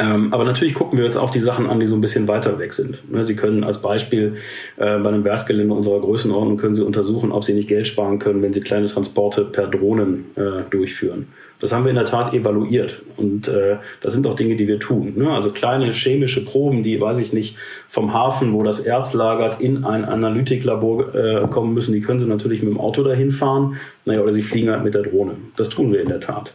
Ähm, 0.00 0.32
aber 0.32 0.44
natürlich 0.44 0.74
gucken 0.74 0.98
wir 0.98 1.04
jetzt 1.04 1.16
auch 1.16 1.30
die 1.30 1.40
Sachen 1.40 1.68
an, 1.68 1.80
die 1.80 1.86
so 1.86 1.94
ein 1.94 2.00
bisschen 2.00 2.26
weiter 2.26 2.58
weg 2.58 2.72
sind. 2.72 3.10
Ne, 3.10 3.22
Sie 3.22 3.36
können 3.36 3.64
als 3.64 3.80
Beispiel 3.80 4.34
äh, 4.76 4.98
bei 4.98 5.08
einem 5.08 5.24
Werksgelände 5.24 5.74
unserer 5.74 6.00
Größenordnung 6.00 6.56
können 6.56 6.74
Sie 6.74 6.84
untersuchen, 6.84 7.32
ob 7.32 7.44
Sie 7.44 7.54
nicht 7.54 7.68
Geld 7.68 7.86
sparen 7.86 8.18
können, 8.18 8.42
wenn 8.42 8.52
Sie 8.52 8.60
kleine 8.60 8.88
Transporte 8.88 9.44
per 9.44 9.68
Drohnen 9.68 10.26
äh, 10.36 10.68
durchführen. 10.70 11.28
Das 11.60 11.72
haben 11.72 11.84
wir 11.84 11.90
in 11.90 11.96
der 11.96 12.04
Tat 12.04 12.34
evaluiert 12.34 13.02
und 13.16 13.48
äh, 13.48 13.76
das 14.02 14.12
sind 14.12 14.26
auch 14.26 14.36
Dinge, 14.36 14.56
die 14.56 14.68
wir 14.68 14.80
tun. 14.80 15.14
Ne? 15.16 15.30
Also 15.30 15.50
kleine 15.50 15.92
chemische 15.92 16.44
Proben, 16.44 16.82
die, 16.82 17.00
weiß 17.00 17.18
ich 17.18 17.32
nicht, 17.32 17.56
vom 17.88 18.12
Hafen, 18.12 18.52
wo 18.52 18.62
das 18.62 18.80
Erz 18.80 19.14
lagert, 19.14 19.60
in 19.60 19.84
ein 19.84 20.04
Analytiklabor 20.04 21.14
äh, 21.14 21.46
kommen 21.48 21.72
müssen, 21.72 21.94
die 21.94 22.00
können 22.00 22.18
Sie 22.18 22.26
natürlich 22.26 22.62
mit 22.62 22.72
dem 22.72 22.80
Auto 22.80 23.02
dahin 23.02 23.30
fahren, 23.30 23.76
naja, 24.04 24.20
oder 24.20 24.32
Sie 24.32 24.42
fliegen 24.42 24.70
halt 24.70 24.84
mit 24.84 24.94
der 24.94 25.02
Drohne. 25.02 25.36
Das 25.56 25.70
tun 25.70 25.92
wir 25.92 26.02
in 26.02 26.08
der 26.08 26.20
Tat. 26.20 26.52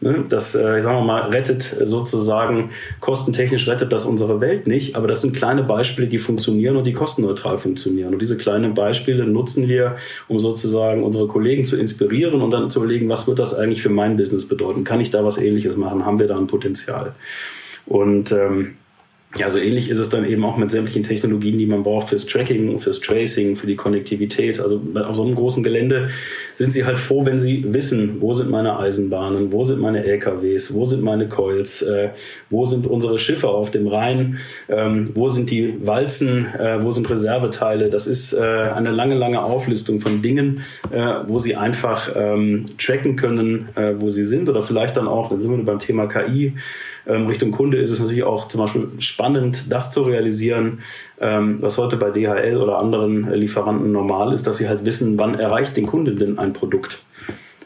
Ne? 0.00 0.24
Das, 0.28 0.54
äh, 0.54 0.78
ich 0.78 0.82
sage 0.82 1.04
mal, 1.04 1.28
rettet 1.28 1.76
sozusagen, 1.84 2.70
kostentechnisch 3.00 3.68
rettet 3.68 3.92
das 3.92 4.06
unsere 4.06 4.40
Welt 4.40 4.66
nicht, 4.66 4.96
aber 4.96 5.06
das 5.06 5.20
sind 5.20 5.36
kleine 5.36 5.62
Beispiele, 5.62 6.08
die 6.08 6.18
funktionieren 6.18 6.76
und 6.76 6.84
die 6.84 6.94
kostenneutral 6.94 7.58
funktionieren. 7.58 8.14
Und 8.14 8.22
diese 8.22 8.38
kleinen 8.38 8.74
Beispiele 8.74 9.26
nutzen 9.26 9.68
wir, 9.68 9.96
um 10.28 10.38
sozusagen 10.38 11.04
unsere 11.04 11.26
Kollegen 11.26 11.66
zu 11.66 11.76
inspirieren 11.76 12.40
und 12.40 12.50
dann 12.50 12.70
zu 12.70 12.78
überlegen, 12.80 13.10
was 13.10 13.28
wird 13.28 13.38
das 13.38 13.54
eigentlich 13.54 13.82
für 13.82 13.90
mein 13.90 14.16
Business 14.16 14.48
bedeuten? 14.48 14.84
Kann 14.84 15.00
ich 15.00 15.10
da 15.10 15.22
was 15.24 15.36
ähnliches 15.36 15.76
machen? 15.76 16.06
Haben 16.06 16.18
wir 16.18 16.28
da 16.28 16.38
ein 16.38 16.46
Potenzial? 16.46 17.12
Und 17.86 18.32
ähm, 18.32 18.76
ja, 19.36 19.48
so 19.48 19.58
ähnlich 19.58 19.88
ist 19.88 19.98
es 19.98 20.08
dann 20.08 20.28
eben 20.28 20.44
auch 20.44 20.56
mit 20.56 20.72
sämtlichen 20.72 21.04
Technologien, 21.04 21.56
die 21.56 21.66
man 21.66 21.84
braucht 21.84 22.08
fürs 22.08 22.26
Tracking, 22.26 22.80
fürs 22.80 22.98
Tracing, 22.98 23.54
für 23.54 23.68
die 23.68 23.76
Konnektivität. 23.76 24.58
Also 24.58 24.82
auf 24.96 25.14
so 25.14 25.22
einem 25.22 25.36
großen 25.36 25.62
Gelände 25.62 26.10
sind 26.56 26.72
sie 26.72 26.84
halt 26.84 26.98
froh, 26.98 27.24
wenn 27.24 27.38
sie 27.38 27.64
wissen, 27.72 28.16
wo 28.20 28.34
sind 28.34 28.50
meine 28.50 28.76
Eisenbahnen, 28.76 29.52
wo 29.52 29.62
sind 29.62 29.78
meine 29.78 30.04
LKWs, 30.04 30.74
wo 30.74 30.84
sind 30.84 31.02
meine 31.02 31.28
Coils, 31.28 31.80
äh, 31.82 32.08
wo 32.50 32.66
sind 32.66 32.88
unsere 32.88 33.20
Schiffe 33.20 33.48
auf 33.48 33.70
dem 33.70 33.86
Rhein, 33.86 34.38
ähm, 34.68 35.10
wo 35.14 35.28
sind 35.28 35.48
die 35.52 35.74
Walzen, 35.86 36.46
äh, 36.58 36.82
wo 36.82 36.90
sind 36.90 37.08
Reserveteile. 37.08 37.88
Das 37.88 38.08
ist 38.08 38.32
äh, 38.32 38.40
eine 38.40 38.90
lange, 38.90 39.14
lange 39.14 39.44
Auflistung 39.44 40.00
von 40.00 40.22
Dingen, 40.22 40.64
äh, 40.90 40.98
wo 41.28 41.38
sie 41.38 41.54
einfach 41.54 42.10
ähm, 42.16 42.66
tracken 42.78 43.14
können, 43.14 43.68
äh, 43.76 43.92
wo 43.94 44.10
sie 44.10 44.24
sind. 44.24 44.48
Oder 44.48 44.64
vielleicht 44.64 44.96
dann 44.96 45.06
auch, 45.06 45.30
dann 45.30 45.40
sind 45.40 45.56
wir 45.56 45.64
beim 45.64 45.78
Thema 45.78 46.08
KI, 46.08 46.54
ähm, 47.06 47.26
Richtung 47.26 47.50
Kunde 47.50 47.78
ist 47.78 47.90
es 47.90 48.00
natürlich 48.00 48.24
auch 48.24 48.48
zum 48.48 48.60
Beispiel 48.60 48.88
spannend, 48.98 49.64
das 49.70 49.90
zu 49.90 50.02
realisieren, 50.02 50.80
ähm, 51.20 51.58
was 51.60 51.78
heute 51.78 51.96
bei 51.96 52.10
DHL 52.10 52.56
oder 52.56 52.78
anderen 52.78 53.32
Lieferanten 53.32 53.92
normal 53.92 54.32
ist, 54.32 54.46
dass 54.46 54.58
sie 54.58 54.68
halt 54.68 54.84
wissen, 54.84 55.18
wann 55.18 55.38
erreicht 55.38 55.76
den 55.76 55.86
Kunden 55.86 56.16
denn 56.16 56.38
ein 56.38 56.52
Produkt. 56.52 57.02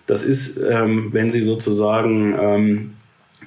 Das 0.07 0.23
ist, 0.23 0.59
ähm, 0.59 1.09
wenn 1.12 1.31
sie 1.31 1.40
sozusagen 1.40 2.35
ähm, 2.38 2.92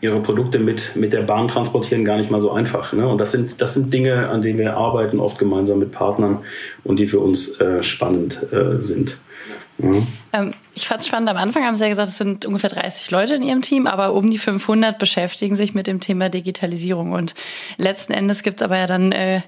ihre 0.02 0.20
Produkte 0.22 0.60
mit, 0.60 0.96
mit 0.96 1.14
der 1.14 1.22
Bahn 1.22 1.48
transportieren, 1.48 2.06
gar 2.06 2.18
nicht 2.18 2.32
mal 2.32 2.42
so 2.42 2.52
einfach. 2.52 2.94
Ne? 2.94 3.08
Und 3.08 3.20
das 3.20 3.32
sind, 3.32 3.62
das 3.62 3.74
sind 3.74 3.94
Dinge, 3.94 4.30
an 4.30 4.42
denen 4.42 4.60
wir 4.60 4.76
arbeiten, 4.76 5.20
oft 5.20 5.40
gemeinsam 5.40 5.80
mit 5.80 5.92
Partnern 5.92 6.40
und 6.84 7.00
die 7.00 7.08
für 7.08 7.20
uns 7.20 7.60
äh, 7.60 7.84
spannend 7.84 8.40
äh, 8.52 8.80
sind. 8.80 9.18
Mhm. 9.78 10.08
Ähm, 10.34 10.54
ich 10.78 10.88
fand 10.88 11.02
es 11.02 11.08
spannend, 11.08 11.30
am 11.30 11.38
Anfang 11.38 11.66
haben 11.66 11.76
Sie 11.76 11.84
ja 11.84 11.90
gesagt, 11.90 12.10
es 12.10 12.20
sind 12.20 12.46
ungefähr 12.46 12.70
30 12.70 13.10
Leute 13.10 13.34
in 13.34 13.42
Ihrem 13.42 13.64
Team, 13.64 13.88
aber 13.88 14.14
um 14.14 14.30
die 14.30 14.38
500 14.38 15.00
beschäftigen 15.00 15.56
sich 15.56 15.74
mit 15.74 15.88
dem 15.88 16.00
Thema 16.00 16.30
Digitalisierung. 16.30 17.14
Und 17.14 17.34
letzten 17.78 18.14
Endes 18.14 18.44
gibt 18.44 18.62
es 18.62 18.66
aber 18.66 18.78
ja 18.78 18.86
dann 18.86 19.12
äh, 19.12 19.42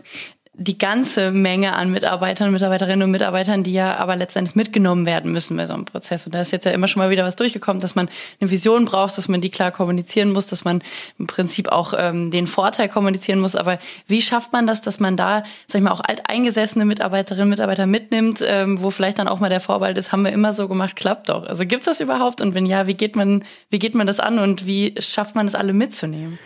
die 0.60 0.78
ganze 0.78 1.32
Menge 1.32 1.74
an 1.74 1.90
Mitarbeitern, 1.90 2.52
Mitarbeiterinnen 2.52 3.04
und 3.04 3.12
Mitarbeitern, 3.12 3.64
die 3.64 3.72
ja 3.72 3.96
aber 3.96 4.18
letztendlich 4.18 4.58
mitgenommen 4.58 5.06
werden 5.06 5.32
müssen 5.32 5.56
bei 5.56 5.66
so 5.66 5.74
einem 5.74 5.86
Prozess. 5.86 6.26
Und 6.26 6.36
da 6.36 6.42
ist 6.42 6.52
jetzt 6.52 6.66
ja 6.66 6.72
immer 6.72 6.90
schon 6.90 7.02
mal 7.02 7.10
wieder 7.10 7.24
was 7.24 7.38
durchgekommen, 7.38 7.82
dass 7.82 7.96
man 7.96 8.10
eine 8.42 8.52
Vision 8.52 8.84
braucht, 8.84 9.18
dass 9.18 9.30
man 9.30 9.40
die 9.40 9.50
klar 9.50 9.72
kommunizieren 9.72 10.32
muss, 10.32 10.48
dass 10.48 10.66
man 10.66 10.84
im 11.18 11.28
Prinzip 11.28 11.70
auch 11.70 11.94
ähm, 11.98 12.30
den 12.30 12.46
Vorteil 12.46 12.90
kommunizieren 12.90 13.40
muss. 13.40 13.56
Aber 13.56 13.80
wie 14.08 14.22
schafft 14.22 14.52
man 14.52 14.68
das, 14.68 14.82
dass 14.82 15.00
man 15.00 15.16
da, 15.16 15.44
sag 15.68 15.80
ich 15.80 15.84
mal, 15.84 15.92
auch 15.92 16.04
alteingesessene 16.04 16.84
Mitarbeiterinnen 16.84 17.46
und 17.46 17.52
Mitarbeiter 17.52 17.88
mitnimmt, 17.88 18.44
ähm, 18.46 18.82
wo 18.82 18.90
vielleicht 18.90 19.18
dann 19.18 19.30
auch 19.30 19.40
mal 19.40 19.50
der 19.50 19.62
Vorbehalt 19.62 19.98
ist, 19.98 20.12
haben 20.12 20.26
wir 20.26 20.34
immer 20.34 20.54
so 20.54 20.68
gemacht, 20.68 20.98
klappt 20.98 21.30
doch. 21.30 21.48
Also 21.48 21.66
gibt's 21.66 21.86
das 21.86 22.02
überhaupt? 22.02 22.42
Und 22.42 22.54
wenn 22.54 22.66
ja, 22.66 22.86
wie 22.86 22.96
geht 22.96 23.16
man, 23.16 23.46
wie 23.70 23.80
geht 23.80 23.96
man 23.96 24.08
das 24.08 24.20
an 24.20 24.40
und 24.40 24.66
wie 24.66 24.94
schafft 25.00 25.36
man 25.36 25.46
das 25.46 25.56
alle 25.56 25.72
mitzunehmen? 25.72 26.38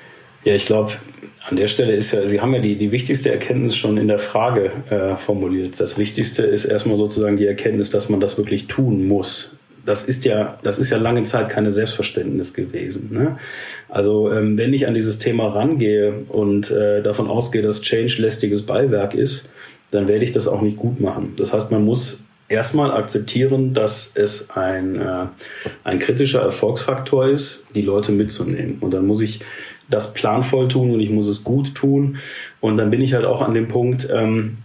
Ja, 0.44 0.56
ich 0.56 0.66
glaube, 0.66 0.94
an 1.50 1.58
der 1.58 1.68
Stelle 1.68 1.94
ist 1.94 2.14
ja, 2.14 2.26
Sie 2.26 2.42
haben 2.42 2.54
ja 2.54 2.60
die, 2.60 2.76
die 2.76 2.92
wichtigste 2.92 3.32
Erkenntnis 3.32 3.76
schon 3.76 3.98
in 3.98 4.08
der 4.08 4.20
Frage 4.20 4.72
äh, 4.90 5.16
formuliert. 5.18 5.76
Das 5.80 5.98
Wichtigste 5.98 6.44
ist 6.44 6.66
erstmal 6.66 6.98
sozusagen 6.98 7.38
die 7.38 7.46
Erkenntnis, 7.46 7.90
dass 7.90 8.10
man 8.10 8.20
das 8.20 8.38
wirklich 8.38 8.68
tun 8.68 9.08
muss. 9.08 9.58
Das 9.86 10.06
ist 10.06 10.24
ja, 10.24 10.58
das 10.64 10.80
ist 10.80 10.90
ja 10.90 10.98
lange 10.98 11.24
Zeit 11.24 11.50
keine 11.50 11.72
Selbstverständnis 11.72 12.54
gewesen. 12.54 13.10
Ne? 13.12 13.38
Also 13.90 14.32
ähm, 14.32 14.58
wenn 14.58 14.74
ich 14.74 14.88
an 14.88 14.94
dieses 14.94 15.20
Thema 15.20 15.48
rangehe 15.48 16.24
und 16.30 16.72
äh, 16.72 17.02
davon 17.02 17.28
ausgehe, 17.28 17.62
dass 17.62 17.82
Change 17.82 18.22
lästiges 18.22 18.66
Beiwerk 18.66 19.14
ist, 19.14 19.52
dann 19.92 20.08
werde 20.08 20.24
ich 20.24 20.32
das 20.32 20.48
auch 20.48 20.62
nicht 20.62 20.78
gut 20.78 21.02
machen. 21.02 21.34
Das 21.38 21.54
heißt, 21.54 21.72
man 21.72 21.84
muss 21.84 22.24
erstmal 22.48 22.92
akzeptieren, 22.92 23.74
dass 23.74 24.16
es 24.16 24.52
ein, 24.52 25.00
äh, 25.00 25.26
ein 25.84 26.00
kritischer 26.00 26.42
Erfolgsfaktor 26.42 27.28
ist, 27.28 27.66
die 27.76 27.82
Leute 27.82 28.14
mitzunehmen. 28.14 28.78
Und 28.80 28.94
dann 28.94 29.06
muss 29.06 29.22
ich 29.22 29.42
das 29.94 30.14
planvoll 30.14 30.68
tun 30.68 30.92
und 30.92 31.00
ich 31.00 31.10
muss 31.10 31.28
es 31.28 31.44
gut 31.44 31.76
tun. 31.76 32.18
Und 32.60 32.78
dann 32.78 32.90
bin 32.90 33.02
ich 33.02 33.14
halt 33.14 33.26
auch 33.26 33.42
an 33.42 33.54
dem 33.54 33.68
Punkt, 33.68 34.08
ähm, 34.14 34.58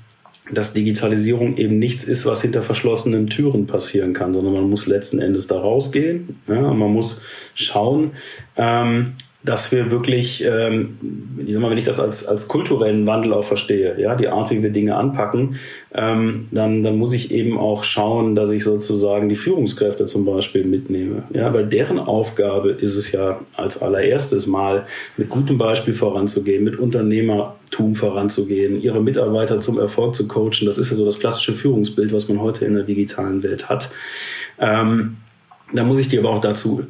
dass 0.51 0.73
Digitalisierung 0.73 1.57
eben 1.59 1.79
nichts 1.79 2.05
ist, 2.05 2.25
was 2.25 2.41
hinter 2.41 2.63
verschlossenen 2.63 3.27
Türen 3.27 3.67
passieren 3.67 4.15
kann, 4.15 4.33
sondern 4.33 4.55
man 4.55 4.71
muss 4.71 4.87
letzten 4.87 5.19
Endes 5.19 5.47
da 5.47 5.59
rausgehen. 5.59 6.41
Ja, 6.47 6.73
man 6.73 6.93
muss 6.93 7.23
schauen, 7.55 8.13
ähm, 8.57 9.13
dass 9.49 9.73
wir 9.73 9.91
wirklich, 9.91 10.45
ähm, 10.45 10.99
ich 11.39 11.55
sag 11.55 11.63
mal, 11.63 11.71
wenn 11.71 11.79
ich 11.79 11.87
das 11.87 11.99
als, 11.99 12.27
als 12.27 12.49
kulturellen 12.49 13.07
Wandel 13.07 13.33
auch 13.33 13.45
verstehe, 13.45 13.99
ja, 13.99 14.15
die 14.15 14.29
Art, 14.29 14.51
wie 14.51 14.63
wir 14.63 14.69
Dinge 14.69 14.95
anpacken, 14.95 15.57
ähm, 15.95 16.49
dann, 16.51 16.83
dann 16.83 16.99
muss 16.99 17.15
ich 17.15 17.31
eben 17.31 17.57
auch 17.57 17.83
schauen, 17.83 18.35
dass 18.35 18.51
ich 18.51 18.63
sozusagen 18.63 19.31
die 19.31 19.37
Führungskräfte 19.37 20.05
zum 20.05 20.27
Beispiel 20.27 20.65
mitnehme. 20.65 21.23
Ja, 21.33 21.55
weil 21.55 21.67
deren 21.67 21.99
Aufgabe 21.99 22.73
ist 22.73 22.95
es 22.95 23.11
ja 23.11 23.41
als 23.57 23.81
allererstes 23.81 24.47
mal 24.47 24.85
mit 25.17 25.31
gutem 25.31 25.57
Beispiel 25.57 25.95
voranzugehen, 25.95 26.63
mit 26.63 26.79
Unternehmertum 26.79 27.95
voranzugehen, 27.95 28.83
ihre 28.83 29.01
Mitarbeiter 29.01 29.61
zum 29.61 29.79
Erfolg 29.79 30.15
zu 30.15 30.29
coachen. 30.29 30.67
Das 30.67 30.77
ist 30.77 30.91
ja 30.91 30.97
so 30.97 31.07
das 31.07 31.21
klassische 31.21 31.55
Führungsbild, 31.55 32.13
was 32.13 32.29
man 32.29 32.43
heute 32.43 32.67
in 32.67 32.75
der 32.75 32.85
digitalen 32.85 33.43
Welt 33.43 33.71
hat. 33.71 33.91
Ähm, 34.59 35.17
da 35.73 35.85
muss 35.85 35.99
ich 35.99 36.09
die 36.09 36.19
aber 36.19 36.29
auch 36.29 36.43
dazu 36.43 36.83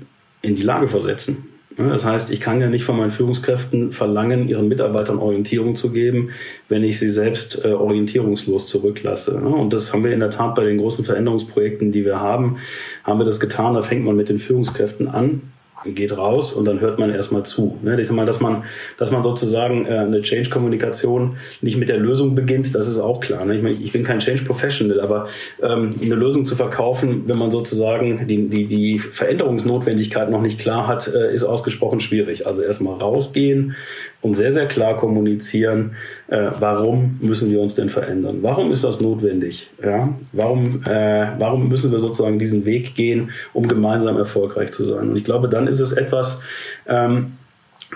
in 0.43 0.57
die 0.57 0.63
Lage 0.65 0.89
versetzen. 0.89 1.48
Das 1.79 2.05
heißt, 2.05 2.33
ich 2.33 2.41
kann 2.41 2.61
ja 2.61 2.69
nicht 2.69 2.85
von 2.85 2.97
meinen 2.97 3.13
Führungskräften 3.13 3.93
verlangen, 3.93 4.49
ihren 4.49 4.69
Mitarbeitern 4.69 5.19
Orientierung 5.19 5.77
zu 5.77 5.91
geben, 5.91 6.31
wenn 6.69 6.83
ich 6.83 6.99
sie 6.99 7.09
selbst 7.09 7.65
äh, 7.65 7.69
orientierungslos 7.69 8.67
zurücklasse. 8.67 9.37
Und 9.37 9.73
das 9.73 9.93
haben 9.93 10.03
wir 10.03 10.13
in 10.13 10.21
der 10.21 10.31
Tat 10.31 10.57
bei 10.57 10.65
den 10.65 10.79
großen 10.79 11.05
Veränderungsprojekten, 11.05 11.93
die 11.93 12.05
wir 12.05 12.21
haben, 12.21 12.57
haben 13.05 13.21
wir 13.21 13.25
das 13.25 13.39
getan. 13.39 13.75
Da 13.75 13.83
fängt 13.83 14.05
man 14.05 14.17
mit 14.17 14.29
den 14.29 14.41
Führungskräften 14.41 15.07
an 15.07 15.43
geht 15.85 16.17
raus 16.17 16.53
und 16.53 16.65
dann 16.65 16.81
hört 16.81 16.99
man 16.99 17.11
erstmal 17.11 17.45
zu. 17.45 17.79
Ne? 17.83 18.01
Ich 18.01 18.09
sag 18.09 18.17
mal, 18.17 18.27
dass 18.27 18.41
man, 18.41 18.65
dass 18.99 19.11
man 19.11 19.23
sozusagen 19.23 19.87
äh, 19.87 19.91
eine 19.91 20.23
Change-Kommunikation 20.23 21.37
nicht 21.61 21.77
mit 21.77 21.89
der 21.89 21.99
Lösung 21.99 22.35
beginnt, 22.35 22.75
das 22.75 22.89
ist 22.89 22.99
auch 22.99 23.21
klar. 23.21 23.45
Ne? 23.45 23.57
Ich, 23.57 23.63
meine, 23.63 23.77
ich 23.77 23.93
bin 23.93 24.03
kein 24.03 24.19
Change-Professional, 24.19 25.01
aber 25.01 25.29
ähm, 25.63 25.91
eine 26.03 26.15
Lösung 26.15 26.45
zu 26.45 26.57
verkaufen, 26.57 27.25
wenn 27.27 27.39
man 27.39 27.51
sozusagen 27.51 28.27
die, 28.27 28.49
die, 28.49 28.67
die 28.67 28.99
Veränderungsnotwendigkeit 28.99 30.31
noch 30.31 30.43
nicht 30.43 30.59
klar 30.59 30.87
hat, 30.87 31.09
äh, 31.13 31.33
ist 31.33 31.45
ausgesprochen 31.45 32.01
schwierig. 32.01 32.47
Also 32.47 32.63
erstmal 32.63 32.95
rausgehen, 32.95 33.77
und 34.21 34.35
sehr, 34.35 34.53
sehr 34.53 34.67
klar 34.67 34.97
kommunizieren, 34.97 35.93
äh, 36.29 36.51
warum 36.59 37.19
müssen 37.21 37.51
wir 37.51 37.61
uns 37.61 37.75
denn 37.75 37.89
verändern? 37.89 38.39
Warum 38.43 38.73
ist 38.73 38.83
das 38.83 39.01
notwendig? 39.01 39.71
Ja? 39.83 40.09
Warum, 40.33 40.83
äh, 40.87 41.29
warum 41.39 41.69
müssen 41.69 41.93
wir 41.93 42.01
sozusagen 42.01 42.39
diesen 42.39 42.65
Weg 42.65 42.95
gehen, 42.95 43.31
um 43.53 43.69
gemeinsam 43.69 44.17
erfolgreich 44.17 44.73
zu 44.73 44.85
sein? 44.85 45.11
Und 45.11 45.17
ich 45.17 45.25
glaube, 45.25 45.49
dann 45.49 45.69
ist 45.69 45.81
es 45.81 45.93
etwas, 45.93 46.43
ähm, 46.89 47.35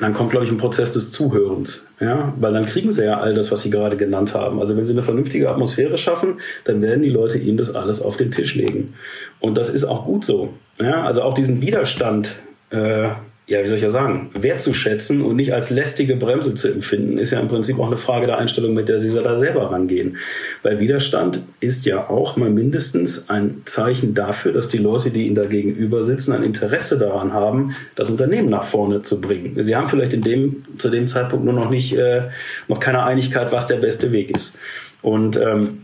dann 0.01 0.15
kommt, 0.15 0.31
glaube 0.31 0.47
ich, 0.47 0.53
ein 0.53 0.59
Prozess 0.59 0.93
des 0.93 1.11
Zuhörens. 1.11 1.87
Ja? 2.01 2.33
Weil 2.39 2.53
dann 2.53 2.67
kriegen 2.67 2.93
sie 2.93 3.05
ja 3.05 3.19
all 3.19 3.35
das, 3.35 3.51
was 3.51 3.63
sie 3.63 3.71
gerade 3.71 3.97
genannt 3.97 4.33
haben. 4.33 4.61
Also 4.61 4.77
wenn 4.77 4.85
sie 4.85 4.93
eine 4.93 5.03
vernünftige 5.03 5.51
Atmosphäre 5.51 5.99
schaffen, 5.99 6.41
dann 6.65 6.81
werden 6.83 7.03
die 7.03 7.11
Leute 7.11 7.37
ihnen 7.37 7.59
das 7.59 7.75
alles 7.75 8.01
auf 8.01 8.17
den 8.17 8.31
Tisch 8.31 8.55
legen. 8.55 8.95
Und 9.41 9.59
das 9.59 9.69
ist 9.69 9.85
auch 9.85 10.05
gut 10.05 10.25
so. 10.25 10.55
Ja? 10.79 11.05
Also 11.05 11.23
auch 11.23 11.35
diesen 11.35 11.61
Widerstand, 11.61 12.33
äh, 12.71 13.09
ja, 13.53 13.63
wie 13.63 13.67
soll 13.67 13.77
ich 13.77 13.83
ja 13.83 13.91
sagen, 13.91 14.31
wertzuschätzen 14.33 15.21
und 15.21 15.37
nicht 15.37 15.53
als 15.53 15.69
lästige 15.69 16.17
Bremse 16.17 16.55
zu 16.55 16.69
empfinden, 16.69 17.19
ist 17.19 17.33
ja 17.33 17.41
im 17.41 17.49
Prinzip 17.49 17.79
auch 17.79 17.87
eine 17.87 17.99
Frage 17.99 18.25
der 18.25 18.39
Einstellung, 18.39 18.73
mit 18.73 18.89
der 18.89 18.99
Sie 18.99 19.13
da 19.13 19.37
selber 19.37 19.71
rangehen. 19.71 20.17
Weil 20.63 20.81
Widerstand 20.81 21.43
ist 21.61 21.85
ja 21.85 22.09
auch 22.09 22.39
mal 22.39 22.49
mindestens 22.49 23.29
ein 23.29 23.61
Zeichen 23.67 24.15
dafür, 24.15 24.53
dass 24.53 24.71
die 24.71 24.79
Leute, 24.79 25.11
die 25.11 25.27
Ihnen 25.27 25.35
da 25.35 25.45
gegenüber 25.45 26.03
sitzen, 26.03 26.33
ein 26.33 26.43
Interesse 26.43 26.99
daran 26.99 27.35
haben, 27.35 27.77
das 27.95 28.09
Unternehmen 28.09 28.49
nach 28.49 28.65
vorne 28.65 29.03
zu 29.03 29.21
bringen. 29.21 29.63
Sie 29.63 29.77
haben 29.77 29.87
vielleicht 29.87 30.15
in 30.15 30.23
dem, 30.23 30.65
zu 30.79 30.89
dem 30.89 31.07
Zeitpunkt 31.07 31.45
nur 31.45 31.55
noch 31.55 31.69
nicht, 31.69 31.95
äh, 31.95 32.23
noch 32.69 32.81
keine 32.81 33.05
Einigkeit, 33.05 33.53
was 33.53 33.67
der 33.67 33.77
beste 33.77 34.13
Weg 34.13 34.35
ist. 34.35 34.57
Und 35.03 35.37
ähm, 35.37 35.81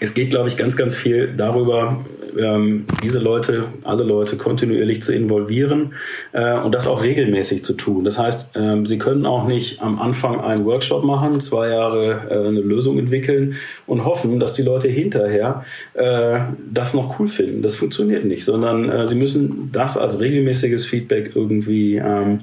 es 0.00 0.14
geht, 0.14 0.30
glaube 0.30 0.48
ich, 0.48 0.56
ganz, 0.56 0.76
ganz 0.76 0.96
viel 0.96 1.34
darüber, 1.36 2.04
ähm, 2.38 2.86
diese 3.02 3.18
Leute, 3.18 3.66
alle 3.84 4.04
Leute 4.04 4.36
kontinuierlich 4.36 5.02
zu 5.02 5.14
involvieren 5.14 5.94
äh, 6.32 6.58
und 6.58 6.74
das 6.74 6.86
auch 6.86 7.02
regelmäßig 7.02 7.64
zu 7.64 7.74
tun. 7.74 8.04
Das 8.04 8.18
heißt, 8.18 8.50
ähm, 8.56 8.86
sie 8.86 8.98
können 8.98 9.26
auch 9.26 9.46
nicht 9.46 9.82
am 9.82 10.00
Anfang 10.00 10.40
einen 10.40 10.64
Workshop 10.64 11.04
machen, 11.04 11.40
zwei 11.40 11.68
Jahre 11.68 12.22
äh, 12.28 12.48
eine 12.48 12.60
Lösung 12.60 12.98
entwickeln 12.98 13.56
und 13.86 14.04
hoffen, 14.04 14.40
dass 14.40 14.54
die 14.54 14.62
Leute 14.62 14.88
hinterher 14.88 15.64
äh, 15.94 16.40
das 16.70 16.94
noch 16.94 17.18
cool 17.18 17.28
finden. 17.28 17.62
Das 17.62 17.76
funktioniert 17.76 18.24
nicht, 18.24 18.44
sondern 18.44 18.88
äh, 18.90 19.06
sie 19.06 19.14
müssen 19.14 19.70
das 19.72 19.96
als 19.96 20.20
regelmäßiges 20.20 20.84
Feedback 20.84 21.32
irgendwie 21.34 21.96
ähm, 21.96 22.40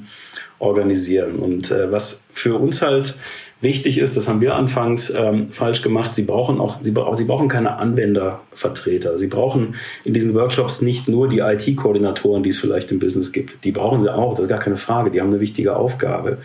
organisieren. 0.59 1.37
Und 1.37 1.71
äh, 1.71 1.91
was 1.91 2.27
für 2.33 2.55
uns 2.55 2.81
halt 2.81 3.15
wichtig 3.61 3.97
ist, 3.97 4.17
das 4.17 4.27
haben 4.27 4.41
wir 4.41 4.55
anfangs 4.55 5.13
ähm, 5.15 5.51
falsch 5.51 5.81
gemacht, 5.81 6.15
sie 6.15 6.23
brauchen 6.23 6.59
auch, 6.59 6.81
sie, 6.81 6.93
sie 7.15 7.23
brauchen 7.23 7.47
keine 7.47 7.77
Anwendervertreter. 7.77 9.17
Sie 9.17 9.27
brauchen 9.27 9.75
in 10.03 10.13
diesen 10.13 10.33
Workshops 10.33 10.81
nicht 10.81 11.07
nur 11.07 11.29
die 11.29 11.39
IT-Koordinatoren, 11.39 12.43
die 12.43 12.49
es 12.49 12.59
vielleicht 12.59 12.91
im 12.91 12.99
Business 12.99 13.31
gibt. 13.31 13.63
Die 13.63 13.71
brauchen 13.71 14.01
sie 14.01 14.13
auch, 14.13 14.33
das 14.33 14.43
ist 14.43 14.49
gar 14.49 14.59
keine 14.59 14.77
Frage, 14.77 15.11
die 15.11 15.21
haben 15.21 15.29
eine 15.29 15.39
wichtige 15.39 15.75
Aufgabe. 15.75 16.39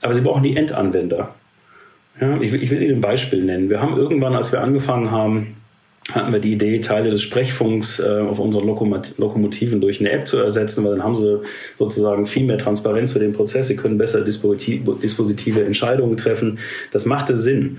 Aber 0.00 0.14
sie 0.14 0.20
brauchen 0.20 0.42
die 0.42 0.56
Endanwender. 0.56 1.34
Ja, 2.20 2.40
ich, 2.40 2.52
ich 2.52 2.70
will 2.70 2.82
Ihnen 2.82 2.96
ein 2.96 3.00
Beispiel 3.00 3.44
nennen. 3.44 3.68
Wir 3.68 3.80
haben 3.80 3.96
irgendwann, 3.96 4.34
als 4.34 4.52
wir 4.52 4.62
angefangen 4.62 5.10
haben, 5.10 5.56
hatten 6.12 6.32
wir 6.32 6.38
die 6.38 6.52
Idee, 6.52 6.78
Teile 6.80 7.10
des 7.10 7.22
Sprechfunks 7.22 7.98
äh, 7.98 8.20
auf 8.20 8.38
unseren 8.38 8.66
Lokomotiven 8.66 9.80
durch 9.80 10.00
eine 10.00 10.10
App 10.10 10.28
zu 10.28 10.38
ersetzen, 10.38 10.84
weil 10.84 10.92
dann 10.92 11.02
haben 11.02 11.14
sie 11.14 11.40
sozusagen 11.74 12.26
viel 12.26 12.46
mehr 12.46 12.58
Transparenz 12.58 13.12
für 13.12 13.18
den 13.18 13.32
Prozess, 13.32 13.68
sie 13.68 13.76
können 13.76 13.98
besser 13.98 14.22
dispositive 14.22 15.64
Entscheidungen 15.64 16.16
treffen. 16.16 16.58
Das 16.92 17.06
machte 17.06 17.36
Sinn. 17.38 17.78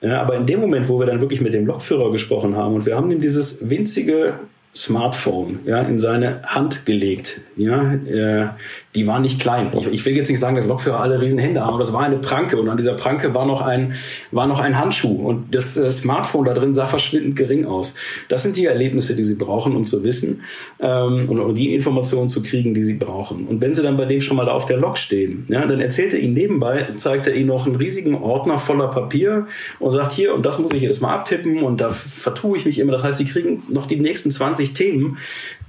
Ja, 0.00 0.20
aber 0.20 0.36
in 0.36 0.46
dem 0.46 0.60
Moment, 0.60 0.88
wo 0.88 0.98
wir 0.98 1.06
dann 1.06 1.20
wirklich 1.20 1.40
mit 1.40 1.54
dem 1.54 1.66
Lokführer 1.66 2.12
gesprochen 2.12 2.56
haben 2.56 2.74
und 2.74 2.86
wir 2.86 2.96
haben 2.96 3.10
ihm 3.10 3.20
dieses 3.20 3.70
winzige 3.70 4.34
Smartphone 4.76 5.60
ja, 5.64 5.80
in 5.82 5.98
seine 5.98 6.42
Hand 6.42 6.84
gelegt. 6.84 7.40
Ja, 7.56 7.94
äh, 7.94 8.48
die 8.94 9.06
war 9.06 9.20
nicht 9.20 9.40
klein. 9.40 9.70
Ich, 9.78 9.86
ich, 9.86 10.06
will 10.06 10.16
jetzt 10.16 10.28
nicht 10.28 10.40
sagen, 10.40 10.56
dass 10.56 10.66
Lokführer 10.66 11.00
alle 11.00 11.20
riesen 11.20 11.38
Hände 11.38 11.60
haben, 11.60 11.70
aber 11.70 11.78
das 11.78 11.92
war 11.92 12.02
eine 12.02 12.16
Pranke 12.16 12.56
und 12.56 12.68
an 12.68 12.76
dieser 12.76 12.94
Pranke 12.94 13.34
war 13.34 13.46
noch 13.46 13.62
ein, 13.62 13.94
war 14.30 14.46
noch 14.46 14.60
ein 14.60 14.78
Handschuh 14.78 15.28
und 15.28 15.54
das 15.54 15.76
äh, 15.76 15.90
Smartphone 15.90 16.44
da 16.44 16.54
drin 16.54 16.74
sah 16.74 16.86
verschwindend 16.86 17.36
gering 17.36 17.66
aus. 17.66 17.94
Das 18.28 18.42
sind 18.42 18.56
die 18.56 18.66
Erlebnisse, 18.66 19.14
die 19.14 19.24
sie 19.24 19.34
brauchen, 19.34 19.76
um 19.76 19.86
zu 19.86 20.04
wissen 20.04 20.42
ähm, 20.80 21.28
und 21.28 21.38
um 21.38 21.54
die 21.54 21.74
Informationen 21.74 22.28
zu 22.28 22.42
kriegen, 22.42 22.74
die 22.74 22.82
sie 22.82 22.94
brauchen. 22.94 23.46
Und 23.46 23.60
wenn 23.60 23.74
sie 23.74 23.82
dann 23.82 23.96
bei 23.96 24.04
denen 24.04 24.22
schon 24.22 24.36
mal 24.36 24.46
da 24.46 24.52
auf 24.52 24.66
der 24.66 24.76
Lok 24.76 24.98
stehen, 24.98 25.46
ja, 25.48 25.66
dann 25.66 25.80
erzählt 25.80 26.14
er 26.14 26.20
ihnen 26.20 26.34
nebenbei, 26.34 26.88
zeigt 26.96 27.26
er 27.26 27.34
ihnen 27.34 27.48
noch 27.48 27.66
einen 27.66 27.76
riesigen 27.76 28.14
Ordner 28.14 28.58
voller 28.58 28.88
Papier 28.88 29.46
und 29.78 29.92
sagt 29.92 30.12
hier, 30.12 30.34
und 30.34 30.44
das 30.44 30.58
muss 30.58 30.72
ich 30.72 30.82
jetzt 30.82 31.02
mal 31.02 31.14
abtippen 31.14 31.62
und 31.62 31.80
da 31.80 31.88
vertue 31.88 32.58
ich 32.58 32.64
mich 32.64 32.78
immer. 32.78 32.92
Das 32.92 33.04
heißt, 33.04 33.18
sie 33.18 33.26
kriegen 33.26 33.62
noch 33.70 33.86
die 33.86 33.96
nächsten 33.96 34.30
20 34.30 34.74
Themen, 34.74 35.18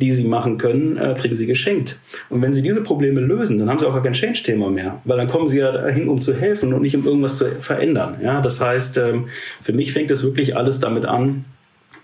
die 0.01 0.11
sie 0.11 0.25
machen 0.25 0.57
können, 0.57 0.97
äh, 0.97 1.15
kriegen 1.17 1.35
sie 1.35 1.45
geschenkt. 1.45 1.74
Und 2.29 2.41
wenn 2.41 2.53
sie 2.53 2.61
diese 2.61 2.81
Probleme 2.81 3.21
lösen, 3.21 3.57
dann 3.57 3.69
haben 3.69 3.79
sie 3.79 3.87
auch 3.87 3.93
gar 3.93 4.03
kein 4.03 4.13
Change-Thema 4.13 4.69
mehr, 4.69 5.01
weil 5.03 5.17
dann 5.17 5.27
kommen 5.27 5.47
sie 5.47 5.59
ja 5.59 5.71
dahin, 5.71 6.09
um 6.09 6.21
zu 6.21 6.33
helfen 6.33 6.73
und 6.73 6.81
nicht 6.81 6.95
um 6.95 7.05
irgendwas 7.05 7.37
zu 7.37 7.45
verändern. 7.61 8.17
Ja, 8.21 8.41
das 8.41 8.61
heißt, 8.61 8.97
ähm, 8.97 9.27
für 9.61 9.73
mich 9.73 9.93
fängt 9.93 10.11
es 10.11 10.23
wirklich 10.23 10.55
alles 10.55 10.79
damit 10.79 11.05
an, 11.05 11.45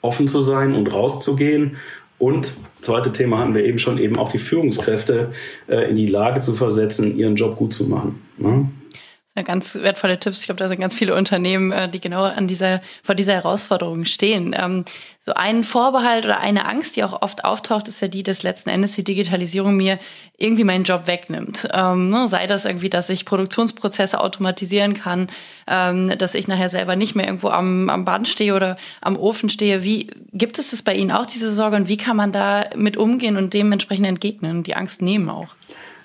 offen 0.02 0.28
zu 0.28 0.42
sein 0.42 0.76
und 0.76 0.92
rauszugehen 0.92 1.78
und 2.22 2.52
zweite 2.82 3.12
Thema 3.12 3.40
hatten 3.40 3.56
wir 3.56 3.66
eben 3.66 3.80
schon, 3.80 3.98
eben 3.98 4.16
auch 4.18 4.32
die 4.32 4.38
Führungskräfte 4.38 5.32
äh, 5.68 5.90
in 5.90 5.96
die 5.96 6.06
Lage 6.06 6.40
zu 6.40 6.54
versetzen, 6.54 7.18
ihren 7.18 7.36
Job 7.36 7.58
gut 7.58 7.74
zu 7.74 7.86
machen. 7.86 8.22
Ne? 8.38 8.70
Ganz 9.36 9.76
wertvolle 9.76 10.20
Tipps. 10.20 10.42
Ich 10.42 10.46
glaube, 10.46 10.60
da 10.60 10.68
sind 10.68 10.82
ganz 10.82 10.94
viele 10.94 11.16
Unternehmen, 11.16 11.72
äh, 11.72 11.90
die 11.90 12.02
genau 12.02 12.24
an 12.24 12.48
dieser, 12.48 12.82
vor 13.02 13.16
dieser 13.16 13.34
Herausforderung 13.34 14.06
stehen. 14.06 14.54
Ähm, 14.58 14.84
so 15.24 15.34
ein 15.36 15.64
Vorbehalt 15.64 16.26
oder 16.26 16.40
eine 16.40 16.66
Angst, 16.66 16.96
die 16.96 17.04
auch 17.04 17.22
oft 17.22 17.46
auftaucht, 17.46 17.88
ist 17.88 18.02
ja 18.02 18.08
die, 18.08 18.24
dass 18.24 18.44
letzten 18.44 18.70
Endes 18.70 18.96
die 18.96 19.04
Digitalisierung 19.04 19.78
mir 19.78 20.00
irgendwie 20.38 20.64
meinen 20.64 20.84
Job 20.84 21.08
wegnimmt. 21.08 21.68
Ähm, 21.74 22.10
ne, 22.10 22.28
sei 22.28 22.48
das 22.48 22.66
irgendwie, 22.66 22.90
dass 22.90 23.10
ich 23.10 23.26
Produktionsprozesse 23.26 24.20
automatisieren 24.20 24.96
kann, 24.96 25.28
ähm, 25.68 26.18
dass 26.18 26.34
ich 26.34 26.48
nachher 26.48 26.70
selber 26.70 26.96
nicht 26.96 27.16
mehr 27.16 27.28
irgendwo 27.28 27.50
am, 27.50 27.90
am 27.90 28.04
Band 28.04 28.28
stehe 28.28 28.56
oder 28.56 28.78
am 29.00 29.16
Ofen 29.16 29.50
stehe. 29.50 29.84
Wie 29.84 30.08
gibt 30.34 30.58
es 30.60 30.72
das 30.72 30.82
bei 30.82 30.96
Ihnen 30.96 31.12
auch, 31.12 31.26
diese 31.26 31.52
Sorge? 31.52 31.78
Und 31.78 31.88
wie 31.88 31.98
kann 31.98 32.18
man 32.18 32.32
da 32.32 32.66
mit 32.76 32.98
umgehen 32.98 33.38
und 33.38 33.54
dementsprechend 33.54 34.08
entgegnen 34.08 34.58
und 34.58 34.68
die 34.68 34.76
Angst 34.76 35.02
nehmen 35.02 35.30
auch? 35.30 35.50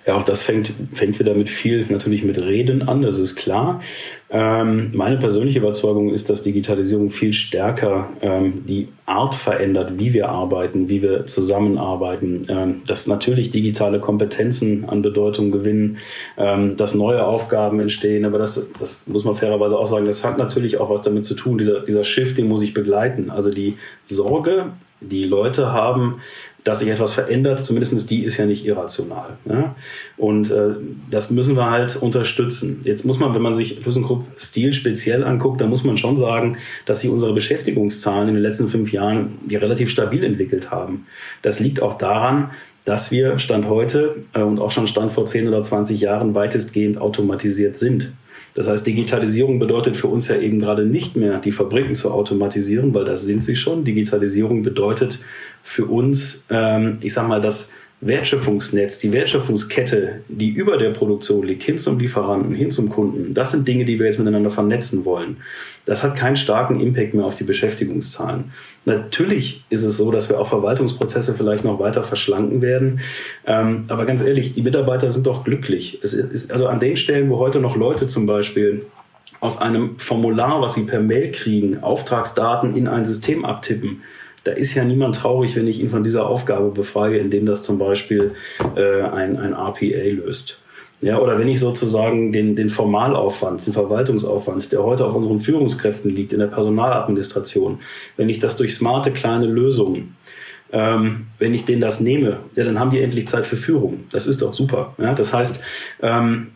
Ja, 0.07 0.14
auch 0.16 0.23
das 0.23 0.40
fängt, 0.40 0.73
fängt 0.92 1.19
wieder 1.19 1.35
mit 1.35 1.49
viel, 1.49 1.85
natürlich 1.88 2.23
mit 2.23 2.38
Reden 2.38 2.88
an, 2.88 3.03
das 3.03 3.19
ist 3.19 3.35
klar. 3.35 3.83
Ähm, 4.31 4.92
meine 4.95 5.16
persönliche 5.16 5.59
Überzeugung 5.59 6.11
ist, 6.11 6.31
dass 6.31 6.45
Digitalisierung 6.45 7.11
viel 7.11 7.33
stärker 7.33 8.09
ähm, 8.21 8.64
die 8.66 8.87
Art 9.05 9.35
verändert, 9.35 9.99
wie 9.99 10.12
wir 10.12 10.29
arbeiten, 10.29 10.88
wie 10.88 11.03
wir 11.03 11.27
zusammenarbeiten, 11.27 12.42
ähm, 12.49 12.83
dass 12.87 13.09
natürlich 13.09 13.51
digitale 13.51 13.99
Kompetenzen 13.99 14.85
an 14.88 15.03
Bedeutung 15.03 15.51
gewinnen, 15.51 15.99
ähm, 16.37 16.77
dass 16.77 16.95
neue 16.95 17.25
Aufgaben 17.25 17.81
entstehen, 17.81 18.25
aber 18.25 18.38
das, 18.38 18.73
das 18.79 19.09
muss 19.09 19.25
man 19.25 19.35
fairerweise 19.35 19.77
auch 19.77 19.87
sagen, 19.88 20.07
das 20.07 20.25
hat 20.25 20.38
natürlich 20.38 20.79
auch 20.79 20.88
was 20.88 21.03
damit 21.03 21.25
zu 21.25 21.35
tun, 21.35 21.59
dieser, 21.59 21.81
dieser 21.81 22.05
Shift, 22.05 22.38
den 22.38 22.47
muss 22.47 22.62
ich 22.62 22.75
begleiten. 22.75 23.29
Also 23.31 23.51
die 23.51 23.77
Sorge, 24.07 24.66
die 25.01 25.25
Leute 25.25 25.73
haben, 25.73 26.21
dass 26.66 26.81
sich 26.81 26.88
etwas 26.88 27.12
verändert, 27.12 27.64
zumindest 27.64 28.11
die 28.11 28.24
ist 28.24 28.38
ja 28.38 28.44
nicht 28.44 28.66
irrational. 28.66 29.37
Ne? 29.44 29.76
Und 30.16 30.50
äh, 30.50 30.70
das 31.09 31.31
müssen 31.31 31.55
wir 31.55 31.70
halt 31.70 31.94
unterstützen. 31.94 32.81
Jetzt 32.83 33.05
muss 33.05 33.20
man, 33.20 33.33
wenn 33.37 33.40
man 33.40 33.55
sich 33.55 33.79
ThyssenKrupp 33.85 34.24
Stil 34.37 34.72
speziell 34.72 35.22
anguckt, 35.22 35.61
dann 35.61 35.70
muss 35.70 35.85
man 35.85 35.96
schon 35.96 36.16
sagen, 36.16 36.57
dass 36.85 37.02
sich 37.02 37.11
unsere 37.11 37.33
Beschäftigungszahlen 37.35 38.31
in 38.31 38.35
den 38.35 38.42
letzten 38.42 38.66
fünf 38.66 38.90
Jahren 38.90 39.38
relativ 39.48 39.90
stabil 39.90 40.24
entwickelt 40.24 40.72
haben. 40.72 41.07
Das 41.40 41.61
liegt 41.61 41.81
auch 41.83 41.98
daran, 41.98 42.50
dass 42.85 43.12
wir 43.12 43.38
Stand 43.38 43.68
heute 43.68 44.16
äh, 44.33 44.42
und 44.42 44.59
auch 44.59 44.72
schon 44.72 44.88
Stand 44.88 45.12
vor 45.12 45.24
10 45.24 45.46
oder 45.46 45.62
20 45.62 46.00
Jahren 46.00 46.35
weitestgehend 46.35 46.98
automatisiert 46.98 47.76
sind. 47.76 48.12
Das 48.57 48.68
heißt, 48.68 48.87
Digitalisierung 48.87 49.59
bedeutet 49.59 49.98
für 49.98 50.09
uns 50.09 50.29
ja 50.29 50.37
eben 50.37 50.59
gerade 50.59 50.87
nicht 50.87 51.14
mehr, 51.14 51.38
die 51.38 51.52
Fabriken 51.52 51.94
zu 51.94 52.11
automatisieren, 52.11 52.94
weil 52.94 53.05
das 53.05 53.22
sind 53.22 53.44
sie 53.44 53.55
schon. 53.55 53.85
Digitalisierung 53.85 54.62
bedeutet 54.62 55.18
für 55.66 55.87
uns, 55.87 56.46
ähm, 56.48 56.98
ich 57.00 57.12
sag 57.12 57.26
mal, 57.26 57.40
das 57.40 57.72
Wertschöpfungsnetz, 58.00 59.00
die 59.00 59.12
Wertschöpfungskette, 59.12 60.20
die 60.29 60.50
über 60.50 60.79
der 60.79 60.90
Produktion 60.90 61.44
liegt, 61.44 61.64
hin 61.64 61.81
zum 61.81 61.98
Lieferanten, 61.98 62.55
hin 62.55 62.70
zum 62.70 62.88
Kunden, 62.88 63.35
das 63.35 63.50
sind 63.50 63.66
Dinge, 63.66 63.85
die 63.85 63.98
wir 63.98 64.07
jetzt 64.07 64.18
miteinander 64.18 64.50
vernetzen 64.50 65.05
wollen. 65.05 65.38
Das 65.87 66.05
hat 66.05 66.14
keinen 66.14 66.37
starken 66.37 66.79
Impact 66.79 67.14
mehr 67.14 67.24
auf 67.24 67.35
die 67.35 67.44
Beschäftigungszahlen. 67.44 68.52
Natürlich 68.85 69.64
ist 69.68 69.83
es 69.83 69.96
so, 69.96 70.12
dass 70.12 70.29
wir 70.29 70.38
auch 70.38 70.48
Verwaltungsprozesse 70.48 71.35
vielleicht 71.35 71.64
noch 71.64 71.81
weiter 71.81 72.05
verschlanken 72.05 72.62
werden. 72.62 73.00
Ähm, 73.44 73.87
aber 73.88 74.05
ganz 74.05 74.22
ehrlich, 74.22 74.55
die 74.55 74.62
Mitarbeiter 74.62 75.11
sind 75.11 75.26
doch 75.26 75.42
glücklich. 75.42 75.98
Es 76.05 76.14
ist 76.14 76.52
also 76.52 76.68
an 76.68 76.79
den 76.79 76.96
Stellen, 76.96 77.29
wo 77.29 77.38
heute 77.38 77.59
noch 77.59 77.76
Leute 77.76 78.07
zum 78.07 78.26
Beispiel 78.26 78.87
aus 79.40 79.61
einem 79.61 79.98
Formular, 79.98 80.61
was 80.61 80.74
sie 80.74 80.85
per 80.85 81.00
Mail 81.00 81.33
kriegen, 81.33 81.83
Auftragsdaten 81.83 82.76
in 82.76 82.88
ein 82.88 83.05
System 83.05 83.44
abtippen, 83.44 84.02
da 84.47 84.53
ist 84.53 84.75
ja 84.75 84.85
niemand 84.85 85.17
traurig, 85.17 85.57
wenn 85.57 85.67
ich 85.67 85.81
ihn 85.81 85.91
von 85.91 86.05
dieser 86.05 86.27
Aufgabe 86.27 86.71
befreie, 86.71 87.19
indem 87.19 87.47
das 87.47 87.63
zum 87.63 87.79
Beispiel 87.79 88.35
äh, 88.77 89.03
ein, 89.03 89.39
ein 89.39 89.53
RPA 89.53 90.25
löst. 90.25 90.61
Ja, 91.03 91.19
oder 91.19 91.39
wenn 91.39 91.49
ich 91.49 91.61
sozusagen 91.61 92.33
den, 92.33 92.57
den 92.57 92.71
Formalaufwand, 92.71 93.67
den 93.67 93.75
Verwaltungsaufwand, 93.75 94.73
der 94.73 94.83
heute 94.83 95.05
auf 95.05 95.15
unseren 95.15 95.41
Führungskräften 95.41 96.11
liegt, 96.11 96.33
in 96.33 96.39
der 96.39 96.47
Personaladministration, 96.47 97.81
wenn 98.17 98.31
ich 98.31 98.39
das 98.39 98.57
durch 98.57 98.75
smarte 98.75 99.11
kleine 99.11 99.47
Lösungen, 99.47 100.17
ähm, 100.73 101.27
wenn 101.39 101.53
ich 101.53 101.65
denen 101.65 101.81
das 101.81 102.01
nehme, 102.01 102.39
ja, 102.55 102.65
dann 102.65 102.81
haben 102.81 102.91
die 102.91 103.01
endlich 103.01 103.29
Zeit 103.29 103.47
für 103.47 103.57
Führung. 103.57 104.05
Das 104.11 104.27
ist 104.27 104.43
doch 104.43 104.55
super. 104.55 104.95
Ja, 104.99 105.15
das 105.15 105.35
heißt, 105.35 105.63
ähm, 106.03 106.49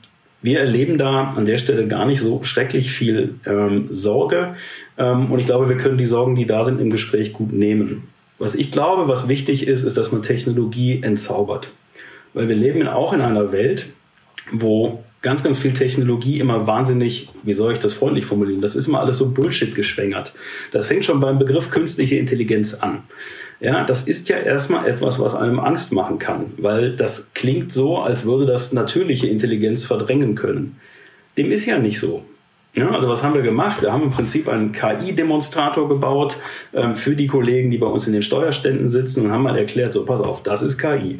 wir 0.42 0.60
erleben 0.60 0.98
da 0.98 1.34
an 1.36 1.44
der 1.44 1.58
Stelle 1.58 1.86
gar 1.86 2.06
nicht 2.06 2.20
so 2.20 2.42
schrecklich 2.44 2.92
viel 2.92 3.34
ähm, 3.46 3.88
Sorge. 3.90 4.54
Ähm, 4.96 5.30
und 5.30 5.38
ich 5.38 5.46
glaube, 5.46 5.68
wir 5.68 5.76
können 5.76 5.98
die 5.98 6.06
Sorgen, 6.06 6.34
die 6.34 6.46
da 6.46 6.64
sind, 6.64 6.80
im 6.80 6.90
Gespräch 6.90 7.32
gut 7.32 7.52
nehmen. 7.52 8.08
Was 8.38 8.54
ich 8.54 8.70
glaube, 8.70 9.08
was 9.08 9.28
wichtig 9.28 9.66
ist, 9.66 9.84
ist, 9.84 9.96
dass 9.96 10.12
man 10.12 10.22
Technologie 10.22 11.02
entzaubert. 11.02 11.68
Weil 12.32 12.48
wir 12.48 12.56
leben 12.56 12.88
auch 12.88 13.12
in 13.12 13.20
einer 13.20 13.52
Welt, 13.52 13.86
wo 14.50 15.04
ganz, 15.22 15.42
ganz 15.42 15.58
viel 15.58 15.72
Technologie 15.72 16.40
immer 16.40 16.66
wahnsinnig, 16.66 17.28
wie 17.42 17.54
soll 17.54 17.72
ich 17.72 17.78
das 17.78 17.92
freundlich 17.92 18.26
formulieren, 18.26 18.62
das 18.62 18.76
ist 18.76 18.88
immer 18.88 19.00
alles 19.00 19.18
so 19.18 19.30
Bullshit 19.30 19.74
geschwängert. 19.74 20.32
Das 20.72 20.86
fängt 20.86 21.04
schon 21.04 21.20
beim 21.20 21.38
Begriff 21.38 21.70
künstliche 21.70 22.16
Intelligenz 22.16 22.74
an. 22.74 23.02
Ja, 23.60 23.84
das 23.84 24.08
ist 24.08 24.30
ja 24.30 24.38
erstmal 24.38 24.88
etwas, 24.88 25.20
was 25.20 25.34
einem 25.34 25.60
Angst 25.60 25.92
machen 25.92 26.18
kann, 26.18 26.46
weil 26.56 26.96
das 26.96 27.34
klingt 27.34 27.72
so, 27.72 27.98
als 27.98 28.24
würde 28.24 28.46
das 28.46 28.72
natürliche 28.72 29.26
Intelligenz 29.26 29.84
verdrängen 29.84 30.34
können. 30.34 30.80
Dem 31.36 31.52
ist 31.52 31.66
ja 31.66 31.78
nicht 31.78 32.00
so. 32.00 32.24
Ja, 32.74 32.90
also 32.90 33.08
was 33.08 33.22
haben 33.22 33.34
wir 33.34 33.42
gemacht? 33.42 33.82
Wir 33.82 33.92
haben 33.92 34.04
im 34.04 34.10
Prinzip 34.12 34.48
einen 34.48 34.72
KI-Demonstrator 34.72 35.88
gebaut 35.88 36.36
ähm, 36.72 36.96
für 36.96 37.16
die 37.16 37.26
Kollegen, 37.26 37.70
die 37.70 37.78
bei 37.78 37.86
uns 37.86 38.06
in 38.06 38.12
den 38.12 38.22
Steuerständen 38.22 38.88
sitzen 38.88 39.26
und 39.26 39.32
haben 39.32 39.42
mal 39.42 39.58
erklärt, 39.58 39.92
so 39.92 40.04
pass 40.04 40.20
auf, 40.20 40.42
das 40.42 40.62
ist 40.62 40.78
KI. 40.78 41.18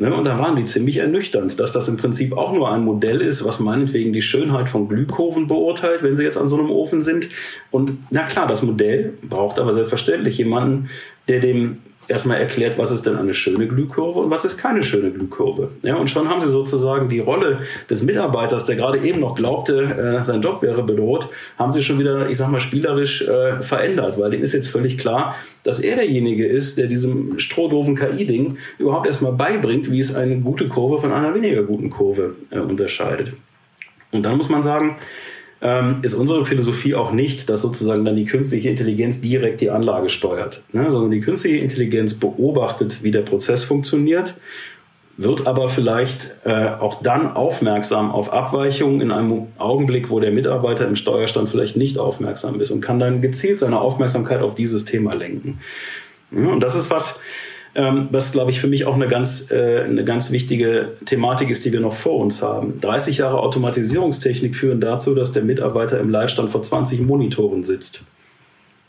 Ne? 0.00 0.14
Und 0.14 0.24
da 0.24 0.38
waren 0.38 0.56
die 0.56 0.64
ziemlich 0.64 0.96
ernüchternd, 0.96 1.60
dass 1.60 1.74
das 1.74 1.86
im 1.88 1.98
Prinzip 1.98 2.32
auch 2.32 2.54
nur 2.54 2.72
ein 2.72 2.84
Modell 2.84 3.20
ist, 3.20 3.44
was 3.44 3.60
meinetwegen 3.60 4.14
die 4.14 4.22
Schönheit 4.22 4.70
von 4.70 4.88
Glühkurven 4.88 5.46
beurteilt, 5.46 6.02
wenn 6.02 6.16
sie 6.16 6.24
jetzt 6.24 6.38
an 6.38 6.48
so 6.48 6.58
einem 6.58 6.70
Ofen 6.70 7.02
sind. 7.02 7.28
Und 7.70 7.98
na 8.08 8.22
klar, 8.22 8.48
das 8.48 8.62
Modell 8.62 9.12
braucht 9.22 9.58
aber 9.58 9.74
selbstverständlich 9.74 10.38
jemanden, 10.38 10.88
der 11.28 11.40
dem 11.40 11.78
erstmal 12.10 12.38
erklärt, 12.38 12.76
was 12.78 12.90
ist 12.90 13.06
denn 13.06 13.16
eine 13.16 13.34
schöne 13.34 13.66
Glühkurve 13.66 14.20
und 14.20 14.30
was 14.30 14.44
ist 14.44 14.58
keine 14.58 14.82
schöne 14.82 15.10
Glühkurve. 15.10 15.70
Ja, 15.82 15.96
und 15.96 16.10
schon 16.10 16.28
haben 16.28 16.40
sie 16.40 16.48
sozusagen 16.48 17.08
die 17.08 17.20
Rolle 17.20 17.60
des 17.88 18.02
Mitarbeiters, 18.02 18.66
der 18.66 18.76
gerade 18.76 18.98
eben 18.98 19.20
noch 19.20 19.34
glaubte, 19.34 20.18
äh, 20.20 20.24
sein 20.24 20.42
Job 20.42 20.62
wäre 20.62 20.82
bedroht, 20.82 21.28
haben 21.58 21.72
sie 21.72 21.82
schon 21.82 21.98
wieder, 21.98 22.28
ich 22.28 22.36
sag 22.36 22.50
mal, 22.50 22.60
spielerisch 22.60 23.22
äh, 23.22 23.62
verändert, 23.62 24.18
weil 24.18 24.30
dem 24.30 24.42
ist 24.42 24.52
jetzt 24.52 24.68
völlig 24.68 24.98
klar, 24.98 25.34
dass 25.62 25.80
er 25.80 25.96
derjenige 25.96 26.46
ist, 26.46 26.78
der 26.78 26.86
diesem 26.86 27.38
strohdoofen 27.38 27.96
KI-Ding 27.96 28.58
überhaupt 28.78 29.06
erstmal 29.06 29.32
beibringt, 29.32 29.90
wie 29.90 30.00
es 30.00 30.14
eine 30.14 30.36
gute 30.38 30.68
Kurve 30.68 31.00
von 31.00 31.12
einer 31.12 31.34
weniger 31.34 31.62
guten 31.62 31.90
Kurve 31.90 32.34
äh, 32.50 32.58
unterscheidet. 32.58 33.32
Und 34.12 34.24
dann 34.24 34.36
muss 34.36 34.48
man 34.48 34.62
sagen, 34.62 34.96
ähm, 35.62 35.98
ist 36.02 36.14
unsere 36.14 36.44
Philosophie 36.46 36.94
auch 36.94 37.12
nicht, 37.12 37.48
dass 37.48 37.62
sozusagen 37.62 38.04
dann 38.04 38.16
die 38.16 38.24
künstliche 38.24 38.70
Intelligenz 38.70 39.20
direkt 39.20 39.60
die 39.60 39.70
Anlage 39.70 40.08
steuert, 40.08 40.62
ne? 40.72 40.90
sondern 40.90 41.10
die 41.10 41.20
künstliche 41.20 41.58
Intelligenz 41.58 42.14
beobachtet, 42.14 43.02
wie 43.02 43.10
der 43.10 43.22
Prozess 43.22 43.62
funktioniert, 43.64 44.34
wird 45.18 45.46
aber 45.46 45.68
vielleicht 45.68 46.30
äh, 46.44 46.68
auch 46.68 47.02
dann 47.02 47.32
aufmerksam 47.32 48.10
auf 48.10 48.32
Abweichungen 48.32 49.02
in 49.02 49.10
einem 49.10 49.48
Augenblick, 49.58 50.08
wo 50.08 50.18
der 50.18 50.30
Mitarbeiter 50.30 50.88
im 50.88 50.96
Steuerstand 50.96 51.50
vielleicht 51.50 51.76
nicht 51.76 51.98
aufmerksam 51.98 52.58
ist 52.58 52.70
und 52.70 52.80
kann 52.80 52.98
dann 52.98 53.20
gezielt 53.20 53.60
seine 53.60 53.80
Aufmerksamkeit 53.80 54.40
auf 54.40 54.54
dieses 54.54 54.86
Thema 54.86 55.14
lenken. 55.14 55.60
Ja, 56.30 56.46
und 56.46 56.60
das 56.60 56.74
ist 56.74 56.90
was, 56.90 57.20
ähm, 57.74 58.08
was, 58.10 58.32
glaube 58.32 58.50
ich, 58.50 58.60
für 58.60 58.66
mich 58.66 58.86
auch 58.86 58.94
eine 58.94 59.08
ganz, 59.08 59.50
äh, 59.50 59.82
eine 59.84 60.04
ganz 60.04 60.32
wichtige 60.32 60.92
Thematik 61.06 61.50
ist, 61.50 61.64
die 61.64 61.72
wir 61.72 61.80
noch 61.80 61.94
vor 61.94 62.16
uns 62.16 62.42
haben. 62.42 62.80
30 62.80 63.18
Jahre 63.18 63.40
Automatisierungstechnik 63.40 64.56
führen 64.56 64.80
dazu, 64.80 65.14
dass 65.14 65.32
der 65.32 65.44
Mitarbeiter 65.44 66.00
im 66.00 66.10
Leihstand 66.10 66.50
vor 66.50 66.62
20 66.62 67.00
Monitoren 67.00 67.62
sitzt 67.62 68.02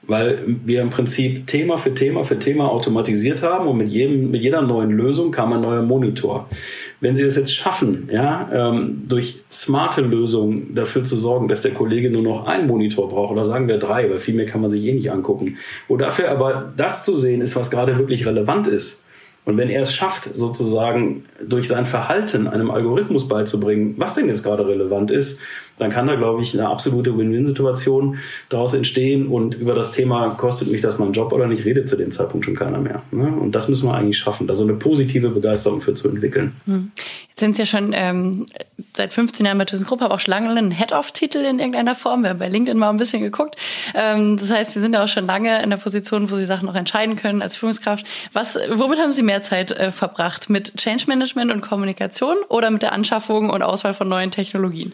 weil 0.04 0.40
wir 0.46 0.82
im 0.82 0.90
Prinzip 0.90 1.48
Thema 1.48 1.78
für 1.78 1.94
Thema 1.94 2.24
für 2.24 2.40
Thema 2.40 2.70
automatisiert 2.70 3.44
haben 3.44 3.68
und 3.68 3.78
mit, 3.78 3.90
jedem, 3.90 4.32
mit 4.32 4.42
jeder 4.42 4.62
neuen 4.62 4.92
Lösung 4.92 5.32
kam 5.32 5.54
ein 5.54 5.62
neuer 5.62 5.84
Monitor. 5.84 6.50
Wenn 7.02 7.16
Sie 7.16 7.24
es 7.24 7.36
jetzt 7.36 7.54
schaffen, 7.54 8.10
ja, 8.12 8.50
ähm, 8.54 9.04
durch 9.08 9.40
smarte 9.52 10.02
Lösungen 10.02 10.74
dafür 10.76 11.04
zu 11.04 11.18
sorgen, 11.18 11.48
dass 11.48 11.62
der 11.62 11.74
Kollege 11.74 12.10
nur 12.10 12.22
noch 12.22 12.46
einen 12.46 12.68
Monitor 12.68 13.10
braucht 13.10 13.32
oder 13.32 13.44
sagen 13.44 13.68
wir 13.68 13.80
drei, 13.80 14.10
weil 14.10 14.20
viel 14.20 14.36
mehr 14.36 14.46
kann 14.46 14.62
man 14.62 14.72
sich 14.72 14.84
eh 14.86 14.94
nicht 14.94 15.12
angucken, 15.12 15.58
wo 15.88 15.98
dafür 15.98 16.30
aber 16.30 16.72
das 16.78 17.04
zu 17.04 17.16
sehen 17.16 17.42
ist, 17.42 17.56
was 17.56 17.72
gerade 17.72 17.98
wirklich 17.98 18.26
relevant 18.26 18.68
ist, 18.68 19.04
und 19.44 19.58
wenn 19.58 19.70
er 19.70 19.82
es 19.82 19.94
schafft, 19.94 20.30
sozusagen 20.36 21.26
durch 21.44 21.68
sein 21.68 21.88
Verhalten 21.88 22.48
einem 22.48 22.70
Algorithmus 22.70 23.28
beizubringen, 23.28 23.96
was 23.98 24.14
denn 24.14 24.28
jetzt 24.28 24.44
gerade 24.44 24.68
relevant 24.68 25.10
ist, 25.10 25.40
dann 25.78 25.90
kann 25.90 26.08
da, 26.08 26.16
glaube 26.16 26.42
ich, 26.42 26.54
eine 26.54 26.70
absolute 26.70 27.18
Win-Win-Situation 27.18 28.18
daraus 28.50 28.74
entstehen. 28.74 29.28
Und 29.28 29.56
über 29.56 29.74
das 29.74 29.92
Thema, 29.92 30.30
kostet 30.30 30.72
mich 30.72 30.82
das 30.82 31.00
mein 31.00 31.14
Job 31.14 31.34
oder 31.34 31.48
nicht, 31.48 31.66
redet 31.66 31.90
zu 31.90 31.96
dem 31.96 32.12
Zeitpunkt 32.12 32.46
schon 32.46 32.56
keiner 32.56 32.80
mehr. 32.80 33.02
Ne? 33.12 33.28
Und 33.28 33.54
das 33.54 33.68
müssen 33.68 33.88
wir 33.88 33.94
eigentlich 33.94 34.18
schaffen, 34.18 34.48
da 34.48 34.56
so 34.56 34.64
eine 34.64 34.74
positive 34.74 35.30
Begeisterung 35.30 35.82
für 35.82 35.94
zu 35.94 36.10
entwickeln. 36.10 36.56
Hm. 36.66 36.92
Jetzt 37.30 37.40
sind 37.40 37.52
es 37.52 37.58
ja 37.58 37.66
schon 37.66 37.92
ähm, 37.94 38.46
seit 38.96 39.14
15 39.14 39.46
Jahren 39.46 39.58
bei 39.58 39.66
ThyssenKrupp, 39.66 40.02
habe 40.02 40.14
auch 40.14 40.20
schon 40.20 40.32
lange 40.32 40.50
einen 40.50 40.72
Head-Off-Titel 40.72 41.40
in 41.40 41.60
irgendeiner 41.60 41.96
Form. 41.96 42.24
Wir 42.24 42.32
haben 42.32 42.40
bei 42.40 42.50
LinkedIn 42.50 42.78
mal 42.78 42.90
ein 42.90 42.98
bisschen 42.98 43.22
geguckt. 43.22 43.56
Ähm, 43.96 44.38
das 44.38 44.52
heißt, 44.52 44.72
Sie 44.72 44.82
sind 44.82 44.94
ja 44.94 45.04
auch 45.04 45.08
schon 45.08 45.26
lange 45.26 45.62
in 45.64 45.70
der 45.70 45.78
Position, 45.78 46.30
wo 46.30 46.36
Sie 46.36 46.46
Sachen 46.46 46.66
noch 46.66 46.76
entscheiden 46.76 47.16
können 47.16 47.42
als 47.42 47.56
Führungskraft. 47.56 48.06
Was, 48.34 48.60
womit 48.70 49.00
haben 49.00 49.14
Sie 49.14 49.24
mehr 49.24 49.42
Zeit 49.42 49.72
äh, 49.72 49.92
verbracht? 49.92 50.50
Mit 50.50 50.76
Change 50.78 51.06
Management 51.08 51.52
und 51.52 51.62
Kommunikation 51.62 52.38
oder 52.50 52.70
mit 52.70 52.82
der 52.82 52.92
Anschaffung 52.92 53.50
und 53.50 53.64
Auswahl 53.64 53.94
von 53.94 54.10
neuen 54.10 54.32
Technologien? 54.32 54.94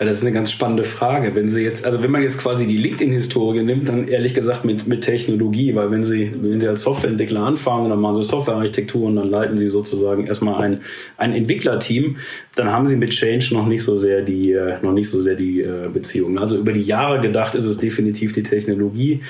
Das 0.00 0.18
ist 0.18 0.22
eine 0.22 0.32
ganz 0.32 0.52
spannende 0.52 0.84
Frage. 0.84 1.34
Wenn 1.34 1.48
Sie 1.48 1.62
jetzt, 1.62 1.84
also 1.84 2.04
wenn 2.04 2.12
man 2.12 2.22
jetzt 2.22 2.38
quasi 2.38 2.68
die 2.68 2.76
LinkedIn-Historie 2.76 3.64
nimmt, 3.64 3.88
dann 3.88 4.06
ehrlich 4.06 4.32
gesagt 4.32 4.64
mit, 4.64 4.86
mit 4.86 5.02
Technologie, 5.02 5.74
weil 5.74 5.90
wenn 5.90 6.04
Sie, 6.04 6.32
wenn 6.40 6.60
Sie 6.60 6.68
als 6.68 6.82
Softwareentwickler 6.82 7.40
anfangen, 7.40 7.90
dann 7.90 8.00
machen 8.00 8.14
Sie 8.14 8.22
Softwarearchitektur 8.22 9.08
und 9.08 9.16
dann 9.16 9.28
leiten 9.28 9.58
Sie 9.58 9.68
sozusagen 9.68 10.28
erstmal 10.28 10.62
ein, 10.62 10.82
ein 11.16 11.32
Entwicklerteam, 11.32 12.18
dann 12.54 12.70
haben 12.70 12.86
Sie 12.86 12.94
mit 12.94 13.10
Change 13.10 13.52
noch 13.52 13.66
nicht 13.66 13.82
so 13.82 13.96
sehr 13.96 14.22
die, 14.22 14.52
äh, 14.52 14.76
noch 14.82 14.92
nicht 14.92 15.10
so 15.10 15.20
sehr 15.20 15.34
die 15.34 15.62
äh, 15.62 15.88
Beziehung. 15.92 16.38
Also 16.38 16.56
über 16.58 16.72
die 16.72 16.82
Jahre 16.82 17.20
gedacht 17.20 17.56
ist 17.56 17.66
es 17.66 17.78
definitiv 17.78 18.32
die 18.32 18.44
Technologie. 18.44 19.22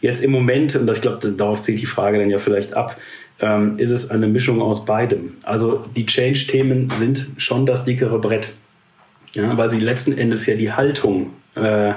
Jetzt 0.00 0.24
im 0.24 0.30
Moment, 0.30 0.74
und 0.74 0.90
ich 0.90 1.02
glaube, 1.02 1.32
darauf 1.32 1.60
zieht 1.60 1.82
die 1.82 1.86
Frage 1.86 2.18
dann 2.18 2.30
ja 2.30 2.38
vielleicht 2.38 2.72
ab, 2.72 2.96
ähm, 3.40 3.78
ist 3.78 3.90
es 3.90 4.10
eine 4.10 4.28
Mischung 4.28 4.62
aus 4.62 4.86
beidem. 4.86 5.34
Also 5.42 5.84
die 5.94 6.06
Change-Themen 6.06 6.90
sind 6.96 7.26
schon 7.36 7.66
das 7.66 7.84
dickere 7.84 8.18
Brett 8.18 8.48
ja, 9.34 9.56
weil 9.56 9.70
sie 9.70 9.80
letzten 9.80 10.16
Endes 10.16 10.46
ja 10.46 10.54
die 10.54 10.72
Haltung 10.72 11.30
äh, 11.54 11.92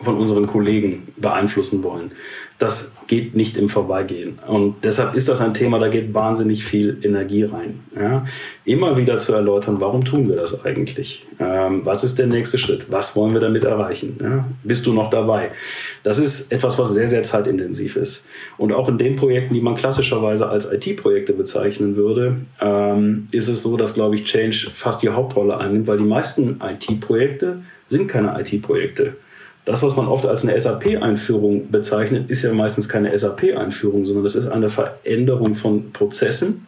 von 0.00 0.18
unseren 0.18 0.46
Kollegen 0.46 1.08
beeinflussen 1.16 1.82
wollen. 1.82 2.12
Das 2.58 2.96
geht 3.06 3.34
nicht 3.34 3.58
im 3.58 3.68
Vorbeigehen. 3.68 4.38
Und 4.46 4.76
deshalb 4.82 5.14
ist 5.14 5.28
das 5.28 5.42
ein 5.42 5.52
Thema, 5.52 5.78
da 5.78 5.88
geht 5.88 6.14
wahnsinnig 6.14 6.64
viel 6.64 6.98
Energie 7.02 7.44
rein. 7.44 7.80
Ja? 7.94 8.24
Immer 8.64 8.96
wieder 8.96 9.18
zu 9.18 9.34
erläutern, 9.34 9.76
warum 9.80 10.04
tun 10.04 10.28
wir 10.28 10.36
das 10.36 10.64
eigentlich? 10.64 11.26
Ähm, 11.38 11.82
was 11.84 12.02
ist 12.02 12.18
der 12.18 12.26
nächste 12.26 12.56
Schritt? 12.56 12.90
Was 12.90 13.14
wollen 13.14 13.34
wir 13.34 13.40
damit 13.40 13.64
erreichen? 13.64 14.18
Ja? 14.22 14.46
Bist 14.64 14.86
du 14.86 14.94
noch 14.94 15.10
dabei? 15.10 15.50
Das 16.02 16.18
ist 16.18 16.50
etwas, 16.50 16.78
was 16.78 16.94
sehr, 16.94 17.08
sehr 17.08 17.22
zeitintensiv 17.24 17.96
ist. 17.96 18.26
Und 18.56 18.72
auch 18.72 18.88
in 18.88 18.96
den 18.96 19.16
Projekten, 19.16 19.52
die 19.52 19.60
man 19.60 19.76
klassischerweise 19.76 20.48
als 20.48 20.72
IT-Projekte 20.72 21.34
bezeichnen 21.34 21.96
würde, 21.96 22.36
ähm, 22.60 23.28
ist 23.32 23.48
es 23.48 23.62
so, 23.62 23.76
dass, 23.76 23.92
glaube 23.92 24.14
ich, 24.14 24.24
Change 24.24 24.70
fast 24.74 25.02
die 25.02 25.10
Hauptrolle 25.10 25.58
einnimmt, 25.58 25.86
weil 25.86 25.98
die 25.98 26.04
meisten 26.04 26.58
IT-Projekte 26.62 27.60
sind 27.88 28.08
keine 28.08 28.38
IT-Projekte 28.40 29.16
das, 29.66 29.82
was 29.82 29.96
man 29.96 30.06
oft 30.06 30.24
als 30.26 30.44
eine 30.44 30.58
SAP-Einführung 30.58 31.70
bezeichnet, 31.70 32.30
ist 32.30 32.42
ja 32.42 32.54
meistens 32.54 32.88
keine 32.88 33.16
SAP-Einführung, 33.16 34.04
sondern 34.04 34.24
das 34.24 34.36
ist 34.36 34.46
eine 34.46 34.70
Veränderung 34.70 35.56
von 35.56 35.92
Prozessen 35.92 36.66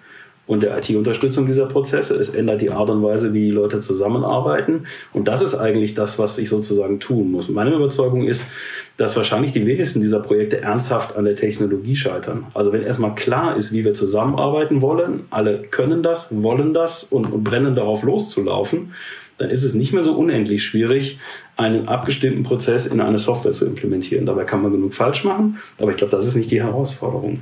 und 0.48 0.64
der 0.64 0.76
IT-Unterstützung 0.76 1.46
dieser 1.46 1.66
Prozesse. 1.66 2.16
Es 2.16 2.30
ändert 2.30 2.60
die 2.60 2.72
Art 2.72 2.90
und 2.90 3.02
Weise, 3.02 3.32
wie 3.34 3.46
die 3.46 3.50
Leute 3.50 3.78
zusammenarbeiten. 3.78 4.86
Und 5.12 5.28
das 5.28 5.42
ist 5.42 5.54
eigentlich 5.54 5.94
das, 5.94 6.18
was 6.18 6.38
ich 6.38 6.48
sozusagen 6.48 6.98
tun 6.98 7.30
muss. 7.30 7.48
Meine 7.48 7.72
Überzeugung 7.72 8.26
ist, 8.26 8.50
dass 8.96 9.14
wahrscheinlich 9.14 9.52
die 9.52 9.64
wenigsten 9.64 10.00
dieser 10.00 10.18
Projekte 10.18 10.60
ernsthaft 10.60 11.16
an 11.16 11.24
der 11.24 11.36
Technologie 11.36 11.94
scheitern. 11.94 12.46
Also 12.52 12.72
wenn 12.72 12.82
erstmal 12.82 13.14
klar 13.14 13.56
ist, 13.56 13.72
wie 13.72 13.84
wir 13.84 13.94
zusammenarbeiten 13.94 14.82
wollen, 14.82 15.20
alle 15.30 15.62
können 15.62 16.02
das, 16.02 16.42
wollen 16.42 16.74
das 16.74 17.04
und, 17.04 17.32
und 17.32 17.44
brennen 17.44 17.76
darauf 17.76 18.02
loszulaufen, 18.02 18.92
dann 19.38 19.50
ist 19.50 19.64
es 19.64 19.74
nicht 19.74 19.92
mehr 19.92 20.02
so 20.02 20.14
unendlich 20.14 20.64
schwierig, 20.64 21.18
einen 21.56 21.88
abgestimmten 21.88 22.42
Prozess 22.42 22.86
in 22.86 23.00
eine 23.00 23.18
Software 23.18 23.52
zu 23.52 23.66
implementieren. 23.66 24.26
Dabei 24.26 24.44
kann 24.44 24.62
man 24.62 24.72
genug 24.72 24.94
falsch 24.94 25.24
machen, 25.24 25.58
aber 25.78 25.92
ich 25.92 25.96
glaube, 25.96 26.10
das 26.10 26.26
ist 26.26 26.36
nicht 26.36 26.50
die 26.50 26.62
Herausforderung. 26.62 27.40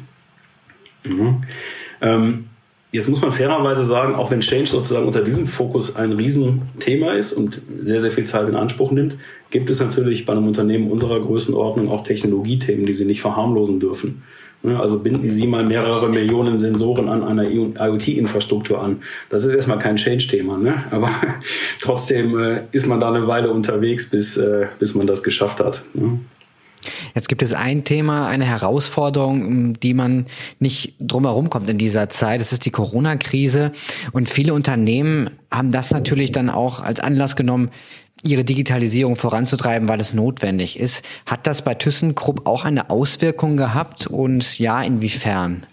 Mhm. 1.05 1.43
Ähm, 2.01 2.45
jetzt 2.93 3.09
muss 3.09 3.21
man 3.21 3.33
fairerweise 3.33 3.85
sagen, 3.85 4.15
auch 4.15 4.31
wenn 4.31 4.41
Change 4.41 4.71
sozusagen 4.71 5.07
unter 5.07 5.23
diesem 5.23 5.47
Fokus 5.47 5.97
ein 5.97 6.13
Riesenthema 6.13 7.15
ist 7.15 7.33
und 7.33 7.61
sehr, 7.81 8.01
sehr 8.01 8.11
viel 8.11 8.25
Zeit 8.25 8.49
in 8.49 8.55
Anspruch 8.57 8.93
nimmt, 8.93 9.17
gibt 9.51 9.71
es 9.71 9.81
natürlich 9.81 10.27
bei 10.27 10.33
einem 10.33 10.47
Unternehmen 10.47 10.91
unserer 10.91 11.21
Größenordnung 11.21 11.91
auch 11.91 12.05
Technologiethemen, 12.05 12.87
die 12.87 12.95
Sie 12.95 13.05
nicht 13.05 13.23
verharmlosen 13.23 13.81
dürfen. 13.81 14.23
Ne, 14.67 14.81
also 14.81 14.99
binden 14.99 15.31
Sie 15.31 15.47
mal 15.47 15.65
mehrere 15.65 16.09
Millionen 16.09 16.59
Sensoren 16.59 17.09
an 17.09 17.23
einer 17.23 17.49
IoT-Infrastruktur 17.49 18.83
an. 18.83 19.01
Das 19.31 19.45
ist 19.45 19.55
erstmal 19.55 19.79
kein 19.79 19.95
Change-Thema, 19.95 20.59
ne? 20.59 20.83
aber 20.91 21.09
trotzdem 21.81 22.37
äh, 22.37 22.63
ist 22.73 22.89
man 22.89 22.99
da 22.99 23.13
eine 23.13 23.29
Weile 23.29 23.53
unterwegs, 23.53 24.11
bis, 24.11 24.37
äh, 24.37 24.67
bis 24.81 24.97
man 24.97 25.07
das 25.07 25.23
geschafft 25.23 25.61
hat. 25.61 25.83
Ne? 25.95 26.19
Jetzt 27.15 27.29
gibt 27.29 27.43
es 27.43 27.53
ein 27.53 27.85
Thema, 27.85 28.27
eine 28.27 28.45
Herausforderung, 28.45 29.47
um 29.47 29.75
die 29.75 29.95
man 29.95 30.27
nicht 30.59 30.95
drumherum 30.99 31.49
kommt 31.49 31.71
in 31.71 31.79
dieser 31.79 32.09
Zeit. 32.09 32.41
Das 32.41 32.53
ist 32.53 32.65
die 32.67 32.73
Corona-Krise. 32.73 33.71
Und 34.11 34.29
viele 34.29 34.53
Unternehmen 34.53 35.31
haben 35.49 35.71
das 35.71 35.93
natürlich 35.93 36.33
dann 36.33 36.51
auch 36.51 36.81
als 36.81 36.99
Anlass 36.99 37.37
genommen, 37.37 37.71
ihre 38.27 38.45
Digitalisierung 38.45 39.17
voranzutreiben, 39.17 39.89
weil 39.89 40.01
es 40.01 40.15
notwendig 40.15 40.79
ist. 40.79 41.05
Hat 41.25 41.47
das 41.47 41.63
bei 41.63 41.75
ThyssenKrupp 41.75 42.47
auch 42.47 42.65
eine 42.65 42.91
Auswirkung 42.91 43.57
gehabt 43.57 44.07
und 44.07 44.59
ja, 44.59 44.83
inwiefern? 44.83 45.67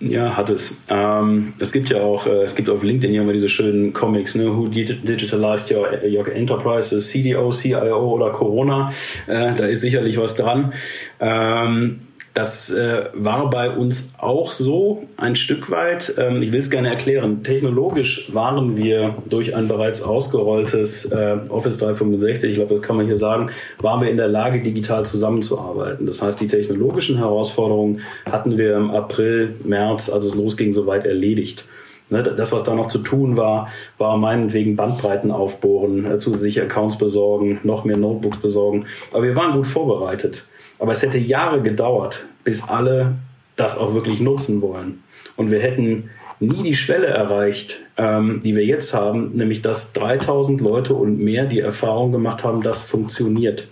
Ja, 0.00 0.36
hat 0.36 0.50
es. 0.50 0.76
Ähm, 0.88 1.54
es 1.58 1.72
gibt 1.72 1.88
ja 1.88 2.02
auch, 2.02 2.26
äh, 2.26 2.42
es 2.42 2.54
gibt 2.54 2.68
auf 2.68 2.82
LinkedIn 2.82 3.14
ja 3.14 3.22
immer 3.22 3.32
diese 3.32 3.48
schönen 3.48 3.92
Comics, 3.92 4.34
ne? 4.34 4.54
Who 4.54 4.66
digitalized 4.68 5.70
your, 5.70 5.88
your 6.04 6.30
enterprises, 6.30 7.08
CDO, 7.10 7.50
CIO 7.50 8.12
oder 8.12 8.30
Corona. 8.30 8.90
Äh, 9.26 9.54
da 9.54 9.64
ist 9.64 9.80
sicherlich 9.80 10.18
was 10.18 10.34
dran. 10.36 10.74
Ähm, 11.20 12.00
das 12.34 12.68
äh, 12.68 13.04
war 13.14 13.48
bei 13.48 13.70
uns 13.70 14.14
auch 14.18 14.50
so 14.50 15.04
ein 15.16 15.36
Stück 15.36 15.70
weit. 15.70 16.14
Ähm, 16.18 16.42
ich 16.42 16.50
will 16.50 16.58
es 16.58 16.68
gerne 16.68 16.88
erklären. 16.88 17.44
Technologisch 17.44 18.34
waren 18.34 18.76
wir 18.76 19.14
durch 19.26 19.54
ein 19.54 19.68
bereits 19.68 20.02
ausgerolltes 20.02 21.12
äh, 21.12 21.36
Office 21.48 21.78
365, 21.78 22.50
ich 22.50 22.56
glaube, 22.56 22.74
das 22.74 22.82
kann 22.82 22.96
man 22.96 23.06
hier 23.06 23.16
sagen, 23.16 23.50
waren 23.78 24.00
wir 24.00 24.10
in 24.10 24.16
der 24.16 24.26
Lage, 24.26 24.60
digital 24.60 25.04
zusammenzuarbeiten. 25.04 26.06
Das 26.06 26.22
heißt, 26.22 26.40
die 26.40 26.48
technologischen 26.48 27.18
Herausforderungen 27.18 28.00
hatten 28.30 28.58
wir 28.58 28.76
im 28.76 28.90
April, 28.90 29.54
März, 29.62 30.10
als 30.10 30.24
es 30.24 30.34
losging, 30.34 30.72
soweit 30.72 31.06
erledigt. 31.06 31.64
Ne, 32.10 32.22
das, 32.22 32.52
was 32.52 32.64
da 32.64 32.74
noch 32.74 32.88
zu 32.88 32.98
tun 32.98 33.36
war, 33.36 33.68
war 33.96 34.18
meinetwegen 34.18 34.76
Bandbreiten 34.76 35.30
aufbohren, 35.30 36.04
äh, 36.10 36.18
zusätzliche 36.18 36.64
Accounts 36.64 36.98
besorgen, 36.98 37.60
noch 37.62 37.84
mehr 37.84 37.96
Notebooks 37.96 38.38
besorgen. 38.38 38.86
Aber 39.12 39.22
wir 39.22 39.36
waren 39.36 39.52
gut 39.52 39.68
vorbereitet. 39.68 40.44
Aber 40.78 40.92
es 40.92 41.02
hätte 41.02 41.18
Jahre 41.18 41.62
gedauert, 41.62 42.24
bis 42.42 42.68
alle 42.68 43.14
das 43.56 43.78
auch 43.78 43.94
wirklich 43.94 44.20
nutzen 44.20 44.60
wollen. 44.60 45.02
Und 45.36 45.50
wir 45.50 45.60
hätten 45.60 46.10
nie 46.40 46.62
die 46.62 46.74
Schwelle 46.74 47.06
erreicht, 47.06 47.80
ähm, 47.96 48.40
die 48.42 48.56
wir 48.56 48.64
jetzt 48.64 48.94
haben, 48.94 49.30
nämlich 49.34 49.62
dass 49.62 49.92
3000 49.92 50.60
Leute 50.60 50.94
und 50.94 51.18
mehr 51.18 51.46
die 51.46 51.60
Erfahrung 51.60 52.12
gemacht 52.12 52.44
haben, 52.44 52.62
das 52.62 52.82
funktioniert. 52.82 53.68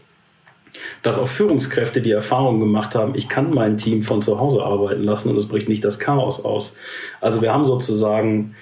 Dass 1.03 1.19
auch 1.19 1.29
Führungskräfte 1.29 2.01
die 2.01 2.13
Erfahrung 2.13 2.61
gemacht 2.61 2.95
haben, 2.95 3.15
ich 3.15 3.29
kann 3.29 3.51
mein 3.53 3.77
Team 3.77 4.03
von 4.03 4.23
zu 4.23 4.41
Hause 4.41 4.63
arbeiten 4.63 5.03
lassen 5.03 5.31
und 5.31 5.37
es 5.37 5.49
bricht 5.49 5.69
nicht 5.69 5.85
das 5.85 5.99
Chaos 5.99 6.45
aus. 6.45 6.77
Also 7.21 7.43
wir 7.43 7.53
haben 7.53 7.65
sozusagen 7.65 8.55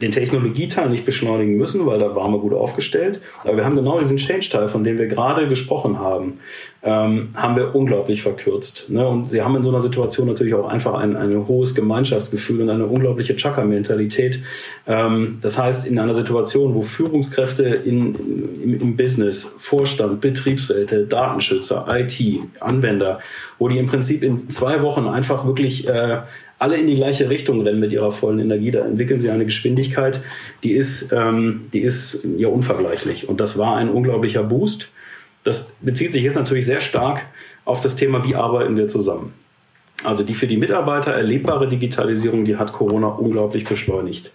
den 0.00 0.10
Technologieteil 0.10 0.90
nicht 0.90 1.04
beschleunigen 1.04 1.56
müssen, 1.56 1.86
weil 1.86 2.00
da 2.00 2.14
waren 2.16 2.32
wir 2.32 2.40
gut 2.40 2.52
aufgestellt. 2.52 3.20
Aber 3.44 3.56
wir 3.56 3.64
haben 3.64 3.76
genau 3.76 3.98
diesen 3.98 4.16
Change-Teil, 4.16 4.68
von 4.68 4.82
dem 4.82 4.98
wir 4.98 5.06
gerade 5.06 5.48
gesprochen 5.48 6.00
haben, 6.00 6.40
ähm, 6.82 7.30
haben 7.34 7.56
wir 7.56 7.74
unglaublich 7.74 8.22
verkürzt. 8.22 8.90
Ne? 8.90 9.06
Und 9.06 9.30
sie 9.30 9.42
haben 9.42 9.54
in 9.56 9.62
so 9.62 9.70
einer 9.70 9.80
Situation 9.80 10.26
natürlich 10.26 10.54
auch 10.54 10.68
einfach 10.68 10.94
ein, 10.94 11.16
ein 11.16 11.46
hohes 11.46 11.74
Gemeinschaftsgefühl 11.74 12.62
und 12.62 12.70
eine 12.70 12.86
unglaubliche 12.86 13.36
Chaka-Mentalität. 13.36 14.40
Ähm, 14.88 15.38
das 15.40 15.56
heißt, 15.56 15.86
in 15.86 15.98
einer 15.98 16.14
Situation, 16.14 16.74
wo 16.74 16.82
Führungskräfte 16.82 17.64
in, 17.64 18.14
im, 18.62 18.80
im 18.80 18.96
Business, 18.96 19.56
Vorstand, 19.58 20.20
Betriebsräte, 20.20 21.06
Datenschützer, 21.06 21.86
IT, 21.92 22.20
Anwender, 22.58 23.20
wo 23.58 23.68
die 23.68 23.78
im 23.78 23.86
Prinzip 23.86 24.22
in 24.22 24.50
zwei 24.50 24.82
Wochen 24.82 25.06
einfach 25.06 25.46
wirklich 25.46 25.88
äh, 25.88 26.18
alle 26.58 26.76
in 26.76 26.86
die 26.86 26.96
gleiche 26.96 27.28
Richtung 27.28 27.60
rennen 27.62 27.80
mit 27.80 27.92
ihrer 27.92 28.12
vollen 28.12 28.38
Energie. 28.38 28.70
Da 28.70 28.84
entwickeln 28.84 29.20
sie 29.20 29.30
eine 29.30 29.44
Geschwindigkeit, 29.44 30.20
die 30.62 30.72
ist, 30.72 31.12
ähm, 31.12 31.66
die 31.72 31.80
ist 31.80 32.18
ja 32.36 32.48
unvergleichlich. 32.48 33.28
Und 33.28 33.40
das 33.40 33.58
war 33.58 33.76
ein 33.76 33.90
unglaublicher 33.90 34.42
Boost. 34.42 34.88
Das 35.44 35.76
bezieht 35.80 36.12
sich 36.12 36.24
jetzt 36.24 36.36
natürlich 36.36 36.66
sehr 36.66 36.80
stark 36.80 37.22
auf 37.64 37.80
das 37.80 37.96
Thema, 37.96 38.24
wie 38.26 38.34
arbeiten 38.34 38.76
wir 38.76 38.88
zusammen. 38.88 39.32
Also 40.04 40.24
die 40.24 40.34
für 40.34 40.46
die 40.46 40.56
Mitarbeiter 40.56 41.12
erlebbare 41.12 41.68
Digitalisierung, 41.68 42.44
die 42.44 42.56
hat 42.56 42.72
Corona 42.72 43.08
unglaublich 43.08 43.64
beschleunigt. 43.64 44.30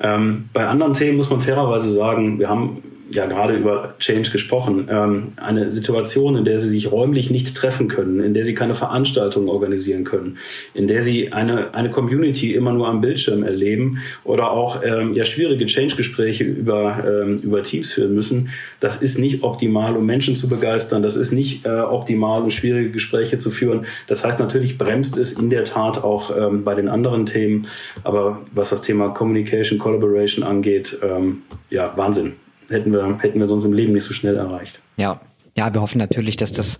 Ähm, 0.00 0.48
bei 0.52 0.66
anderen 0.66 0.92
Themen 0.92 1.16
muss 1.16 1.30
man 1.30 1.40
fairerweise 1.40 1.90
sagen, 1.90 2.38
wir 2.38 2.48
haben 2.48 2.82
ja 3.10 3.26
gerade 3.26 3.54
über 3.54 3.94
Change 3.98 4.30
gesprochen, 4.30 4.88
ähm, 4.90 5.28
eine 5.36 5.70
Situation, 5.70 6.36
in 6.36 6.44
der 6.44 6.58
sie 6.58 6.68
sich 6.68 6.90
räumlich 6.92 7.30
nicht 7.30 7.56
treffen 7.56 7.88
können, 7.88 8.20
in 8.20 8.34
der 8.34 8.44
sie 8.44 8.54
keine 8.54 8.74
Veranstaltungen 8.74 9.48
organisieren 9.48 10.04
können, 10.04 10.38
in 10.74 10.88
der 10.88 11.02
sie 11.02 11.32
eine, 11.32 11.74
eine 11.74 11.90
Community 11.90 12.54
immer 12.54 12.72
nur 12.72 12.88
am 12.88 13.00
Bildschirm 13.00 13.42
erleben 13.42 13.98
oder 14.24 14.50
auch 14.50 14.82
ähm, 14.84 15.14
ja 15.14 15.24
schwierige 15.24 15.66
Change-Gespräche 15.66 16.44
über, 16.44 17.04
ähm, 17.06 17.38
über 17.38 17.62
Teams 17.62 17.92
führen 17.92 18.14
müssen, 18.14 18.50
das 18.80 19.02
ist 19.02 19.18
nicht 19.18 19.42
optimal, 19.42 19.96
um 19.96 20.04
Menschen 20.04 20.36
zu 20.36 20.48
begeistern, 20.48 21.02
das 21.02 21.16
ist 21.16 21.32
nicht 21.32 21.64
äh, 21.64 21.80
optimal, 21.80 22.42
um 22.42 22.50
schwierige 22.50 22.90
Gespräche 22.90 23.38
zu 23.38 23.50
führen. 23.50 23.86
Das 24.06 24.24
heißt, 24.24 24.38
natürlich 24.38 24.78
bremst 24.78 25.16
es 25.16 25.32
in 25.32 25.50
der 25.50 25.64
Tat 25.64 26.04
auch 26.04 26.36
ähm, 26.36 26.64
bei 26.64 26.74
den 26.74 26.88
anderen 26.88 27.26
Themen, 27.26 27.68
aber 28.04 28.42
was 28.52 28.70
das 28.70 28.82
Thema 28.82 29.08
Communication, 29.08 29.78
Collaboration 29.78 30.44
angeht, 30.44 30.98
ähm, 31.02 31.42
ja, 31.70 31.92
Wahnsinn 31.96 32.34
hätten 32.68 32.92
wir, 32.92 33.18
hätten 33.18 33.38
wir 33.38 33.46
sonst 33.46 33.64
im 33.64 33.72
Leben 33.72 33.92
nicht 33.92 34.04
so 34.04 34.14
schnell 34.14 34.36
erreicht. 34.36 34.80
Ja, 34.96 35.20
ja, 35.56 35.72
wir 35.72 35.80
hoffen 35.80 35.98
natürlich, 35.98 36.36
dass 36.36 36.52
das 36.52 36.78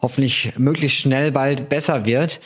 hoffentlich 0.00 0.52
möglichst 0.56 0.98
schnell 0.98 1.32
bald 1.32 1.68
besser 1.68 2.04
wird. 2.06 2.40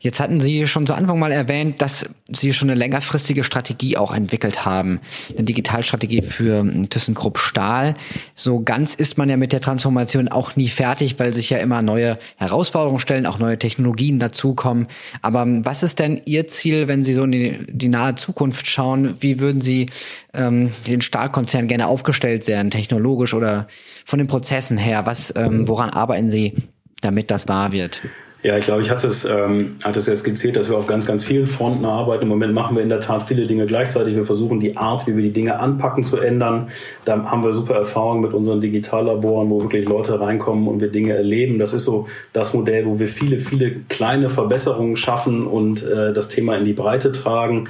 Jetzt 0.00 0.20
hatten 0.20 0.40
Sie 0.40 0.66
schon 0.66 0.86
zu 0.86 0.94
Anfang 0.94 1.18
mal 1.18 1.32
erwähnt, 1.32 1.80
dass 1.80 2.08
Sie 2.30 2.52
schon 2.52 2.68
eine 2.68 2.78
längerfristige 2.78 3.42
Strategie 3.42 3.96
auch 3.96 4.14
entwickelt 4.14 4.64
haben, 4.64 5.00
eine 5.30 5.44
Digitalstrategie 5.44 6.22
für 6.22 6.64
ThyssenKrupp 6.90 7.38
Stahl. 7.38 7.94
So 8.34 8.60
ganz 8.62 8.94
ist 8.94 9.18
man 9.18 9.30
ja 9.30 9.36
mit 9.36 9.52
der 9.52 9.60
Transformation 9.60 10.28
auch 10.28 10.56
nie 10.56 10.68
fertig, 10.68 11.18
weil 11.18 11.32
sich 11.32 11.50
ja 11.50 11.58
immer 11.58 11.80
neue 11.80 12.18
Herausforderungen 12.36 13.00
stellen, 13.00 13.26
auch 13.26 13.38
neue 13.38 13.58
Technologien 13.58 14.18
dazukommen. 14.18 14.88
Aber 15.22 15.46
was 15.64 15.82
ist 15.82 15.98
denn 15.98 16.20
Ihr 16.26 16.46
Ziel, 16.46 16.86
wenn 16.86 17.02
Sie 17.02 17.14
so 17.14 17.24
in 17.24 17.32
die, 17.32 17.58
die 17.68 17.88
nahe 17.88 18.14
Zukunft 18.14 18.66
schauen? 18.66 19.14
Wie 19.20 19.40
würden 19.40 19.62
Sie 19.62 19.86
ähm, 20.34 20.72
den 20.86 21.00
Stahlkonzern 21.00 21.66
gerne 21.66 21.86
aufgestellt 21.86 22.44
sehen, 22.44 22.70
technologisch 22.70 23.32
oder 23.32 23.68
von 24.04 24.18
den 24.18 24.28
Prozessen 24.28 24.76
her? 24.76 25.06
Was, 25.06 25.34
ähm, 25.34 25.66
woran 25.66 25.90
arbeiten 25.90 26.30
Sie, 26.30 26.56
damit 27.00 27.30
das 27.30 27.48
wahr 27.48 27.72
wird? 27.72 28.02
Ja, 28.44 28.56
ich 28.56 28.64
glaube, 28.64 28.82
ich 28.82 28.90
hatte 28.90 29.08
es, 29.08 29.24
ähm, 29.24 29.76
hatte 29.82 29.98
es 29.98 30.06
ja 30.06 30.14
skizziert, 30.14 30.54
dass 30.54 30.70
wir 30.70 30.76
auf 30.76 30.86
ganz, 30.86 31.06
ganz 31.06 31.24
vielen 31.24 31.48
Fronten 31.48 31.84
arbeiten. 31.84 32.22
Im 32.22 32.28
Moment 32.28 32.54
machen 32.54 32.76
wir 32.76 32.84
in 32.84 32.88
der 32.88 33.00
Tat 33.00 33.24
viele 33.24 33.48
Dinge 33.48 33.66
gleichzeitig. 33.66 34.14
Wir 34.14 34.24
versuchen 34.24 34.60
die 34.60 34.76
Art, 34.76 35.08
wie 35.08 35.16
wir 35.16 35.24
die 35.24 35.32
Dinge 35.32 35.58
anpacken, 35.58 36.04
zu 36.04 36.18
ändern. 36.18 36.68
Da 37.04 37.24
haben 37.24 37.42
wir 37.42 37.52
super 37.52 37.74
Erfahrungen 37.74 38.20
mit 38.20 38.34
unseren 38.34 38.60
Digitallaboren, 38.60 39.50
wo 39.50 39.60
wirklich 39.60 39.88
Leute 39.88 40.20
reinkommen 40.20 40.68
und 40.68 40.80
wir 40.80 40.88
Dinge 40.88 41.14
erleben. 41.14 41.58
Das 41.58 41.72
ist 41.72 41.84
so 41.84 42.06
das 42.32 42.54
Modell, 42.54 42.86
wo 42.86 43.00
wir 43.00 43.08
viele, 43.08 43.40
viele 43.40 43.72
kleine 43.88 44.30
Verbesserungen 44.30 44.96
schaffen 44.96 45.44
und 45.44 45.82
äh, 45.82 46.12
das 46.12 46.28
Thema 46.28 46.56
in 46.56 46.64
die 46.64 46.74
Breite 46.74 47.10
tragen. 47.10 47.68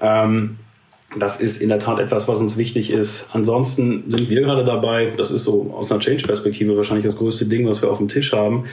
Ähm, 0.00 0.58
das 1.16 1.40
ist 1.40 1.60
in 1.60 1.68
der 1.68 1.78
Tat 1.78 1.98
etwas, 1.98 2.26
was 2.28 2.38
uns 2.38 2.56
wichtig 2.56 2.90
ist. 2.90 3.28
Ansonsten 3.32 4.04
sind 4.08 4.30
wir 4.30 4.40
gerade 4.40 4.64
dabei, 4.64 5.12
das 5.16 5.30
ist 5.30 5.44
so 5.44 5.74
aus 5.76 5.90
einer 5.90 6.00
Change-Perspektive 6.00 6.76
wahrscheinlich 6.76 7.04
das 7.04 7.16
größte 7.16 7.46
Ding, 7.46 7.66
was 7.66 7.82
wir 7.82 7.90
auf 7.90 7.98
dem 7.98 8.08
Tisch 8.08 8.32
haben. 8.32 8.64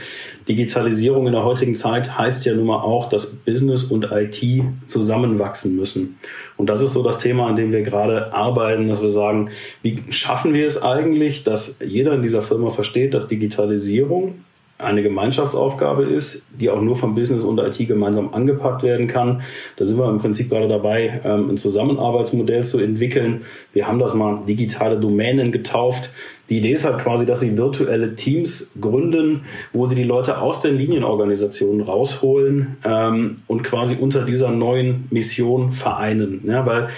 Digitalisierung 0.48 1.28
in 1.28 1.34
der 1.34 1.44
heutigen 1.44 1.76
Zeit 1.76 2.18
heißt 2.18 2.46
ja 2.46 2.54
nun 2.54 2.66
mal 2.66 2.82
auch, 2.82 3.10
dass 3.10 3.36
Business 3.36 3.84
und 3.84 4.08
IT 4.12 4.42
zusammenwachsen 4.88 5.76
müssen. 5.76 6.18
Und 6.58 6.68
das 6.68 6.82
ist 6.82 6.94
so 6.94 7.04
das 7.04 7.20
Thema, 7.20 7.48
an 7.48 7.56
dem 7.56 7.72
wir 7.72 7.82
gerade 7.82 8.34
arbeiten, 8.34 8.88
dass 8.88 9.02
wir 9.02 9.10
sagen, 9.10 9.50
wie 9.82 10.00
schaffen 10.10 10.54
wir 10.54 10.66
es 10.66 10.82
eigentlich, 10.82 11.44
dass 11.44 11.80
jeder 11.86 12.14
in 12.14 12.24
dieser 12.24 12.42
Firma 12.42 12.70
versteht, 12.70 13.14
dass 13.14 13.28
Digitalisierung 13.28 14.36
eine 14.82 15.04
Gemeinschaftsaufgabe 15.04 16.04
ist, 16.04 16.48
die 16.60 16.70
auch 16.70 16.82
nur 16.82 16.96
vom 16.96 17.16
Business 17.16 17.44
und 17.44 17.60
IT 17.60 17.88
gemeinsam 17.88 18.34
angepackt 18.34 18.84
werden 18.84 19.08
kann. 19.08 19.42
Da 19.78 19.86
sind 19.86 19.98
wir 19.98 20.10
im 20.10 20.20
Prinzip 20.20 20.50
gerade 20.50 20.68
dabei, 20.68 21.22
ähm, 21.24 21.50
ein 21.50 21.58
Zusammenarbeitsmodell 21.58 22.64
zu 22.64 22.80
entwickeln. 22.80 23.42
Wir 23.74 23.88
haben 23.88 24.00
das 24.00 24.14
mal 24.14 24.42
digitale 24.48 25.00
Domänen 25.00 25.52
getauft. 25.52 26.10
Die 26.50 26.58
Idee 26.58 26.74
ist 26.74 26.84
halt 26.84 27.00
quasi, 27.00 27.26
dass 27.26 27.40
sie 27.40 27.58
virtuelle 27.58 28.16
Teams 28.16 28.74
gründen, 28.82 29.46
wo 29.72 29.86
sie 29.86 29.96
die 29.96 30.04
Leute 30.04 30.40
aus 30.40 30.62
den 30.62 30.76
Linienorganisationen 30.76 31.80
rausholen 31.80 32.76
ähm, 32.84 33.38
und 33.48 33.64
quasi 33.64 33.96
unter 33.98 34.26
dieser 34.26 34.52
neuen 34.52 35.08
Mission 35.12 35.72
vereinen. 35.72 36.42
Ja, 36.46 36.66
weil 36.66 36.90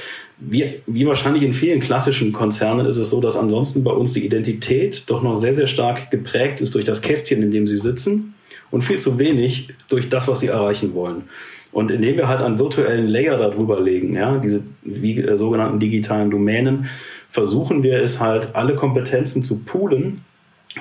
wie, 0.50 0.82
wie 0.86 1.06
wahrscheinlich 1.06 1.44
in 1.44 1.54
vielen 1.54 1.80
klassischen 1.80 2.34
Konzernen 2.34 2.86
ist 2.86 2.98
es 2.98 3.10
so, 3.10 3.22
dass 3.22 3.38
ansonsten 3.38 3.84
bei 3.84 3.92
uns 3.92 4.14
die 4.14 4.26
Identität 4.26 5.04
doch 5.08 5.22
noch 5.22 5.36
sehr, 5.36 5.54
sehr 5.54 5.68
stark 5.68 6.12
geprägt 6.12 6.62
ist 6.62 6.76
durch 6.76 6.86
das 6.86 7.02
Kästchen, 7.02 7.42
in 7.42 7.52
dem 7.52 7.68
sie 7.68 7.78
sitzen 7.78 8.34
und 8.72 8.84
viel 8.84 9.00
zu 9.00 9.20
wenig 9.20 9.70
durch 9.90 10.10
das, 10.10 10.28
was 10.28 10.40
sie 10.40 10.48
erreichen 10.48 10.94
wollen. 10.94 11.24
Und 11.72 11.90
indem 11.90 12.18
wir 12.18 12.28
halt 12.28 12.42
einen 12.42 12.60
virtuellen 12.60 13.08
Layer 13.08 13.38
darüber 13.38 13.80
legen, 13.82 14.16
ja, 14.16 14.38
diese 14.38 14.64
wie, 14.84 15.20
äh, 15.20 15.38
sogenannten 15.38 15.80
digitalen 15.80 16.30
Domänen, 16.30 16.88
versuchen 17.30 17.82
wir 17.82 18.00
es 18.00 18.20
halt, 18.20 18.50
alle 18.54 18.76
Kompetenzen 18.76 19.42
zu 19.42 19.64
poolen 19.64 20.24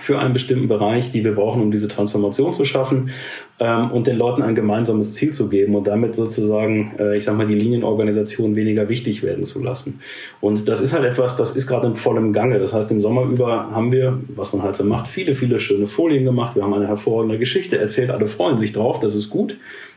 für 0.00 0.18
einen 0.18 0.32
bestimmten 0.32 0.68
Bereich, 0.68 1.12
die 1.12 1.22
wir 1.22 1.34
brauchen, 1.34 1.60
um 1.60 1.70
diese 1.70 1.88
Transformation 1.88 2.54
zu 2.54 2.64
schaffen 2.64 3.10
ähm, 3.60 3.90
und 3.90 4.06
den 4.06 4.16
Leuten 4.16 4.42
ein 4.42 4.54
gemeinsames 4.54 5.14
Ziel 5.14 5.32
zu 5.32 5.48
geben 5.48 5.74
und 5.74 5.86
damit 5.86 6.14
sozusagen, 6.14 6.92
äh, 6.98 7.16
ich 7.16 7.24
sag 7.24 7.36
mal, 7.36 7.46
die 7.46 7.54
Linienorganisation 7.54 8.56
weniger 8.56 8.88
wichtig 8.88 9.22
werden 9.22 9.44
zu 9.44 9.62
lassen. 9.62 10.00
Und 10.40 10.68
das 10.68 10.80
ist 10.80 10.94
halt 10.94 11.04
etwas, 11.04 11.36
das 11.36 11.56
ist 11.56 11.66
gerade 11.66 11.86
in 11.86 11.96
vollem 11.96 12.32
Gange. 12.32 12.58
Das 12.58 12.72
heißt, 12.72 12.90
im 12.90 13.00
Sommer 13.00 13.24
über 13.24 13.70
haben 13.70 13.92
wir, 13.92 14.18
was 14.34 14.52
man 14.52 14.62
halt 14.62 14.76
so 14.76 14.84
macht, 14.84 15.08
viele, 15.08 15.34
viele 15.34 15.60
schöne 15.60 15.86
Folien 15.86 16.24
gemacht. 16.24 16.56
Wir 16.56 16.62
haben 16.62 16.74
eine 16.74 16.88
hervorragende 16.88 17.38
Geschichte 17.38 17.78
erzählt. 17.78 18.10
Alle 18.10 18.26
freuen 18.26 18.58
sich 18.58 18.72
drauf, 18.72 18.98
das 19.00 19.14
ist 19.14 19.28
gut. 19.28 19.56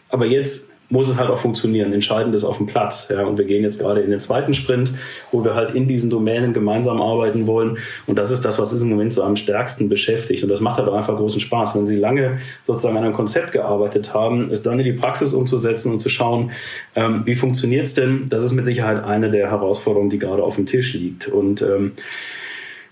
Aber 0.09 0.25
jetzt 0.25 0.71
muss 0.89 1.09
es 1.09 1.17
halt 1.17 1.29
auch 1.29 1.39
funktionieren. 1.39 1.93
Entscheidend 1.93 2.35
ist 2.35 2.43
auf 2.43 2.57
dem 2.57 2.67
Platz. 2.67 3.09
Ja, 3.09 3.25
und 3.25 3.37
wir 3.37 3.45
gehen 3.45 3.63
jetzt 3.63 3.79
gerade 3.79 4.01
in 4.01 4.11
den 4.11 4.19
zweiten 4.19 4.53
Sprint, 4.53 4.91
wo 5.31 5.43
wir 5.43 5.55
halt 5.55 5.73
in 5.75 5.87
diesen 5.87 6.09
Domänen 6.09 6.53
gemeinsam 6.53 7.01
arbeiten 7.01 7.47
wollen. 7.47 7.77
Und 8.05 8.17
das 8.17 8.31
ist 8.31 8.45
das, 8.45 8.59
was 8.59 8.71
uns 8.71 8.81
im 8.81 8.89
Moment 8.89 9.13
so 9.13 9.23
am 9.23 9.35
stärksten 9.35 9.89
beschäftigt. 9.89 10.43
Und 10.43 10.49
das 10.49 10.61
macht 10.61 10.77
halt 10.77 10.87
auch 10.87 10.93
einfach 10.93 11.15
großen 11.15 11.41
Spaß. 11.41 11.75
Wenn 11.75 11.85
Sie 11.85 11.97
lange 11.97 12.39
sozusagen 12.63 12.97
an 12.97 13.03
einem 13.03 13.13
Konzept 13.13 13.51
gearbeitet 13.51 14.13
haben, 14.13 14.51
es 14.51 14.61
dann 14.61 14.79
in 14.79 14.85
die 14.85 14.93
Praxis 14.93 15.33
umzusetzen 15.33 15.91
und 15.91 15.99
zu 15.99 16.09
schauen, 16.09 16.51
ähm, 16.95 17.23
wie 17.25 17.35
funktioniert 17.35 17.87
es 17.87 17.93
denn? 17.93 18.27
Das 18.29 18.43
ist 18.43 18.51
mit 18.51 18.65
Sicherheit 18.65 19.03
eine 19.03 19.29
der 19.29 19.49
Herausforderungen, 19.49 20.09
die 20.09 20.19
gerade 20.19 20.43
auf 20.43 20.55
dem 20.55 20.65
Tisch 20.65 20.93
liegt. 20.93 21.27
Und 21.27 21.61
ähm, 21.61 21.93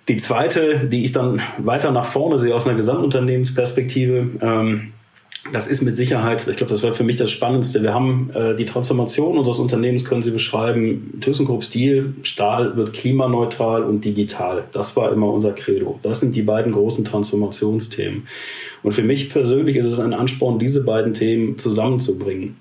die 0.07 0.17
zweite, 0.17 0.87
die 0.87 1.05
ich 1.05 1.11
dann 1.11 1.41
weiter 1.59 1.91
nach 1.91 2.05
vorne 2.05 2.37
sehe 2.37 2.53
aus 2.53 2.67
einer 2.67 2.75
Gesamtunternehmensperspektive, 2.75 4.27
ähm, 4.41 4.91
das 5.51 5.67
ist 5.67 5.81
mit 5.81 5.97
Sicherheit, 5.97 6.47
ich 6.47 6.55
glaube, 6.55 6.71
das 6.71 6.83
wäre 6.83 6.95
für 6.95 7.03
mich 7.03 7.17
das 7.17 7.29
Spannendste. 7.29 7.83
Wir 7.83 7.93
haben 7.93 8.29
äh, 8.33 8.55
die 8.55 8.65
Transformation 8.65 9.37
unseres 9.37 9.59
Unternehmens, 9.59 10.05
können 10.05 10.23
Sie 10.23 10.31
beschreiben, 10.31 11.19
ThyssenKrupp 11.19 11.63
Stil, 11.65 12.13
Stahl 12.23 12.77
wird 12.77 12.93
klimaneutral 12.93 13.83
und 13.83 14.05
digital. 14.05 14.63
Das 14.71 14.95
war 14.95 15.11
immer 15.11 15.27
unser 15.27 15.51
Credo. 15.51 15.99
Das 16.01 16.21
sind 16.21 16.33
die 16.35 16.43
beiden 16.43 16.71
großen 16.71 17.03
Transformationsthemen. 17.03 18.25
Und 18.83 18.93
für 18.93 19.03
mich 19.03 19.29
persönlich 19.29 19.75
ist 19.75 19.85
es 19.85 19.99
ein 19.99 20.13
Ansporn, 20.13 20.59
diese 20.59 20.85
beiden 20.85 21.13
Themen 21.13 21.57
zusammenzubringen. 21.57 22.55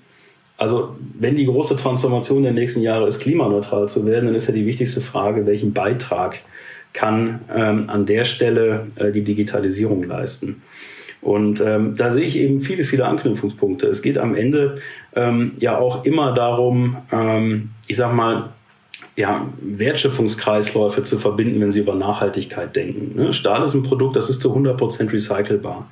Also 0.57 0.95
wenn 1.17 1.37
die 1.37 1.45
große 1.45 1.77
Transformation 1.77 2.43
der 2.43 2.53
nächsten 2.53 2.81
Jahre 2.81 3.07
ist, 3.07 3.19
klimaneutral 3.19 3.87
zu 3.87 4.05
werden, 4.05 4.25
dann 4.25 4.35
ist 4.35 4.47
ja 4.47 4.53
die 4.53 4.65
wichtigste 4.65 4.99
Frage, 4.99 5.45
welchen 5.45 5.73
Beitrag 5.73 6.39
kann 6.91 7.41
ähm, 7.53 7.89
an 7.89 8.05
der 8.05 8.23
Stelle 8.23 8.87
äh, 8.95 9.11
die 9.11 9.23
Digitalisierung 9.23 10.03
leisten. 10.03 10.61
Und 11.23 11.61
ähm, 11.61 11.95
da 11.95 12.11
sehe 12.11 12.25
ich 12.25 12.37
eben 12.37 12.59
viele, 12.59 12.83
viele 12.83 13.05
Anknüpfungspunkte. 13.07 13.87
Es 13.87 14.01
geht 14.01 14.17
am 14.17 14.35
Ende 14.35 14.75
ähm, 15.15 15.53
ja 15.59 15.77
auch 15.77 16.05
immer 16.05 16.33
darum, 16.33 16.97
ähm, 17.11 17.69
ich 17.87 17.97
sag 17.97 18.13
mal, 18.13 18.49
ja, 19.15 19.45
Wertschöpfungskreisläufe 19.61 21.03
zu 21.03 21.19
verbinden, 21.19 21.61
wenn 21.61 21.71
Sie 21.71 21.81
über 21.81 21.93
Nachhaltigkeit 21.93 22.75
denken. 22.75 23.15
Ne? 23.15 23.31
Stahl 23.31 23.63
ist 23.63 23.75
ein 23.75 23.83
Produkt, 23.83 24.15
das 24.15 24.29
ist 24.29 24.41
zu 24.41 24.55
100% 24.55 25.13
recycelbar. 25.13 25.87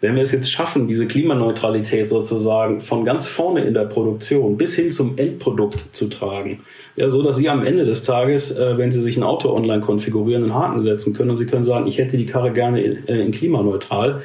Wenn 0.00 0.14
wir 0.14 0.22
es 0.22 0.32
jetzt 0.32 0.50
schaffen, 0.50 0.88
diese 0.88 1.06
Klimaneutralität 1.06 2.08
sozusagen 2.08 2.80
von 2.80 3.04
ganz 3.04 3.26
vorne 3.26 3.62
in 3.64 3.74
der 3.74 3.84
Produktion 3.84 4.56
bis 4.56 4.74
hin 4.74 4.90
zum 4.90 5.18
Endprodukt 5.18 5.94
zu 5.94 6.08
tragen, 6.08 6.60
ja, 6.96 7.10
so 7.10 7.22
dass 7.22 7.36
Sie 7.36 7.50
am 7.50 7.64
Ende 7.64 7.84
des 7.84 8.04
Tages, 8.04 8.56
äh, 8.56 8.78
wenn 8.78 8.90
Sie 8.90 9.02
sich 9.02 9.18
ein 9.18 9.22
Auto 9.22 9.54
online 9.54 9.82
konfigurieren, 9.82 10.44
einen 10.44 10.54
Haken 10.54 10.80
setzen 10.80 11.12
können 11.12 11.30
und 11.30 11.36
Sie 11.36 11.46
können 11.46 11.64
sagen, 11.64 11.86
ich 11.86 11.98
hätte 11.98 12.16
die 12.16 12.26
Karre 12.26 12.52
gerne 12.52 12.82
in, 12.82 13.06
äh, 13.06 13.20
in 13.20 13.32
klimaneutral, 13.32 14.22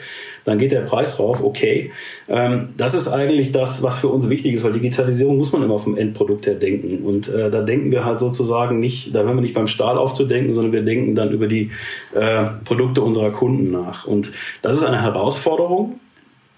dann 0.48 0.58
geht 0.58 0.72
der 0.72 0.80
Preis 0.80 1.20
rauf, 1.20 1.43
okay. 1.43 1.91
Ähm, 2.30 2.70
das 2.78 2.93
ist 2.93 3.10
eigentlich 3.10 3.52
das, 3.52 3.84
was 3.84 4.00
für 4.00 4.08
uns 4.08 4.30
wichtig 4.30 4.54
ist, 4.54 4.64
weil 4.64 4.72
Digitalisierung 4.72 5.38
muss 5.38 5.52
man 5.52 5.62
immer 5.62 5.78
vom 5.78 5.98
Endprodukt 5.98 6.45
her 6.45 6.56
denken. 6.56 7.04
Und 7.06 7.28
äh, 7.28 7.52
da 7.52 7.62
denken 7.62 7.91
wir 7.91 8.06
halt 8.06 8.22
sozusagen 8.22 8.80
nicht, 8.80 9.14
da 9.14 9.24
hören 9.24 9.36
wir 9.36 9.41
nicht 9.41 9.56
beim 9.56 9.68
Stahl 9.68 9.98
aufzudenken, 9.98 10.54
sondern 10.54 10.72
wir 10.72 10.84
denken 10.84 11.16
dann 11.16 11.32
über 11.32 11.48
die 11.48 11.72
äh, 12.16 12.45
Produkte 12.64 13.02
unserer 13.02 13.32
Kunden 13.32 13.72
nach. 13.72 14.08
Und 14.08 14.32
das 14.62 14.78
ist 14.78 14.84
eine 14.84 15.02
Herausforderung 15.02 16.00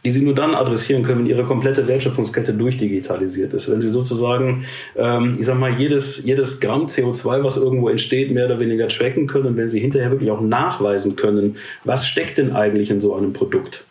die 0.04 0.12
sie 0.12 0.22
nur 0.22 0.34
dann 0.34 0.56
adressieren 0.56 1.04
können, 1.04 1.20
wenn 1.20 1.26
ihre 1.26 1.44
komplette 1.44 1.88
Wertschöpfungskette 1.88 2.54
durchdigitalisiert 2.54 3.54
ist. 3.54 3.70
Wenn 3.70 3.82
sie 3.82 3.90
sozusagen, 3.90 4.66
ähm, 4.96 5.34
ich 5.38 5.46
sag 5.46 5.60
mal, 5.60 5.74
jedes, 5.74 6.24
jedes 6.24 6.60
Gramm 6.60 6.86
CO2, 6.86 7.44
was 7.44 7.58
irgendwo 7.58 7.90
entsteht, 7.90 8.32
mehr 8.32 8.46
oder 8.46 8.60
weniger 8.60 8.88
tracken 8.88 9.28
können 9.28 9.58
wenn 9.58 9.70
sie 9.70 9.80
hinterher 9.80 10.12
wirklich 10.12 10.32
auch 10.32 10.42
nachweisen 10.42 11.16
können, 11.16 11.58
was 11.84 12.08
steckt 12.08 12.38
denn 12.38 12.54
eigentlich 12.56 12.90
in 12.90 13.00
so 13.00 13.16
einem 13.16 13.34
Produkt. 13.34 13.86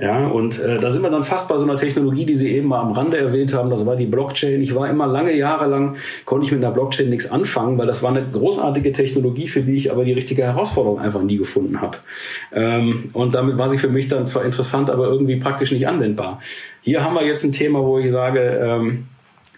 Ja, 0.00 0.28
und 0.28 0.58
äh, 0.58 0.78
da 0.78 0.90
sind 0.90 1.02
wir 1.02 1.10
dann 1.10 1.24
fast 1.24 1.46
bei 1.46 1.58
so 1.58 1.64
einer 1.64 1.76
Technologie, 1.76 2.24
die 2.24 2.36
Sie 2.36 2.50
eben 2.56 2.68
mal 2.68 2.80
am 2.80 2.92
Rande 2.92 3.18
erwähnt 3.18 3.52
haben. 3.52 3.68
Das 3.68 3.84
war 3.84 3.96
die 3.96 4.06
Blockchain. 4.06 4.62
Ich 4.62 4.74
war 4.74 4.88
immer 4.88 5.06
lange 5.06 5.36
Jahre 5.36 5.66
lang, 5.66 5.96
konnte 6.24 6.46
ich 6.46 6.52
mit 6.52 6.64
einer 6.64 6.72
Blockchain 6.72 7.10
nichts 7.10 7.30
anfangen, 7.30 7.76
weil 7.76 7.86
das 7.86 8.02
war 8.02 8.08
eine 8.10 8.24
großartige 8.24 8.92
Technologie, 8.92 9.46
für 9.46 9.60
die 9.60 9.76
ich 9.76 9.92
aber 9.92 10.06
die 10.06 10.14
richtige 10.14 10.42
Herausforderung 10.42 11.00
einfach 11.00 11.20
nie 11.22 11.36
gefunden 11.36 11.82
habe. 11.82 11.98
Ähm, 12.50 13.10
und 13.12 13.34
damit 13.34 13.58
war 13.58 13.68
sie 13.68 13.76
für 13.76 13.88
mich 13.88 14.08
dann 14.08 14.26
zwar 14.26 14.42
interessant, 14.46 14.88
aber 14.88 15.08
irgendwie 15.08 15.36
praktisch 15.36 15.70
nicht 15.70 15.86
anwendbar. 15.86 16.40
Hier 16.80 17.04
haben 17.04 17.14
wir 17.14 17.26
jetzt 17.26 17.44
ein 17.44 17.52
Thema, 17.52 17.80
wo 17.80 17.98
ich 17.98 18.10
sage, 18.10 18.40
ähm, 18.40 19.04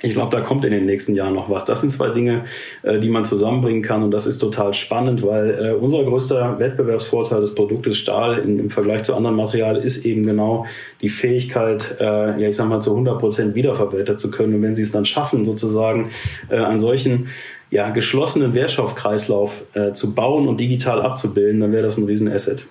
ich 0.02 0.14
glaube, 0.14 0.36
da 0.36 0.42
kommt 0.42 0.64
in 0.64 0.72
den 0.72 0.84
nächsten 0.84 1.14
Jahren 1.14 1.34
noch 1.34 1.48
was. 1.48 1.64
Das 1.64 1.80
sind 1.80 1.90
zwei 1.90 2.10
Dinge, 2.10 2.44
äh, 2.82 2.98
die 2.98 3.08
man 3.08 3.24
zusammenbringen 3.24 3.82
kann 3.82 4.02
und 4.02 4.10
das 4.10 4.26
ist 4.26 4.38
total 4.38 4.74
spannend, 4.74 5.24
weil 5.24 5.50
äh, 5.50 5.72
unser 5.72 6.02
größter 6.04 6.58
Wettbewerbsvorteil 6.58 7.40
des 7.40 7.54
Produktes 7.54 7.96
Stahl 7.96 8.38
im, 8.38 8.70
Vergleich 8.70 9.04
zu 9.04 9.14
anderen 9.14 9.36
Materialien 9.36 9.82
ist 9.82 10.04
eben 10.04 10.24
genau 10.24 10.66
die 11.00 11.08
Fähigkeit, 11.08 11.96
äh, 12.00 12.04
ja 12.04 12.48
ich 12.48 12.56
sag 12.56 12.68
mal 12.68 12.80
zu 12.80 12.90
100 12.90 13.18
Prozent 13.18 13.54
wiederverwertet 13.54 14.18
zu 14.18 14.30
können. 14.30 14.54
Und 14.54 14.62
wenn 14.62 14.74
Sie 14.74 14.82
es 14.82 14.92
dann 14.92 15.04
schaffen, 15.06 15.44
sozusagen 15.44 16.10
an 16.50 16.80
solchen 16.80 17.28
ja, 17.70 17.90
geschlossenen 17.90 18.54
Wertstoffkreislauf 18.54 19.64
zu 19.92 20.14
bauen 20.14 20.48
und 20.48 20.58
digital 20.58 21.02
abzubilden, 21.02 21.60
dann 21.60 21.72
wäre 21.72 21.82
das 21.82 21.96
ein 21.96 22.04
Riesenasset. 22.04 22.64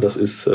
das 0.00 0.16
ist, 0.16 0.50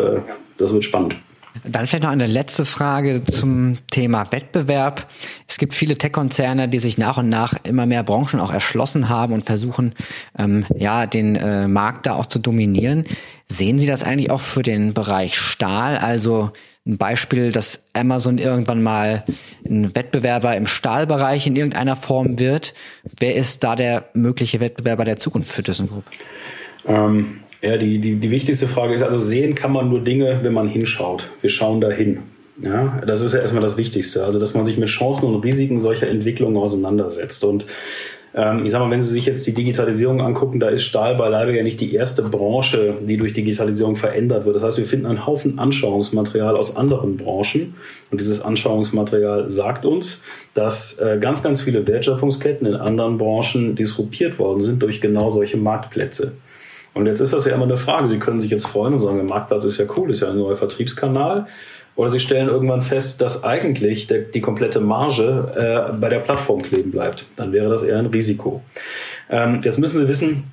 das 0.57 0.73
wird 0.73 0.83
spannend. 0.83 1.15
Dann 1.63 1.85
vielleicht 1.85 2.03
noch 2.03 2.11
eine 2.11 2.27
letzte 2.27 2.65
Frage 2.65 3.23
zum 3.23 3.77
Thema 3.91 4.31
Wettbewerb. 4.31 5.07
Es 5.47 5.57
gibt 5.57 5.73
viele 5.73 5.97
Tech-Konzerne, 5.97 6.69
die 6.69 6.79
sich 6.79 6.97
nach 6.97 7.17
und 7.17 7.29
nach 7.29 7.53
immer 7.63 7.85
mehr 7.85 8.03
Branchen 8.03 8.39
auch 8.39 8.51
erschlossen 8.51 9.09
haben 9.09 9.33
und 9.33 9.45
versuchen, 9.45 9.93
ähm, 10.37 10.65
ja, 10.75 11.05
den 11.05 11.35
äh, 11.35 11.67
Markt 11.67 12.05
da 12.05 12.15
auch 12.15 12.25
zu 12.25 12.39
dominieren. 12.39 13.05
Sehen 13.47 13.79
Sie 13.79 13.87
das 13.87 14.03
eigentlich 14.03 14.31
auch 14.31 14.41
für 14.41 14.63
den 14.63 14.93
Bereich 14.93 15.37
Stahl? 15.37 15.97
Also 15.97 16.51
ein 16.85 16.97
Beispiel, 16.97 17.51
dass 17.51 17.83
Amazon 17.93 18.37
irgendwann 18.37 18.81
mal 18.81 19.23
ein 19.65 19.93
Wettbewerber 19.93 20.55
im 20.55 20.65
Stahlbereich 20.65 21.45
in 21.45 21.55
irgendeiner 21.55 21.95
Form 21.95 22.39
wird. 22.39 22.73
Wer 23.19 23.35
ist 23.35 23.63
da 23.63 23.75
der 23.75 24.05
mögliche 24.13 24.59
Wettbewerber 24.59 25.05
der 25.05 25.17
Zukunft 25.17 25.51
für 25.51 25.61
ThyssenKrupp? 25.61 26.05
Ähm, 26.87 27.40
ja, 27.61 27.77
die, 27.77 27.99
die, 27.99 28.15
die 28.15 28.31
wichtigste 28.31 28.67
Frage 28.67 28.93
ist 28.93 29.03
also, 29.03 29.19
sehen 29.19 29.55
kann 29.55 29.71
man 29.71 29.89
nur 29.89 30.01
Dinge, 30.01 30.39
wenn 30.41 30.53
man 30.53 30.67
hinschaut. 30.67 31.29
Wir 31.41 31.49
schauen 31.49 31.79
dahin. 31.79 32.19
Ja, 32.61 33.01
das 33.05 33.21
ist 33.21 33.33
ja 33.33 33.39
erstmal 33.39 33.61
das 33.61 33.77
Wichtigste. 33.77 34.23
Also, 34.25 34.39
dass 34.39 34.53
man 34.53 34.65
sich 34.65 34.77
mit 34.77 34.89
Chancen 34.89 35.25
und 35.25 35.43
Risiken 35.43 35.79
solcher 35.79 36.07
Entwicklungen 36.07 36.57
auseinandersetzt. 36.57 37.43
Und 37.43 37.65
ähm, 38.33 38.65
ich 38.65 38.71
sag 38.71 38.79
mal, 38.79 38.89
wenn 38.89 39.01
Sie 39.01 39.11
sich 39.11 39.25
jetzt 39.25 39.45
die 39.45 39.53
Digitalisierung 39.53 40.21
angucken, 40.21 40.59
da 40.59 40.69
ist 40.69 40.83
Stahl 40.83 41.15
beileibe 41.15 41.55
ja 41.55 41.63
nicht 41.63 41.81
die 41.81 41.93
erste 41.93 42.23
Branche, 42.23 42.95
die 43.01 43.17
durch 43.17 43.33
Digitalisierung 43.33 43.95
verändert 43.95 44.45
wird. 44.45 44.55
Das 44.55 44.63
heißt, 44.63 44.77
wir 44.77 44.85
finden 44.85 45.05
einen 45.05 45.25
Haufen 45.25 45.59
Anschauungsmaterial 45.59 46.55
aus 46.55 46.75
anderen 46.75 47.17
Branchen. 47.17 47.75
Und 48.09 48.21
dieses 48.21 48.41
Anschauungsmaterial 48.41 49.49
sagt 49.49 49.85
uns, 49.85 50.21
dass 50.53 50.99
äh, 50.99 51.17
ganz, 51.19 51.43
ganz 51.43 51.61
viele 51.61 51.87
Wertschöpfungsketten 51.87 52.67
in 52.67 52.75
anderen 52.75 53.17
Branchen 53.17 53.75
disruptiert 53.75 54.39
worden 54.39 54.61
sind 54.61 54.81
durch 54.81 55.01
genau 55.01 55.29
solche 55.29 55.57
Marktplätze. 55.57 56.33
Und 56.93 57.05
jetzt 57.05 57.21
ist 57.21 57.33
das 57.33 57.45
ja 57.45 57.53
immer 57.53 57.63
eine 57.63 57.77
Frage. 57.77 58.09
Sie 58.09 58.19
können 58.19 58.39
sich 58.39 58.51
jetzt 58.51 58.67
freuen 58.67 58.93
und 58.93 58.99
sagen, 58.99 59.15
der 59.15 59.25
Marktplatz 59.25 59.63
ist 59.65 59.77
ja 59.77 59.85
cool, 59.95 60.11
ist 60.11 60.21
ja 60.21 60.29
ein 60.29 60.37
neuer 60.37 60.55
Vertriebskanal. 60.55 61.47
Oder 61.95 62.09
Sie 62.09 62.19
stellen 62.19 62.47
irgendwann 62.47 62.81
fest, 62.81 63.21
dass 63.21 63.43
eigentlich 63.43 64.07
der, 64.07 64.19
die 64.19 64.41
komplette 64.41 64.79
Marge 64.79 65.91
äh, 65.93 65.97
bei 65.97 66.09
der 66.09 66.19
Plattform 66.19 66.61
kleben 66.61 66.91
bleibt. 66.91 67.25
Dann 67.35 67.51
wäre 67.51 67.69
das 67.69 67.83
eher 67.83 67.99
ein 67.99 68.07
Risiko. 68.07 68.61
Ähm, 69.29 69.59
jetzt 69.63 69.79
müssen 69.79 69.99
Sie 70.01 70.07
wissen, 70.07 70.51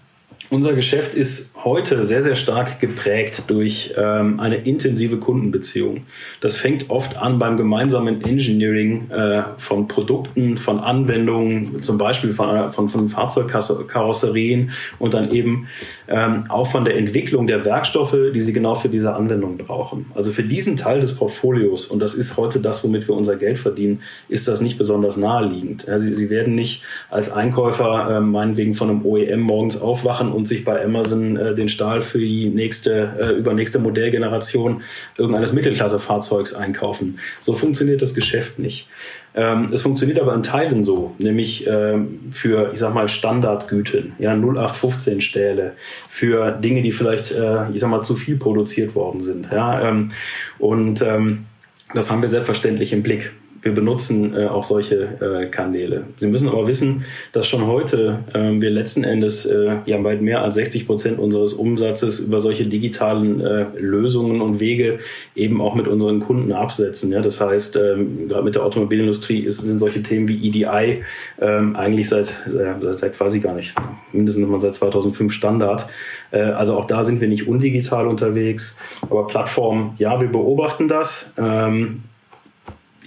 unser 0.51 0.73
Geschäft 0.73 1.15
ist 1.15 1.55
heute 1.65 2.07
sehr, 2.07 2.23
sehr 2.23 2.35
stark 2.35 2.81
geprägt 2.81 3.45
durch 3.49 3.93
ähm, 3.97 4.41
eine 4.41 4.57
intensive 4.57 5.19
Kundenbeziehung. 5.19 6.05
Das 6.41 6.57
fängt 6.57 6.89
oft 6.89 7.17
an 7.17 7.39
beim 7.39 7.57
gemeinsamen 7.57 8.25
Engineering 8.25 9.11
äh, 9.11 9.43
von 9.59 9.89
Produkten, 9.89 10.57
von 10.57 10.79
Anwendungen, 10.79 11.83
zum 11.83 11.99
Beispiel 11.99 12.33
von, 12.33 12.71
von, 12.71 12.89
von 12.89 13.09
Fahrzeugkarosserien 13.09 14.71
und 14.99 15.15
dann 15.15 15.31
eben 15.33 15.69
ähm, 16.09 16.45
auch 16.49 16.67
von 16.67 16.85
der 16.85 16.97
Entwicklung 16.97 17.47
der 17.47 17.65
Werkstoffe, 17.65 18.17
die 18.33 18.41
sie 18.41 18.53
genau 18.53 18.75
für 18.75 18.89
diese 18.89 19.15
Anwendung 19.15 19.59
brauchen. 19.59 20.07
Also 20.15 20.31
für 20.31 20.45
diesen 20.45 20.77
Teil 20.77 21.01
des 21.01 21.15
Portfolios, 21.15 21.87
und 21.87 22.01
das 22.01 22.15
ist 22.15 22.37
heute 22.39 22.61
das, 22.61 22.83
womit 22.85 23.07
wir 23.07 23.15
unser 23.15 23.37
Geld 23.37 23.59
verdienen, 23.59 24.03
ist 24.29 24.49
das 24.49 24.61
nicht 24.63 24.79
besonders 24.79 25.17
naheliegend. 25.19 25.87
Ja, 25.87 25.99
sie, 25.99 26.15
sie 26.15 26.31
werden 26.31 26.55
nicht 26.55 26.85
als 27.11 27.31
Einkäufer 27.31 28.17
äh, 28.17 28.21
meinetwegen 28.21 28.75
von 28.75 28.89
einem 28.89 29.05
OEM 29.05 29.41
morgens 29.41 29.79
aufwachen 29.81 30.38
und 30.39 30.47
sich 30.47 30.65
bei 30.65 30.83
Amazon 30.83 31.37
äh, 31.37 31.55
den 31.55 31.69
Stahl 31.69 32.01
für 32.01 32.21
die 32.21 32.49
nächste, 32.49 33.13
äh, 33.21 33.33
übernächste 33.33 33.81
Modellgeneration 33.81 34.83
irgendeines 35.19 35.53
Mittelklassefahrzeugs 35.53 36.55
einkaufen. 36.55 37.19
So 37.41 37.55
funktioniert 37.55 38.01
das 38.01 38.15
Geschäft 38.15 38.59
nicht. 38.61 38.89
Ähm, 39.35 39.71
es 39.73 39.83
funktioniert 39.83 40.21
aber 40.21 40.35
in 40.35 40.43
Teilen 40.43 40.85
so, 40.85 41.15
nämlich 41.19 41.67
ähm, 41.67 42.21
für, 42.31 42.73
ich 42.73 42.79
sag 42.79 42.95
mal, 42.95 43.09
Standardgüten, 43.09 44.15
ja, 44.19 44.33
0815 44.33 45.21
Stähle, 45.21 45.73
für 46.09 46.53
Dinge, 46.53 46.83
die 46.83 46.93
vielleicht, 46.93 47.33
äh, 47.33 47.71
ich 47.73 47.81
sag 47.81 47.91
mal, 47.91 48.03
zu 48.03 48.15
viel 48.15 48.37
produziert 48.37 48.95
worden 48.95 49.21
sind, 49.21 49.49
ja, 49.53 49.89
ähm, 49.89 50.13
und 50.59 51.03
ähm, 51.03 51.47
das 51.95 52.11
haben 52.11 52.23
wir 52.23 52.29
selbstverständlich 52.29 52.93
im 52.93 53.03
Blick 53.03 53.33
wir 53.69 53.75
benutzen 53.75 54.35
äh, 54.35 54.47
auch 54.47 54.65
solche 54.65 55.19
äh, 55.21 55.47
Kanäle. 55.47 56.05
Sie 56.19 56.27
müssen 56.27 56.49
aber 56.49 56.67
wissen, 56.67 57.05
dass 57.33 57.47
schon 57.47 57.67
heute 57.67 58.21
äh, 58.33 58.59
wir 58.59 58.71
letzten 58.71 59.05
Endes 59.05 59.45
äh, 59.45 59.77
ja 59.85 60.03
weit 60.03 60.23
mehr 60.23 60.43
als 60.43 60.55
60 60.55 60.87
Prozent 60.87 61.19
unseres 61.19 61.53
Umsatzes 61.53 62.19
über 62.19 62.41
solche 62.41 62.67
digitalen 62.67 63.43
äh, 63.43 63.67
Lösungen 63.79 64.41
und 64.41 64.59
Wege 64.59 65.01
eben 65.37 65.61
auch 65.61 65.75
mit 65.75 65.87
unseren 65.87 66.21
Kunden 66.21 66.51
absetzen. 66.53 67.13
Ja? 67.13 67.21
Das 67.21 67.43
heißt, 67.43 67.77
ähm, 67.77 68.29
gerade 68.29 68.43
mit 68.43 68.55
der 68.55 68.65
Automobilindustrie 68.65 69.41
ist, 69.41 69.59
sind 69.59 69.79
solche 69.79 70.03
Themen 70.03 70.29
wie 70.29 70.49
EDI 70.49 71.03
ähm, 71.39 71.77
eigentlich 71.77 72.09
seit, 72.09 72.31
äh, 72.47 72.93
seit 72.93 73.19
quasi 73.19 73.41
gar 73.41 73.55
nicht, 73.55 73.75
mindestens 74.15 74.49
mal 74.49 74.61
seit 74.63 74.75
2005 74.75 75.31
Standard. 75.31 75.87
Also 76.31 76.77
auch 76.77 76.85
da 76.85 77.03
sind 77.03 77.23
wir 77.23 77.29
nicht 77.29 77.49
undigital 77.49 78.07
unterwegs. 78.07 78.79
Aber 79.09 79.27
Plattformen, 79.27 79.95
ja, 79.97 80.21
wir 80.21 80.29
beobachten 80.29 80.87
das. 80.87 81.33
Ähm, 81.39 82.03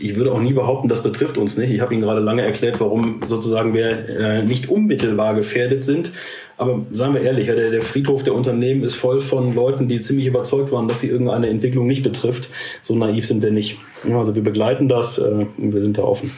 ich 0.02 0.16
würde 0.16 0.32
auch 0.32 0.40
nie 0.40 0.54
behaupten, 0.54 0.88
das 0.88 1.04
betrifft 1.04 1.38
uns 1.38 1.58
nicht. 1.58 1.72
Ich 1.72 1.82
habe 1.82 1.94
Ihnen 1.94 2.04
gerade 2.04 2.22
lange 2.22 2.42
erklärt, 2.42 2.80
warum 2.80 3.22
sozusagen 3.26 3.74
wir 3.74 4.10
äh, 4.10 4.44
nicht 4.44 4.70
unmittelbar 4.70 5.36
gefährdet 5.36 5.84
sind. 5.84 6.12
Aber 6.58 6.82
sagen 6.92 7.14
wir 7.14 7.22
ehrlich, 7.22 7.48
der, 7.48 7.72
der 7.72 7.82
Friedhof 7.82 8.24
der 8.24 8.36
Unternehmen 8.36 8.84
ist 8.84 8.96
voll 8.96 9.20
von 9.20 9.56
Leuten, 9.56 9.88
die 9.88 10.02
ziemlich 10.02 10.28
überzeugt 10.28 10.72
waren, 10.72 10.88
dass 10.88 11.02
sie 11.02 11.08
irgendeine 11.08 11.50
Entwicklung 11.50 11.88
nicht 11.88 12.04
betrifft. 12.04 12.50
So 12.84 12.96
naiv 12.96 13.26
sind 13.26 13.42
wir 13.42 13.52
nicht. 13.52 13.78
Also 14.12 14.36
wir 14.36 14.44
begleiten 14.44 14.88
das 14.88 15.18
äh, 15.18 15.46
und 15.58 15.74
wir 15.74 15.82
sind 15.82 15.98
da 15.98 16.04
offen. 16.04 16.32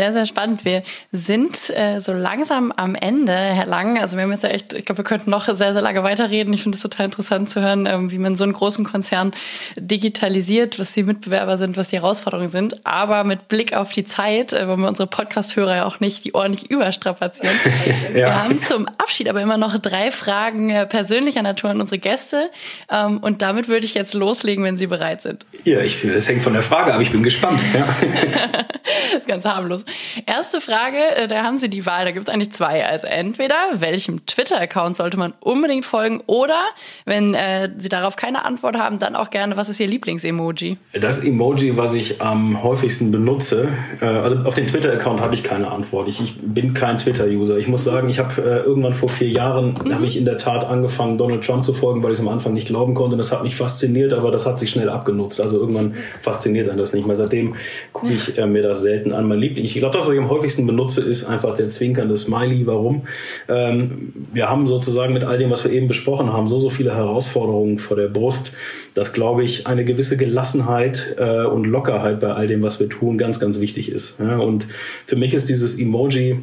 Sehr, 0.00 0.14
sehr 0.14 0.24
spannend. 0.24 0.64
Wir 0.64 0.82
sind 1.12 1.68
äh, 1.76 2.00
so 2.00 2.14
langsam 2.14 2.72
am 2.74 2.94
Ende, 2.94 3.34
Herr 3.34 3.66
Lang. 3.66 3.98
Also 4.00 4.16
wir 4.16 4.24
haben 4.24 4.32
jetzt 4.32 4.44
ja 4.44 4.48
echt, 4.48 4.72
ich 4.72 4.86
glaube, 4.86 5.00
wir 5.00 5.04
könnten 5.04 5.28
noch 5.28 5.44
sehr, 5.44 5.74
sehr 5.74 5.82
lange 5.82 6.02
weiterreden. 6.02 6.54
Ich 6.54 6.62
finde 6.62 6.76
es 6.76 6.80
total 6.80 7.04
interessant 7.04 7.50
zu 7.50 7.60
hören, 7.60 7.84
ähm, 7.84 8.10
wie 8.10 8.16
man 8.16 8.34
so 8.34 8.44
einen 8.44 8.54
großen 8.54 8.82
Konzern 8.86 9.32
digitalisiert, 9.76 10.78
was 10.78 10.94
die 10.94 11.02
Mitbewerber 11.02 11.58
sind, 11.58 11.76
was 11.76 11.88
die 11.88 11.96
Herausforderungen 11.96 12.48
sind. 12.48 12.86
Aber 12.86 13.24
mit 13.24 13.48
Blick 13.48 13.74
auf 13.74 13.92
die 13.92 14.04
Zeit, 14.04 14.54
äh, 14.54 14.66
wollen 14.68 14.80
wir 14.80 14.88
unsere 14.88 15.06
Podcast-Hörer 15.06 15.76
ja 15.76 15.84
auch 15.84 16.00
nicht 16.00 16.24
die 16.24 16.32
Ohren 16.32 16.52
nicht 16.52 16.70
überstrapazieren. 16.70 17.54
ja. 18.08 18.14
Wir 18.14 18.42
haben 18.42 18.58
zum 18.62 18.88
Abschied 18.96 19.28
aber 19.28 19.42
immer 19.42 19.58
noch 19.58 19.76
drei 19.76 20.10
Fragen 20.10 20.70
äh, 20.70 20.86
persönlicher 20.86 21.42
Natur 21.42 21.68
an 21.68 21.78
unsere 21.78 21.98
Gäste. 21.98 22.50
Ähm, 22.90 23.18
und 23.18 23.42
damit 23.42 23.68
würde 23.68 23.84
ich 23.84 23.92
jetzt 23.92 24.14
loslegen, 24.14 24.64
wenn 24.64 24.78
Sie 24.78 24.86
bereit 24.86 25.20
sind. 25.20 25.44
Ja, 25.64 25.80
ich, 25.80 26.02
es 26.02 26.26
hängt 26.26 26.42
von 26.42 26.54
der 26.54 26.62
Frage 26.62 26.94
ab. 26.94 27.02
Ich 27.02 27.12
bin 27.12 27.22
gespannt. 27.22 27.60
Ja. 27.74 27.86
das 29.12 29.20
ist 29.20 29.28
ganz 29.28 29.44
harmlos. 29.44 29.84
Erste 30.26 30.60
Frage, 30.60 30.98
äh, 31.16 31.28
da 31.28 31.44
haben 31.44 31.56
Sie 31.56 31.68
die 31.68 31.86
Wahl. 31.86 32.04
Da 32.04 32.10
gibt 32.10 32.28
es 32.28 32.34
eigentlich 32.34 32.52
zwei. 32.52 32.86
Also 32.86 33.06
entweder, 33.06 33.54
welchem 33.74 34.26
Twitter-Account 34.26 34.96
sollte 34.96 35.16
man 35.16 35.32
unbedingt 35.40 35.84
folgen? 35.84 36.22
Oder, 36.26 36.60
wenn 37.04 37.34
äh, 37.34 37.70
Sie 37.78 37.88
darauf 37.88 38.16
keine 38.16 38.44
Antwort 38.44 38.76
haben, 38.76 38.98
dann 38.98 39.16
auch 39.16 39.30
gerne, 39.30 39.56
was 39.56 39.68
ist 39.68 39.80
Ihr 39.80 39.86
Lieblings-Emoji? 39.86 40.78
Das 40.92 41.22
Emoji, 41.22 41.76
was 41.76 41.94
ich 41.94 42.20
am 42.20 42.62
häufigsten 42.62 43.10
benutze, 43.10 43.68
äh, 44.00 44.06
also 44.06 44.36
auf 44.44 44.54
den 44.54 44.66
Twitter-Account 44.66 45.20
habe 45.20 45.34
ich 45.34 45.42
keine 45.42 45.70
Antwort. 45.70 46.08
Ich, 46.08 46.20
ich 46.20 46.34
bin 46.40 46.74
kein 46.74 46.98
Twitter-User. 46.98 47.58
Ich 47.58 47.68
muss 47.68 47.84
sagen, 47.84 48.08
ich 48.08 48.18
habe 48.18 48.40
äh, 48.42 48.66
irgendwann 48.66 48.94
vor 48.94 49.08
vier 49.08 49.28
Jahren, 49.28 49.74
mhm. 49.84 49.94
habe 49.94 50.06
ich 50.06 50.16
in 50.16 50.24
der 50.24 50.36
Tat 50.36 50.64
angefangen, 50.64 51.18
Donald 51.18 51.44
Trump 51.44 51.64
zu 51.64 51.72
folgen, 51.72 52.02
weil 52.02 52.12
ich 52.12 52.18
es 52.18 52.24
am 52.24 52.32
Anfang 52.32 52.52
nicht 52.54 52.68
glauben 52.68 52.94
konnte. 52.94 53.16
Das 53.16 53.32
hat 53.32 53.42
mich 53.42 53.56
fasziniert, 53.56 54.12
aber 54.12 54.30
das 54.30 54.46
hat 54.46 54.58
sich 54.58 54.70
schnell 54.70 54.88
abgenutzt. 54.88 55.40
Also 55.40 55.58
irgendwann 55.58 55.94
fasziniert 56.20 56.68
einen 56.68 56.78
das 56.78 56.92
nicht 56.92 57.06
mehr. 57.06 57.16
Seitdem 57.16 57.54
gucke 57.92 58.12
ich 58.12 58.38
äh, 58.38 58.46
mir 58.46 58.62
das 58.62 58.82
selten 58.82 59.12
an. 59.12 59.28
Mein 59.28 59.38
Liebling, 59.38 59.64
ich 59.76 59.80
glaube, 59.80 59.96
das, 59.96 60.06
was 60.06 60.14
ich 60.14 60.18
am 60.18 60.28
häufigsten 60.28 60.66
benutze, 60.66 61.00
ist 61.00 61.24
einfach 61.24 61.56
der 61.56 61.68
zwinkernde 61.70 62.16
Smiley. 62.16 62.66
Warum? 62.66 63.02
Ähm, 63.48 64.12
wir 64.32 64.48
haben 64.48 64.66
sozusagen 64.66 65.12
mit 65.12 65.24
all 65.24 65.38
dem, 65.38 65.50
was 65.50 65.64
wir 65.64 65.72
eben 65.72 65.88
besprochen 65.88 66.32
haben, 66.32 66.46
so, 66.46 66.58
so 66.58 66.70
viele 66.70 66.94
Herausforderungen 66.94 67.78
vor 67.78 67.96
der 67.96 68.08
Brust, 68.08 68.52
dass, 68.94 69.12
glaube 69.12 69.44
ich, 69.44 69.66
eine 69.66 69.84
gewisse 69.84 70.16
Gelassenheit 70.16 71.16
äh, 71.18 71.44
und 71.44 71.64
Lockerheit 71.64 72.20
bei 72.20 72.32
all 72.32 72.46
dem, 72.46 72.62
was 72.62 72.80
wir 72.80 72.88
tun, 72.88 73.18
ganz, 73.18 73.40
ganz 73.40 73.60
wichtig 73.60 73.90
ist. 73.90 74.18
Ja? 74.20 74.38
Und 74.38 74.66
für 75.06 75.16
mich 75.16 75.34
ist 75.34 75.48
dieses 75.48 75.78
Emoji, 75.78 76.38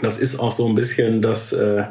das 0.00 0.18
ist 0.18 0.40
auch 0.40 0.52
so 0.52 0.66
ein 0.66 0.74
bisschen 0.74 1.20
das, 1.20 1.52
äh, 1.52 1.84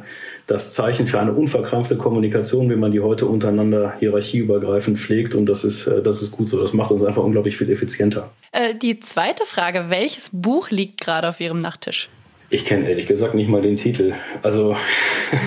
das 0.48 0.74
Zeichen 0.74 1.08
für 1.08 1.20
eine 1.20 1.34
unverkrampfte 1.34 1.98
Kommunikation, 1.98 2.70
wie 2.70 2.76
man 2.76 2.92
die 2.92 3.00
heute 3.00 3.26
untereinander 3.26 3.94
hierarchieübergreifend 4.00 4.98
pflegt. 5.00 5.34
Und 5.34 5.46
das 5.48 5.64
ist, 5.64 5.88
äh, 5.88 6.02
das 6.02 6.22
ist 6.22 6.32
gut 6.32 6.50
so. 6.50 6.62
Das 6.62 6.74
macht 6.74 6.92
uns 6.92 7.04
einfach 7.04 7.24
unglaublich 7.24 7.58
viel 7.58 7.70
effizienter. 7.70 8.30
Äh, 8.52 8.76
die 8.76 9.00
zweite 9.00 9.46
Frage, 9.46 9.86
welches 9.90 10.30
Buch 10.34 10.70
liegt 10.70 11.02
gerade 11.02 11.30
auf 11.30 11.40
Ihrem 11.40 11.60
Nachttisch? 11.60 12.10
Ich 12.54 12.66
kenne 12.66 12.90
ehrlich 12.90 13.08
gesagt 13.08 13.34
nicht 13.34 13.48
mal 13.48 13.62
den 13.62 13.78
Titel. 13.78 14.12
Also 14.42 14.76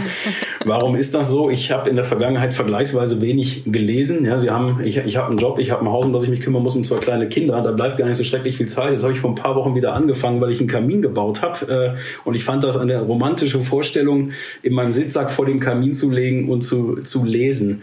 warum 0.64 0.96
ist 0.96 1.14
das 1.14 1.28
so? 1.28 1.50
Ich 1.50 1.70
habe 1.70 1.90
in 1.90 1.96
der 1.96 2.04
Vergangenheit 2.06 2.54
vergleichsweise 2.54 3.20
wenig 3.20 3.64
gelesen. 3.66 4.24
Ja, 4.24 4.38
Sie 4.38 4.48
haben, 4.48 4.80
ich, 4.82 4.96
ich 4.96 5.18
habe 5.18 5.28
einen 5.28 5.36
Job, 5.36 5.58
ich 5.58 5.70
habe 5.70 5.84
ein 5.84 5.92
Haus, 5.92 6.06
um 6.06 6.14
das 6.14 6.24
ich 6.24 6.30
mich 6.30 6.40
kümmern 6.40 6.62
muss, 6.62 6.74
und 6.74 6.86
zwei 6.86 6.96
kleine 6.96 7.28
Kinder. 7.28 7.60
Da 7.60 7.72
bleibt 7.72 7.98
gar 7.98 8.08
nicht 8.08 8.16
so 8.16 8.24
schrecklich 8.24 8.56
viel 8.56 8.68
Zeit. 8.68 8.92
Jetzt 8.92 9.02
habe 9.02 9.12
ich 9.12 9.20
vor 9.20 9.30
ein 9.30 9.34
paar 9.34 9.54
Wochen 9.54 9.74
wieder 9.74 9.92
angefangen, 9.92 10.40
weil 10.40 10.50
ich 10.50 10.60
einen 10.60 10.68
Kamin 10.68 11.02
gebaut 11.02 11.42
habe. 11.42 11.94
Äh, 11.94 11.98
und 12.26 12.36
ich 12.36 12.44
fand 12.44 12.64
das 12.64 12.78
eine 12.78 13.02
romantische 13.02 13.60
Vorstellung, 13.60 14.30
in 14.62 14.72
meinem 14.72 14.92
Sitzsack 14.92 15.30
vor 15.30 15.44
dem 15.44 15.60
Kamin 15.60 15.92
zu 15.92 16.10
legen 16.10 16.48
und 16.48 16.62
zu, 16.62 16.96
zu 17.02 17.26
lesen. 17.26 17.82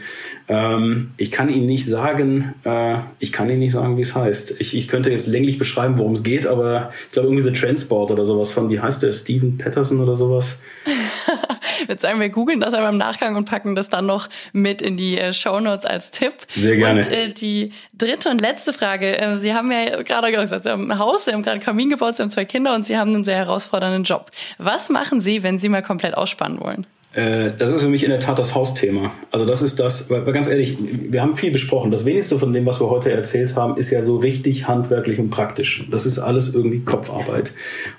Ähm, 0.52 1.12
ich 1.16 1.32
kann 1.32 1.48
Ihnen 1.48 1.66
nicht 1.66 1.86
sagen, 1.86 2.56
äh, 2.66 2.96
ich 3.20 3.32
kann 3.32 3.50
Ihnen 3.50 3.60
nicht 3.60 3.72
sagen, 3.72 3.96
wie 3.96 4.02
es 4.02 4.14
heißt. 4.14 4.56
Ich, 4.60 4.76
ich 4.76 4.90
könnte 4.90 5.10
jetzt 5.10 5.28
länglich 5.28 5.58
beschreiben, 5.58 5.98
worum 5.98 6.12
es 6.12 6.24
geht, 6.24 6.46
aber 6.46 6.92
ich 7.06 7.14
glaube 7.14 7.30
irgendwie 7.30 7.44
The 7.44 7.54
Transport 7.54 8.12
oder 8.12 8.26
sowas 8.26 8.52
von, 8.52 8.70
wie 8.70 8.82
heißt 8.82 9.02
der, 9.02 9.14
Steven 9.14 9.58
Patterson 9.58 10.02
oder 10.02 10.14
sowas? 10.14 10.62
ich 11.82 11.88
würde 11.88 12.02
sagen, 12.02 12.20
wir 12.20 12.28
googeln 12.28 12.60
das 12.60 12.74
aber 12.74 12.90
im 12.90 12.98
Nachgang 12.98 13.38
und 13.38 13.46
packen 13.46 13.76
das 13.76 13.88
dann 13.88 14.06
noch 14.06 14.28
mit 14.52 14.82
in 14.82 14.98
die 14.98 15.18
äh, 15.18 15.32
Show 15.32 15.62
Notes 15.62 15.86
als 15.86 16.12
Tipp. 16.12 16.34
Sehr 16.54 16.76
gerne. 16.76 17.00
Und 17.00 17.08
äh, 17.10 17.32
die 17.32 17.72
dritte 17.98 18.28
und 18.28 18.42
letzte 18.42 18.74
Frage. 18.74 19.18
Äh, 19.18 19.38
Sie 19.40 19.54
haben 19.54 19.72
ja 19.72 20.02
gerade 20.02 20.34
gesagt, 20.34 20.66
Sie 20.66 20.70
haben 20.70 20.92
ein 20.92 21.00
Haus, 21.00 21.24
Sie 21.24 21.32
haben 21.32 21.44
gerade 21.44 21.54
einen 21.54 21.64
Kamin 21.64 21.90
gebaut, 21.90 22.18
Sie 22.18 22.24
haben 22.24 22.30
zwei 22.30 22.44
Kinder 22.44 22.76
und 22.76 22.86
Sie 22.86 22.98
haben 22.98 23.14
einen 23.14 23.24
sehr 23.24 23.38
herausfordernden 23.38 24.04
Job. 24.04 24.30
Was 24.58 24.90
machen 24.90 25.22
Sie, 25.22 25.44
wenn 25.44 25.60
Sie 25.60 25.70
mal 25.70 25.82
komplett 25.82 26.18
ausspannen 26.18 26.60
wollen? 26.60 26.86
Äh, 27.14 27.52
das 27.58 27.72
ist 27.72 27.82
für 27.82 27.90
mich 27.90 28.04
in 28.04 28.10
der 28.10 28.22
Tat 28.22 28.40
das 28.40 28.56
Hausthema. 28.56 29.12
Also 29.32 29.46
das 29.46 29.62
ist 29.62 29.80
das, 29.80 30.10
weil, 30.10 30.24
ganz 30.32 30.48
ehrlich, 30.48 30.78
wir 30.80 31.22
haben 31.22 31.36
viel 31.36 31.52
besprochen. 31.52 31.92
Das 31.92 32.06
wenigste 32.06 32.40
von 32.40 32.54
dem, 32.54 32.66
was 32.66 32.80
wir 32.80 32.90
heute 32.90 33.12
erzählt 33.12 33.56
haben, 33.56 33.76
ist 33.76 33.92
ja 33.92 34.02
so 34.02 34.18
richtig 34.18 34.68
handwerklich 34.68 35.20
und 35.20 35.30
praktisch. 35.30 35.86
Das 35.92 36.06
ist 36.06 36.20
alles 36.20 36.56
irgendwie 36.56 36.80
Kopfarbeit. 36.80 37.52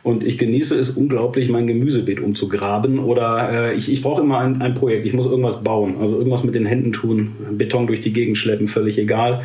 Und 0.03 0.25
ich 0.25 0.39
genieße 0.39 0.79
es 0.79 0.91
unglaublich, 0.91 1.51
mein 1.51 1.67
Gemüsebeet 1.67 2.21
umzugraben 2.21 2.99
oder 2.99 3.71
äh, 3.71 3.75
ich, 3.75 3.93
ich 3.93 4.03
brauche 4.03 4.23
immer 4.23 4.39
ein, 4.39 4.63
ein 4.63 4.73
Projekt. 4.75 5.05
Ich 5.05 5.13
muss 5.13 5.27
irgendwas 5.27 5.63
bauen, 5.63 5.99
also 6.01 6.17
irgendwas 6.17 6.43
mit 6.43 6.55
den 6.55 6.65
Händen 6.65 6.93
tun, 6.93 7.33
Beton 7.53 7.87
durch 7.87 8.01
die 8.01 8.15
Gegend 8.15 8.39
schleppen, 8.39 8.67
völlig 8.67 8.99
egal 8.99 9.43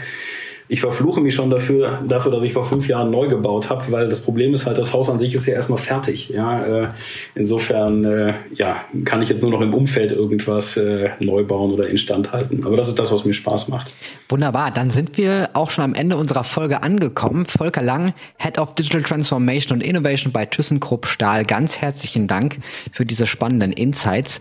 ich 0.70 0.82
verfluche 0.82 1.22
mich 1.22 1.34
schon 1.34 1.50
dafür, 1.50 2.00
dafür, 2.06 2.32
dass 2.32 2.44
ich 2.44 2.54
vor 2.54 2.66
fünf 2.66 2.88
Jahren 2.88 3.10
neu 3.10 3.28
gebaut 3.28 3.70
habe, 3.70 3.86
weil 3.90 4.10
das 4.10 4.22
Problem 4.22 4.54
ist 4.54 4.66
halt, 4.66 4.78
das 4.78 4.94
Haus 4.94 5.10
an 5.10 5.18
sich 5.18 5.34
ist 5.34 5.46
ja 5.46 5.54
erstmal 5.54 5.80
fertig. 5.80 6.30
Ja, 6.30 6.62
äh, 6.62 6.88
insofern 7.36 8.04
äh, 8.04 8.34
ja, 8.54 8.78
kann 9.06 9.22
ich 9.22 9.30
jetzt 9.30 9.42
nur 9.42 9.52
noch 9.52 9.62
im 9.62 9.74
Umfeld 9.74 10.12
irgendwas 10.12 10.76
äh, 10.76 11.12
neu 11.20 11.44
bauen 11.44 11.72
oder 11.72 11.88
instand 11.88 12.34
halten. 12.34 12.64
Aber 12.66 12.76
das 12.76 12.90
ist 12.90 13.00
das, 13.00 13.12
was 13.12 13.24
mir 13.24 13.34
Spaß 13.34 13.70
macht. 13.70 13.94
Wunderbar, 14.28 14.72
dann 14.72 14.90
sind 14.90 15.18
wir 15.18 15.52
auch 15.54 15.72
schon 15.72 15.86
am 15.86 15.94
Ende 15.94 16.18
unserer 16.18 16.44
Folge 16.44 16.84
angekommen. 16.84 17.46
Volker 17.46 17.82
Lang, 17.82 18.14
Head 18.38 18.60
of 18.60 18.76
Digital 18.76 19.04
Transformation 19.04 19.78
und 19.78 19.82
Innovation 19.82 20.34
bei 20.34 20.46
ThyssenKrupp 20.46 21.08
Stahl, 21.08 21.46
ganz 21.46 21.78
herzlichen 21.78 22.28
Dank 22.28 22.58
für 22.92 23.06
diese 23.06 23.26
spannenden 23.26 23.72
Insights. 23.72 24.40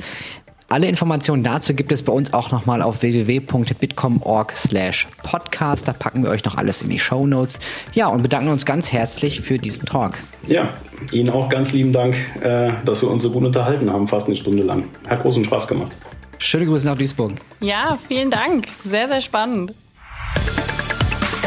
Alle 0.69 0.89
Informationen 0.89 1.45
dazu 1.45 1.75
gibt 1.75 1.93
es 1.93 2.03
bei 2.03 2.13
uns 2.13 2.33
auch 2.33 2.51
nochmal 2.51 2.83
auf 2.83 3.03
www.bitcom.org 3.03 4.53
slash 4.57 5.07
podcast. 5.23 5.87
Da 5.87 5.93
packen 5.93 6.25
wir 6.25 6.31
euch 6.31 6.45
noch 6.45 6.57
alles 6.57 6.83
in 6.83 6.91
die 6.91 6.99
Show 6.99 7.25
Notes. 7.25 7.61
Ja, 7.95 8.09
und 8.09 8.23
bedanken 8.23 8.51
uns 8.51 8.67
ganz 8.67 8.91
herzlich 8.91 9.43
für 9.43 9.59
diesen 9.59 9.87
Talk. 9.87 10.15
Ja, 10.47 10.71
Ihnen 11.13 11.31
auch 11.31 11.49
ganz 11.49 11.73
lieben 11.73 11.93
Dank, 11.93 12.17
äh, 12.41 12.73
dass 12.85 13.01
wir 13.01 13.09
uns 13.09 13.23
so 13.23 13.31
gut 13.31 13.45
unterhalten 13.45 13.93
haben, 13.93 14.09
fast 14.09 14.27
eine 14.27 14.35
Stunde 14.35 14.65
lang. 14.65 14.89
Hat 15.09 15.23
großen 15.23 15.45
Spaß 15.45 15.69
gemacht. 15.69 15.97
Schöne 16.39 16.67
Grüße 16.67 16.85
nach 16.85 16.97
Duisburg. 16.97 17.33
Ja, 17.61 17.97
vielen 18.09 18.31
Dank. 18.33 18.67
Sehr, 18.85 19.07
sehr 19.07 19.21
spannend. 19.21 19.73